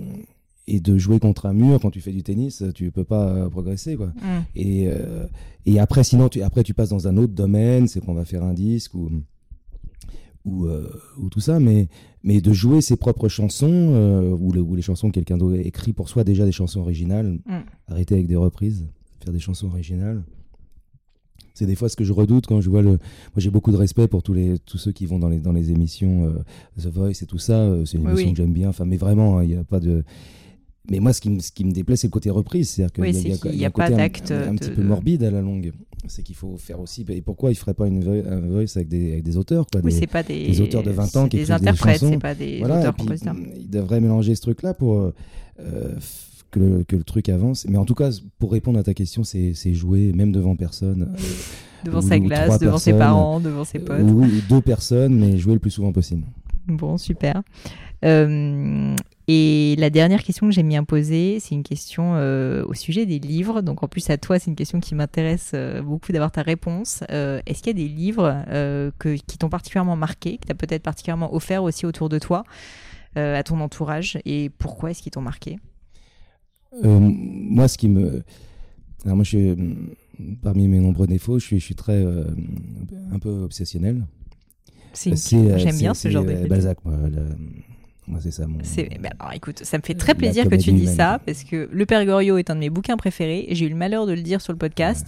et 0.69 0.81
de 0.81 0.97
jouer 0.99 1.19
contre 1.19 1.47
un 1.47 1.53
mur 1.55 1.81
quand 1.81 1.91
tu 1.91 2.01
fais 2.01 2.13
du 2.13 2.23
tennis, 2.23 2.63
tu 2.75 2.91
peux 2.93 3.05
pas 3.05 3.49
progresser, 3.51 3.97
quoi. 3.97 4.09
Hmm. 4.09 4.43
Et, 4.55 4.89
et 5.67 5.81
après, 5.81 6.05
sinon, 6.05 6.29
tu, 6.29 6.43
après, 6.43 6.63
tu 6.63 6.75
passes 6.75 6.91
dans 6.91 7.09
un 7.09 7.17
autre 7.17 7.33
domaine, 7.33 7.89
c'est 7.89 8.01
qu'on 8.05 8.15
va 8.15 8.25
faire 8.25 8.45
un 8.45 8.53
disque 8.53 8.95
ou, 8.95 9.11
ou, 10.45 10.67
euh, 10.67 10.89
ou 11.19 11.29
tout 11.29 11.41
ça, 11.41 11.61
mais, 11.61 11.89
mais 12.25 12.41
de 12.41 12.53
jouer 12.53 12.81
ses 12.81 12.97
propres 12.97 13.29
chansons, 13.29 13.69
euh, 13.71 14.31
ou, 14.31 14.51
le- 14.53 14.61
ou 14.61 14.75
les 14.75 14.83
chansons 14.83 15.09
que 15.09 15.15
quelqu'un 15.15 15.37
d'autre 15.39 15.57
écrit 15.59 15.93
pour 15.93 16.09
soi, 16.09 16.25
déjà 16.25 16.45
des 16.45 16.53
chansons 16.53 16.81
originales, 16.81 17.39
Mm. 17.47 17.53
arrêter 17.89 18.15
avec 18.15 18.27
des 18.27 18.37
reprises, 18.37 18.87
faire 19.23 19.33
des 19.33 19.39
chansons 19.39 19.69
originales. 19.69 20.23
C'est 21.55 21.67
des 21.67 21.75
fois 21.75 21.89
ce 21.91 21.97
que 21.97 22.05
je 22.05 22.13
redoute 22.15 22.47
quand 22.47 22.61
je 22.63 22.71
vois 22.71 22.81
le. 22.83 22.91
Moi, 22.93 22.99
j'ai 23.37 23.51
beaucoup 23.51 23.73
de 23.73 23.77
respect 23.77 24.09
pour 24.09 24.23
tous, 24.23 24.33
les, 24.33 24.59
tous 24.59 24.79
ceux 24.79 24.91
qui 24.91 25.05
vont 25.05 25.19
dans 25.19 25.29
les, 25.29 25.39
dans 25.39 25.53
les 25.53 25.71
émissions 25.71 26.25
euh, 26.25 26.33
The 26.81 26.87
Voice 26.87 27.23
et 27.23 27.27
tout 27.27 27.39
ça. 27.39 27.59
euh, 27.59 27.85
C'est 27.85 27.99
une 27.99 28.05
Oui, 28.05 28.11
émission 28.13 28.29
oui. 28.29 28.33
que 28.35 28.39
j'aime 28.43 28.53
bien. 28.55 28.71
Enfin, 28.71 28.87
mais 28.87 28.97
vraiment, 28.97 29.39
hein, 29.39 29.45
il 29.45 29.51
n'y 29.51 29.57
a 29.57 29.63
pas 29.65 29.79
de. 29.79 30.03
Mais 30.91 30.99
moi, 30.99 31.13
ce 31.13 31.21
qui 31.21 31.31
me, 31.31 31.39
ce 31.39 31.53
qui 31.53 31.65
me 31.65 31.71
déplaît, 31.71 31.95
c'est 31.97 32.09
le 32.09 32.13
côté 32.13 32.29
reprise. 32.31 32.71
C'est-à-dire 32.71 32.93
qu'il 32.93 33.05
Oui, 33.05 33.11
y 33.13 33.33
a, 33.49 33.53
y 33.53 33.57
y 33.59 33.65
un 33.67 33.71
pas 33.71 33.87
un- 33.87 33.91
d'acte 33.97 34.33
un, 34.33 34.53
de- 34.53 34.59
petit 34.59 34.71
peu 34.71 34.83
morbide 34.83 35.23
à 35.23 35.31
la 35.31 35.41
longue. 35.41 35.73
C'est 36.09 36.25
qu'il 36.25 36.35
faut 36.35 36.57
faire 36.57 36.81
aussi. 36.81 37.07
Et 37.09 37.23
pourquoi 37.23 37.51
il 37.51 37.55
ne 37.55 37.59
ferait 37.59 37.75
pas 37.75 37.87
une 37.87 38.03
un 38.29 38.41
voice 38.41 38.65
avec 38.75 38.89
des, 38.89 39.13
avec 39.13 39.23
des 39.23 39.37
auteurs 39.37 39.67
quoi, 39.71 39.81
Oui, 39.85 39.95
des- 39.99 40.07
pas 40.09 40.25
des, 40.25 40.49
des 40.49 40.61
auteurs 40.61 40.83
de 40.83 40.91
20 40.91 41.17
ans 41.17 41.29
qui 41.29 41.37
écrivent 41.37 41.47
des 41.47 41.53
interprètes, 41.53 42.01
c'est 42.01 42.19
pas 42.19 42.35
des 42.35 42.59
Voilà, 42.59 42.75
et 42.75 42.79
puis, 42.81 42.89
auteurs-compositeurs. 42.89 43.37
il 43.61 43.71
devrait 43.71 44.01
mélanger 44.01 44.35
ce 44.35 44.41
truc-là 44.41 44.75
pour 44.75 44.97
euh, 44.99 45.15
euh, 45.61 45.95
que, 46.51 46.59
le, 46.59 46.83
que 46.85 46.97
le 46.97 47.05
truc 47.05 47.29
avance. 47.29 47.65
Mais 47.69 47.77
en 47.79 47.85
tout 47.85 47.95
cas, 47.95 48.11
pour 48.41 48.51
répondre 48.51 48.81
à 48.81 48.83
ta 48.83 48.93
question, 48.95 49.23
c'est 49.23 49.55
jouer, 49.75 50.13
même 50.13 50.33
devant 50.33 50.57
personne. 50.57 51.03
euh, 51.17 51.23
Devant 51.85 51.99
ou- 52.01 52.09
sa 52.09 52.19
glace, 52.19 52.59
devant 52.59 52.79
ses 52.79 52.93
parents, 52.95 53.39
devant 53.41 53.65
ses 53.65 53.79
potes. 53.79 54.01
ou, 54.03 54.23
ou 54.25 54.29
deux 54.49 54.61
personnes, 54.61 55.17
mais 55.17 55.39
jouer 55.39 55.55
le 55.55 55.61
plus 55.61 55.71
souvent 55.71 55.93
possible. 55.93 56.25
Bon, 56.67 56.97
super. 56.99 57.43
Euh, 58.05 58.95
et 59.29 59.77
la 59.79 59.91
dernière 59.91 60.23
question 60.23 60.49
que 60.49 60.53
j'aime 60.53 60.69
bien 60.69 60.85
poser, 60.85 61.39
c'est 61.41 61.55
une 61.55 61.63
question 61.63 62.15
euh, 62.17 62.65
au 62.67 62.75
sujet 62.75 63.07
des 63.07 63.19
livres. 63.19 63.61
Donc 63.63 63.83
en 63.83 63.89
plus 63.89 64.09
à 64.11 64.19
toi, 64.19 64.39
c'est 64.39 64.51
une 64.51 64.57
question 64.57 64.81
qui 64.81 64.95
m'intéresse 64.95 65.53
euh, 65.55 65.81
beaucoup 65.83 66.13
d'avoir 66.13 66.33
ta 66.33 66.43
réponse. 66.43 67.05
Euh, 67.11 67.41
Est-ce 67.47 67.63
qu'il 67.63 67.79
y 67.79 67.83
a 67.83 67.87
des 67.87 67.93
livres 67.93 68.45
que, 68.99 69.15
qui 69.17 69.39
t'ont 69.39 69.49
particulièrement 69.49 69.97
marqué, 69.97 70.39
que 70.39 70.47
tu 70.47 70.53
as 70.53 70.57
peut-être 70.57 70.83
particulièrement 70.83 71.35
offert 71.35 71.63
aussi 71.63 71.87
autour 71.87 72.09
de 72.09 72.19
toi, 72.19 72.45
à 73.15 73.43
ton 73.43 73.61
entourage, 73.61 74.19
et 74.25 74.51
pourquoi 74.59 74.91
est-ce 74.91 75.03
qu'ils 75.03 75.13
t'ont 75.13 75.21
marqué? 75.21 75.59
Moi, 76.83 77.69
ce 77.69 77.77
qui 77.77 77.89
me. 77.89 78.23
Alors, 79.05 79.17
moi, 79.17 79.25
je 79.25 79.29
suis. 79.29 79.57
Parmi 80.43 80.69
mes 80.69 80.79
nombreux 80.79 81.07
défauts, 81.07 81.39
je 81.39 81.45
suis, 81.45 81.61
je 81.61 81.65
suis 81.65 81.75
très. 81.75 82.03
un 83.13 83.19
peu 83.19 83.31
obsessionnel. 83.43 84.07
C'est 84.95 85.11
une- 85.33 85.59
J'aime 85.59 85.77
bien 85.77 85.95
ce 85.95 86.09
genre 86.09 86.25
d'écriture. 86.25 86.49
Balzac, 86.49 86.79
moi. 86.85 86.97
le- 87.09 87.37
Moi, 88.09 88.19
c'est 88.23 88.31
ça 88.33 88.47
mon. 88.47 88.59
C'est- 88.63 88.99
ben 89.01 89.13
alors 89.21 89.33
écoute, 89.33 89.61
ça 89.65 89.79
me 89.79 89.83
fait 89.83 89.95
très 89.95 90.13
La 90.13 90.15
plaisir 90.17 90.49
que 90.49 90.57
tu 90.57 90.73
dis 90.73 90.83
humaine. 90.83 90.95
ça 90.97 91.21
parce 91.25 91.45
que 91.45 91.69
Le 91.71 91.87
Père 91.87 92.05
Goriot 92.05 92.37
est 92.39 92.51
un 92.51 92.55
de 92.57 92.61
mes 92.61 92.71
bouquins 92.71 92.97
préférés 92.97 93.47
j'ai 93.51 93.67
eu 93.67 93.69
le 93.69 93.77
malheur 93.77 94.07
de 94.07 94.13
le 94.13 94.23
dire 94.23 94.41
sur 94.41 94.53
le 94.53 94.59
podcast. 94.59 95.07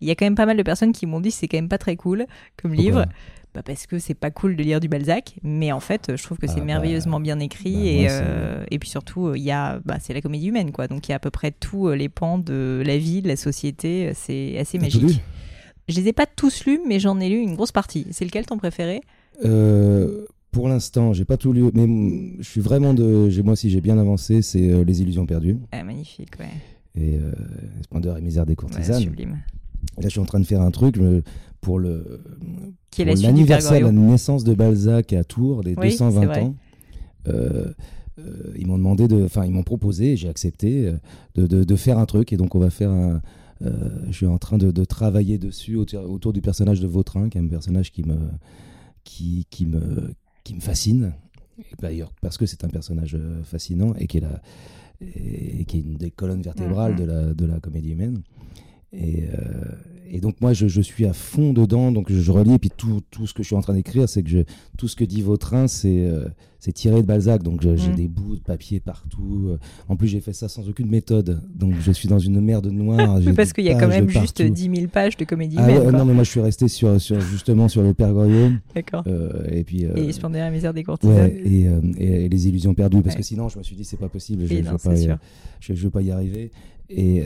Il 0.00 0.08
y 0.08 0.10
a 0.10 0.14
quand 0.14 0.26
même 0.26 0.34
pas 0.34 0.44
mal 0.46 0.56
de 0.56 0.62
personnes 0.62 0.92
qui 0.92 1.06
m'ont 1.06 1.20
dit 1.20 1.30
que 1.30 1.34
c'est 1.36 1.48
quand 1.48 1.56
même 1.56 1.68
pas 1.70 1.78
très 1.78 1.96
cool 1.96 2.26
comme 2.60 2.72
Pourquoi 2.74 2.84
livre. 2.84 3.06
Bah 3.54 3.62
parce 3.64 3.86
que 3.86 4.00
c'est 4.00 4.14
pas 4.14 4.32
cool 4.32 4.56
de 4.56 4.62
lire 4.64 4.80
du 4.80 4.88
Balzac, 4.88 5.36
mais 5.44 5.70
en 5.70 5.78
fait, 5.78 6.16
je 6.16 6.22
trouve 6.24 6.38
que 6.38 6.46
Ah 6.48 6.52
c'est 6.52 6.58
bah, 6.58 6.66
merveilleusement 6.66 7.20
bien 7.20 7.38
écrit 7.38 7.72
bah, 7.72 7.80
et, 7.84 8.06
euh, 8.10 8.64
et 8.70 8.80
puis 8.80 8.88
surtout, 8.90 9.32
il 9.36 9.42
y 9.42 9.52
a, 9.52 9.78
bah, 9.84 9.98
c'est 10.00 10.12
la 10.12 10.20
comédie 10.20 10.48
humaine 10.48 10.72
quoi. 10.72 10.88
Donc 10.88 11.06
il 11.06 11.12
y 11.12 11.12
a 11.12 11.16
à 11.16 11.20
peu 11.20 11.30
près 11.30 11.52
tous 11.52 11.86
euh, 11.88 11.94
les 11.94 12.08
pans 12.08 12.36
de 12.38 12.82
la 12.84 12.98
vie, 12.98 13.22
de 13.22 13.28
la 13.28 13.36
société. 13.36 14.10
C'est 14.14 14.58
assez 14.58 14.78
magique. 14.78 15.22
Je 15.88 15.94
les 16.00 16.08
ai 16.08 16.12
pas 16.12 16.26
tous 16.26 16.66
lus, 16.66 16.80
mais 16.86 16.98
j'en 16.98 17.20
ai 17.20 17.28
lu 17.28 17.36
une 17.38 17.54
grosse 17.54 17.70
partie. 17.72 18.06
C'est 18.10 18.24
lequel 18.24 18.44
ton 18.44 18.58
préféré? 18.58 19.02
Euh, 19.44 20.24
pour 20.54 20.68
l'instant, 20.68 21.12
j'ai 21.12 21.24
pas 21.24 21.36
tout 21.36 21.52
lu, 21.52 21.64
mais 21.74 22.36
je 22.38 22.48
suis 22.48 22.60
vraiment 22.60 22.94
de. 22.94 23.28
Moi 23.42 23.52
aussi, 23.52 23.68
j'ai 23.68 23.80
bien 23.80 23.98
avancé. 23.98 24.40
C'est 24.40 24.70
euh, 24.70 24.84
Les 24.84 25.02
Illusions 25.02 25.26
perdues 25.26 25.58
ah, 25.72 25.82
Magnifique, 25.84 26.30
ouais. 26.38 26.46
et 27.02 27.16
euh, 27.16 27.32
Splendeur 27.82 28.16
et 28.16 28.22
misère 28.22 28.46
des 28.46 28.52
Ouais, 28.52 28.56
courtisanes. 28.56 29.02
sublime. 29.02 29.38
Là, 29.98 30.04
je 30.04 30.08
suis 30.08 30.20
en 30.20 30.24
train 30.24 30.40
de 30.40 30.46
faire 30.46 30.62
un 30.62 30.70
truc 30.70 30.94
pour 31.60 31.78
le 31.78 32.20
pour 32.90 33.04
l'anniversaire 33.04 33.80
de 33.80 33.84
la 33.86 33.92
naissance 33.92 34.44
de 34.44 34.54
Balzac 34.54 35.12
à 35.12 35.24
Tours, 35.24 35.62
des 35.64 35.74
Oui, 35.76 35.90
220 35.90 36.20
c'est 36.20 36.26
vrai. 36.26 36.40
ans. 36.42 36.54
Euh, 37.28 37.72
euh, 38.20 38.52
ils 38.56 38.66
m'ont 38.66 38.78
demandé 38.78 39.08
de, 39.08 39.24
enfin, 39.24 39.44
ils 39.44 39.50
m'ont 39.50 39.62
proposé, 39.64 40.16
j'ai 40.16 40.28
accepté 40.28 40.92
de, 41.34 41.46
de, 41.48 41.64
de 41.64 41.76
faire 41.76 41.98
un 41.98 42.06
truc, 42.06 42.32
et 42.32 42.36
donc 42.36 42.54
on 42.54 42.60
va 42.60 42.70
faire 42.70 42.90
un. 42.90 43.20
je 43.60 44.12
suis 44.12 44.26
en 44.26 44.38
train 44.38 44.56
de, 44.56 44.70
de 44.70 44.84
travailler 44.84 45.36
dessus 45.36 45.74
autour, 45.76 46.08
autour 46.08 46.32
du 46.32 46.40
personnage 46.40 46.80
de 46.80 46.86
Vautrin, 46.86 47.28
qui 47.28 47.38
est 47.38 47.40
un 47.40 47.48
personnage 47.48 47.90
qui 47.92 48.04
me, 48.04 48.16
qui, 49.02 49.46
qui 49.50 49.66
me, 49.66 50.14
qui 50.44 50.54
me 50.54 50.60
fascine. 50.60 51.12
D'ailleurs, 51.80 52.12
parce 52.20 52.36
que 52.36 52.46
c'est 52.46 52.64
un 52.64 52.68
personnage 52.68 53.14
euh, 53.14 53.42
fascinant 53.44 53.94
et 53.94 54.06
qui 54.06 54.18
est, 54.18 54.20
la, 54.20 54.40
et 55.00 55.64
qui 55.64 55.78
est 55.78 55.80
une 55.80 55.96
des 55.96 56.10
colonnes 56.10 56.42
vertébrales 56.42 56.92
Mhm. 56.92 56.98
de, 56.98 57.04
la, 57.04 57.34
de 57.34 57.44
la 57.46 57.60
comédie 57.60 57.90
humaine. 57.92 58.22
Et, 58.92 59.24
euh, 59.28 59.64
et 60.10 60.20
donc 60.20 60.40
moi, 60.40 60.52
je, 60.52 60.68
je 60.68 60.80
suis 60.80 61.06
à 61.06 61.12
fond 61.12 61.52
dedans, 61.52 61.90
donc 61.92 62.10
je, 62.12 62.20
je 62.20 62.30
relis, 62.30 62.54
et 62.54 62.58
puis 62.58 62.70
tout, 62.76 63.00
tout 63.10 63.26
ce 63.26 63.34
que 63.34 63.42
je 63.42 63.48
suis 63.48 63.56
en 63.56 63.60
train 63.62 63.74
d'écrire, 63.74 64.08
c'est 64.08 64.22
que 64.22 64.30
je, 64.30 64.38
tout 64.78 64.88
ce 64.88 64.96
que 64.96 65.04
dit 65.04 65.22
Vautrin, 65.22 65.66
c'est 65.68 66.06
euh, 66.06 66.26
c'est 66.60 66.72
tiré 66.72 67.02
de 67.02 67.06
Balzac, 67.06 67.42
donc 67.42 67.60
j'ai 67.62 67.90
Mhm. 67.90 67.94
des 67.94 68.08
bouts 68.08 68.36
de 68.36 68.40
papier 68.40 68.80
partout. 68.80 69.48
euh. 69.50 69.58
En 69.88 69.96
plus, 69.96 70.08
j'ai 70.08 70.20
fait 70.20 70.32
ça 70.32 70.48
sans 70.48 70.66
aucune 70.68 70.88
méthode, 70.88 71.42
donc 71.54 71.74
je 71.78 71.92
suis 71.92 72.08
dans 72.08 72.18
une 72.18 72.40
merde 72.40 72.66
noire. 72.68 73.20
parce 73.36 73.52
qu'il 73.52 73.64
y 73.64 73.68
a 73.70 73.74
quand 73.74 73.88
même 73.88 74.08
juste 74.08 74.38
partout. 74.38 74.54
10 74.54 74.70
000 74.76 74.86
pages 74.88 75.16
de 75.18 75.24
comédie 75.26 75.56
Ah 75.58 75.66
ouais, 75.66 75.92
non, 75.92 76.04
mais 76.06 76.14
moi 76.14 76.24
je 76.24 76.30
suis 76.30 76.40
resté 76.40 76.68
sur, 76.68 76.98
sur 77.00 77.20
justement 77.20 77.68
sur 77.68 77.82
le 77.82 77.92
Père 77.92 78.12
Goriot, 78.14 78.50
D'accord. 78.74 79.04
euh, 79.06 79.44
et 79.50 79.62
puis... 79.64 79.84
euh, 79.84 79.94
Et 79.96 80.10
Splendeur 80.12 80.40
et 80.42 80.44
la 80.46 80.50
misère 80.50 80.72
des. 80.72 80.84
Ouais, 81.02 81.38
et, 81.44 81.66
euh, 81.68 81.80
et- 81.98 82.24
et 82.24 82.28
les 82.30 82.48
illusions 82.48 82.72
perdues, 82.74 83.02
parce 83.02 83.16
que 83.16 83.22
sinon 83.22 83.48
je 83.50 83.58
me 83.58 83.62
suis 83.62 83.76
dit 83.76 83.84
c'est 83.84 83.98
pas 83.98 84.08
possible, 84.08 84.46
je, 84.46 84.54
non, 84.54 84.72
vais 84.72 84.78
pas, 84.78 84.94
y- 84.98 85.16
je, 85.60 85.72
vais 85.74 85.90
pas 85.90 86.02
y 86.02 86.10
arriver. 86.10 86.50
Et, 86.90 87.22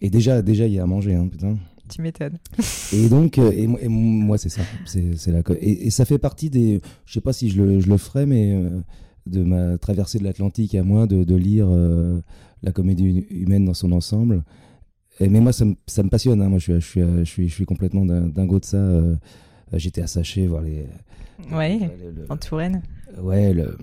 et 0.00 0.10
déjà, 0.10 0.42
déjà 0.42 0.66
il 0.66 0.72
y 0.74 0.78
a 0.78 0.82
à 0.82 0.86
manger, 0.86 1.14
hein, 1.14 1.26
putain. 1.28 1.56
Tu 1.90 2.02
m'étonnes. 2.02 2.38
Et 2.92 3.08
donc, 3.08 3.38
euh, 3.38 3.50
et, 3.52 3.66
moi- 3.66 3.80
et 3.82 3.88
moi 3.88 4.38
c'est 4.38 4.48
ça, 4.48 4.62
c'est 4.86 5.30
la 5.32 5.40
et, 5.60 5.86
et 5.86 5.90
ça 5.90 6.04
fait 6.04 6.18
partie 6.18 6.50
des, 6.50 6.80
je 7.06 7.12
sais 7.12 7.20
pas 7.20 7.32
si 7.32 7.50
je 7.50 7.62
le, 7.62 7.80
je 7.80 7.88
le 7.88 7.96
ferai, 7.96 8.26
mais 8.26 8.54
euh, 8.54 8.80
de 9.26 9.42
ma 9.44 9.76
traversée 9.78 10.18
de 10.18 10.24
l'Atlantique 10.24 10.74
à 10.74 10.82
moi, 10.82 11.06
de, 11.06 11.24
de 11.24 11.34
lire 11.36 11.66
euh, 11.68 12.20
la 12.62 12.72
comédie 12.72 13.04
hu- 13.04 13.26
humaine 13.30 13.64
dans 13.64 13.74
son 13.74 13.92
ensemble. 13.92 14.42
Et, 15.20 15.28
mais 15.28 15.40
moi 15.40 15.52
ça 15.52 15.64
me, 15.64 15.74
ça 15.86 16.02
me 16.02 16.08
passionne, 16.08 16.40
hein. 16.42 16.48
moi 16.48 16.58
je 16.58 16.78
suis, 16.78 16.80
je 16.80 16.86
suis, 16.86 17.00
je 17.18 17.24
suis, 17.24 17.48
je 17.48 17.54
suis 17.54 17.64
complètement 17.66 18.04
din- 18.06 18.28
dingo 18.28 18.58
de 18.58 18.64
ça. 18.64 18.76
euh, 18.78 19.14
J'étais 19.74 20.02
à 20.02 20.06
Saché 20.08 20.46
voir 20.48 20.62
les. 20.62 20.86
Ouais, 21.52 21.78
le- 21.78 22.10
le- 22.22 22.26
en 22.28 22.36
Touraine, 22.36 22.82
Ouais, 23.22 23.52
le... 23.52 23.76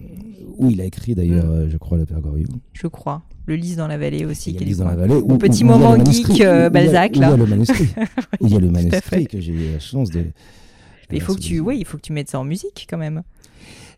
où 0.57 0.69
il 0.69 0.81
a 0.81 0.85
écrit 0.85 1.15
d'ailleurs, 1.15 1.45
Mm. 1.45 1.49
euh, 1.51 1.69
je 1.69 1.77
crois, 1.77 1.97
le 1.97 2.05
Père 2.05 2.21
Goriot. 2.21 2.47
je 2.73 2.87
crois. 2.87 3.23
Le 3.45 3.55
Lys 3.55 3.75
dans 3.77 3.87
la 3.87 3.97
vallée 3.97 4.25
aussi. 4.25 4.51
Il 4.51 4.59
y 4.59 4.63
a 4.63 4.67
du 4.67 4.75
dans 4.75 4.85
la 4.85 4.95
vallée. 4.95 5.13
Où- 5.15 5.37
petit 5.37 5.63
où 5.63 5.67
moment 5.67 6.03
geek, 6.03 6.41
euh, 6.41 6.69
Balzac, 6.69 7.13
où 7.13 7.15
Il 7.15 7.21
y 7.21 7.23
a 7.25 7.37
le 7.37 7.45
manuscrit. 7.45 7.87
où 8.41 8.47
il 8.47 8.51
y 8.51 8.55
a 8.55 8.59
le 8.59 8.69
manuscrit 8.69 9.27
que 9.31 9.39
j'ai 9.39 9.53
eu 9.53 9.71
la 9.73 9.79
chance 9.79 10.09
de. 10.09 10.25
Mais 11.09 11.17
il 11.17 11.21
faut 11.21 11.33
que 11.35 11.39
tu, 11.39 11.59
oui 11.61 11.75
oui, 11.75 11.77
il 11.79 11.85
faut 11.85 11.95
que 11.97 12.01
tu 12.01 12.11
mettes 12.11 12.29
ça 12.29 12.39
en 12.39 12.43
musique 12.43 12.85
quand 12.89 12.97
même. 12.97 13.23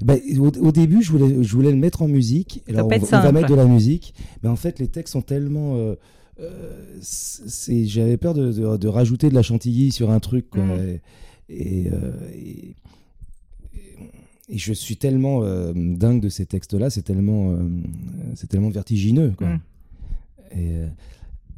Bah, 0.05 0.13
au, 0.37 0.47
au 0.47 0.71
début, 0.71 1.01
je 1.01 1.11
voulais, 1.11 1.43
je 1.43 1.51
voulais 1.55 1.71
le 1.71 1.77
mettre 1.77 2.03
en 2.03 2.07
musique. 2.07 2.61
Ça 2.67 2.73
Alors, 2.73 2.87
peut 2.87 2.95
on, 3.01 3.15
on 3.17 3.21
va 3.21 3.31
mettre 3.31 3.49
de 3.49 3.55
la 3.55 3.65
musique. 3.65 4.13
Mais 4.43 4.49
en 4.49 4.55
fait, 4.55 4.77
les 4.79 4.87
textes 4.87 5.13
sont 5.13 5.21
tellement. 5.23 5.75
euh, 5.77 5.95
c'est, 7.01 7.85
j'avais 7.85 8.17
peur 8.17 8.33
de, 8.33 8.77
de, 8.77 8.87
rajouter 8.87 9.29
de 9.29 9.35
la 9.35 9.41
chantilly 9.41 9.91
sur 9.91 10.11
un 10.11 10.19
truc. 10.19 10.49
Quoi, 10.51 10.63
mm. 10.63 10.79
et, 10.79 11.01
et, 11.49 11.87
et, 12.35 12.75
je 14.57 14.73
suis 14.73 14.97
tellement 14.97 15.41
dingue 15.73 16.21
de 16.21 16.29
ces 16.29 16.45
textes-là, 16.45 16.89
c'est 16.89 17.03
tellement, 17.03 17.55
c'est 18.35 18.47
tellement 18.47 18.69
vertigineux. 18.69 19.33
Quoi. 19.37 19.47
Mm. 19.47 19.59
Et, 20.57 20.85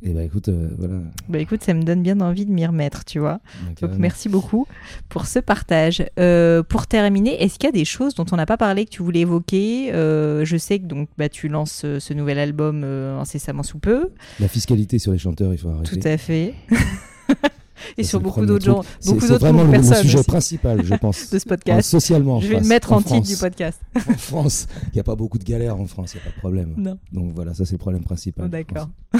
et 0.03 0.13
bah 0.13 0.23
écoute, 0.23 0.49
euh, 0.49 0.69
voilà. 0.79 0.95
Bah 1.29 1.37
écoute, 1.37 1.63
ça 1.63 1.75
me 1.75 1.83
donne 1.83 2.01
bien 2.01 2.21
envie 2.21 2.47
de 2.47 2.51
m'y 2.51 2.65
remettre, 2.65 3.05
tu 3.05 3.19
vois. 3.19 3.39
Donc 3.81 3.91
merci 3.99 4.29
beaucoup 4.29 4.65
pour 5.09 5.27
ce 5.27 5.37
partage. 5.37 6.03
Euh, 6.19 6.63
pour 6.63 6.87
terminer, 6.87 7.41
est-ce 7.43 7.59
qu'il 7.59 7.67
y 7.67 7.69
a 7.69 7.71
des 7.71 7.85
choses 7.85 8.15
dont 8.15 8.25
on 8.31 8.35
n'a 8.35 8.47
pas 8.47 8.57
parlé 8.57 8.85
que 8.85 8.89
tu 8.89 9.03
voulais 9.03 9.19
évoquer? 9.21 9.93
Euh, 9.93 10.43
Je 10.43 10.57
sais 10.57 10.79
que 10.79 10.85
donc 10.85 11.09
bah, 11.19 11.29
tu 11.29 11.49
lances 11.49 11.85
ce 11.99 12.13
nouvel 12.13 12.39
album 12.39 12.83
incessamment 12.83 13.63
sous 13.63 13.77
peu. 13.77 14.09
La 14.39 14.47
fiscalité 14.47 14.97
sur 14.97 15.11
les 15.11 15.19
chanteurs, 15.19 15.53
il 15.53 15.59
faut 15.59 15.69
arrêter. 15.69 15.99
Tout 15.99 16.07
à 16.07 16.17
fait. 16.17 16.55
et 17.97 18.03
sur 18.03 18.19
beaucoup 18.19 18.45
d'autres 18.45 18.65
gens, 18.65 18.83
beaucoup 19.05 19.27
d'autres 19.27 19.39
personnes. 19.39 19.39
C'est 19.39 19.39
vraiment 19.39 19.63
le 19.63 20.01
sujet 20.01 20.23
principal, 20.23 20.85
je 20.85 20.95
pense. 20.95 21.29
de 21.31 21.39
ce 21.39 21.45
podcast. 21.45 21.89
socialement, 21.89 22.39
je 22.39 22.47
vais 22.47 22.59
le 22.59 22.67
mettre 22.67 22.93
en, 22.93 23.01
titre 23.01 23.27
du 23.27 23.35
podcast. 23.35 23.81
en 23.95 24.13
France, 24.13 24.67
il 24.87 24.95
n'y 24.95 24.99
a 24.99 25.03
pas 25.03 25.15
beaucoup 25.15 25.37
de 25.37 25.43
galères 25.43 25.79
en 25.79 25.87
France, 25.87 26.13
il 26.13 26.17
n'y 26.17 26.21
a 26.21 26.25
pas 26.25 26.31
de 26.31 26.39
problème. 26.39 26.73
Non. 26.77 26.97
Donc 27.11 27.33
voilà, 27.33 27.53
ça 27.53 27.65
c'est 27.65 27.73
le 27.73 27.79
problème 27.79 28.03
principal. 28.03 28.49
D'accord. 28.49 28.89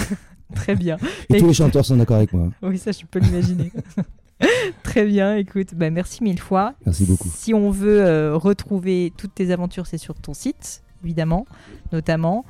Très 0.56 0.76
bien. 0.76 0.98
Et, 1.30 1.40
tous 1.40 1.48
les 1.48 1.54
chanteurs 1.54 1.86
sont 1.86 1.96
d'accord 1.96 2.18
avec 2.18 2.34
moi. 2.34 2.50
Oui, 2.62 2.78
ça 2.78 2.92
je 2.92 3.06
peux 3.10 3.20
l'imaginer. 3.20 3.72
Très 4.84 5.06
bien, 5.06 5.36
écoute, 5.36 5.76
bah, 5.76 5.90
merci 5.90 6.24
mille 6.24 6.40
fois. 6.40 6.74
Merci 6.86 7.06
beaucoup. 7.06 7.30
Si 7.34 7.54
on 7.54 7.70
veut 7.70 8.02
euh, 8.02 8.36
retrouver 8.36 9.14
toutes 9.16 9.36
tes 9.36 9.52
aventures, 9.52 9.86
c'est 9.86 9.98
sur 9.98 10.16
ton 10.16 10.34
site, 10.34 10.84
évidemment, 11.04 11.46
notamment. 11.92 12.44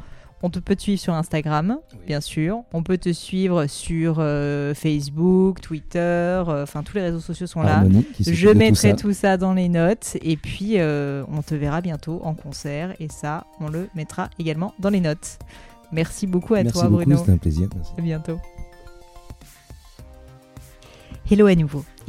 On 0.44 0.50
te 0.50 0.60
peut 0.60 0.76
te 0.76 0.82
suivre 0.82 1.00
sur 1.00 1.14
Instagram, 1.14 1.78
bien 2.08 2.20
sûr. 2.20 2.64
On 2.74 2.82
peut 2.82 2.98
te 2.98 3.14
suivre 3.14 3.68
sur 3.68 4.16
euh, 4.18 4.74
Facebook, 4.74 5.62
Twitter, 5.62 6.00
euh, 6.00 6.64
enfin 6.64 6.82
tous 6.82 6.96
les 6.96 7.04
réseaux 7.04 7.20
sociaux 7.20 7.46
sont 7.46 7.62
là. 7.62 7.84
Je 8.20 8.50
mettrai 8.50 8.96
tout 8.96 9.14
ça. 9.14 9.38
dans 9.38 9.54
les 9.54 9.70
notes 9.70 10.18
et 10.22 10.38
puis 10.38 10.74
euh, 10.78 11.24
on 11.32 11.42
te 11.42 11.54
verra 11.54 11.82
bientôt 11.82 12.22
en 12.24 12.34
concert 12.34 12.96
et 13.00 13.08
ça, 13.10 13.46
on 13.60 13.70
le 13.70 13.88
mettra 13.96 14.30
également 14.40 14.74
dans 14.80 14.90
les 14.90 15.00
notes. 15.00 15.38
Merci 15.92 16.26
beaucoup 16.26 16.56
à 16.56 16.64
toi, 16.64 16.84
beaucoup, 16.84 16.96
Bruno. 16.96 17.18
C'était 17.18 17.32
un 17.32 17.38
plaisir. 17.38 17.70
Merci. 17.76 17.92
À 17.98 18.02
bientôt. 18.02 18.40
Hello 21.30 21.46
à 21.46 21.56
nouveau. 21.56 21.86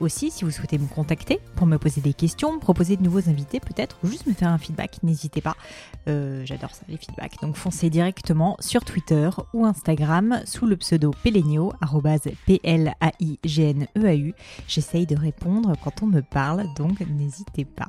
Aussi, 0.00 0.30
si 0.30 0.44
vous 0.44 0.50
souhaitez 0.50 0.78
me 0.78 0.86
contacter 0.86 1.40
pour 1.56 1.66
me 1.66 1.78
poser 1.78 2.00
des 2.00 2.14
questions, 2.14 2.58
proposer 2.58 2.96
de 2.96 3.02
nouveaux 3.02 3.28
invités 3.28 3.60
peut-être, 3.60 3.96
ou 4.02 4.08
juste 4.08 4.26
me 4.26 4.32
faire 4.32 4.48
un 4.48 4.58
feedback, 4.58 5.02
n'hésitez 5.02 5.40
pas. 5.40 5.56
Euh, 6.08 6.42
j'adore 6.44 6.74
ça, 6.74 6.82
les 6.88 6.96
feedbacks. 6.96 7.40
Donc 7.40 7.56
foncez 7.56 7.90
directement 7.90 8.56
sur 8.60 8.84
Twitter 8.84 9.30
ou 9.52 9.64
Instagram 9.64 10.40
sous 10.44 10.66
le 10.66 10.76
pseudo 10.76 11.12
Pelenio, 11.22 11.72
P-L-A-I-G-N-E-A-U. 12.46 14.34
J'essaye 14.68 15.06
de 15.06 15.16
répondre 15.16 15.74
quand 15.82 16.02
on 16.02 16.06
me 16.06 16.20
parle, 16.20 16.66
donc 16.76 17.00
n'hésitez 17.00 17.64
pas. 17.64 17.88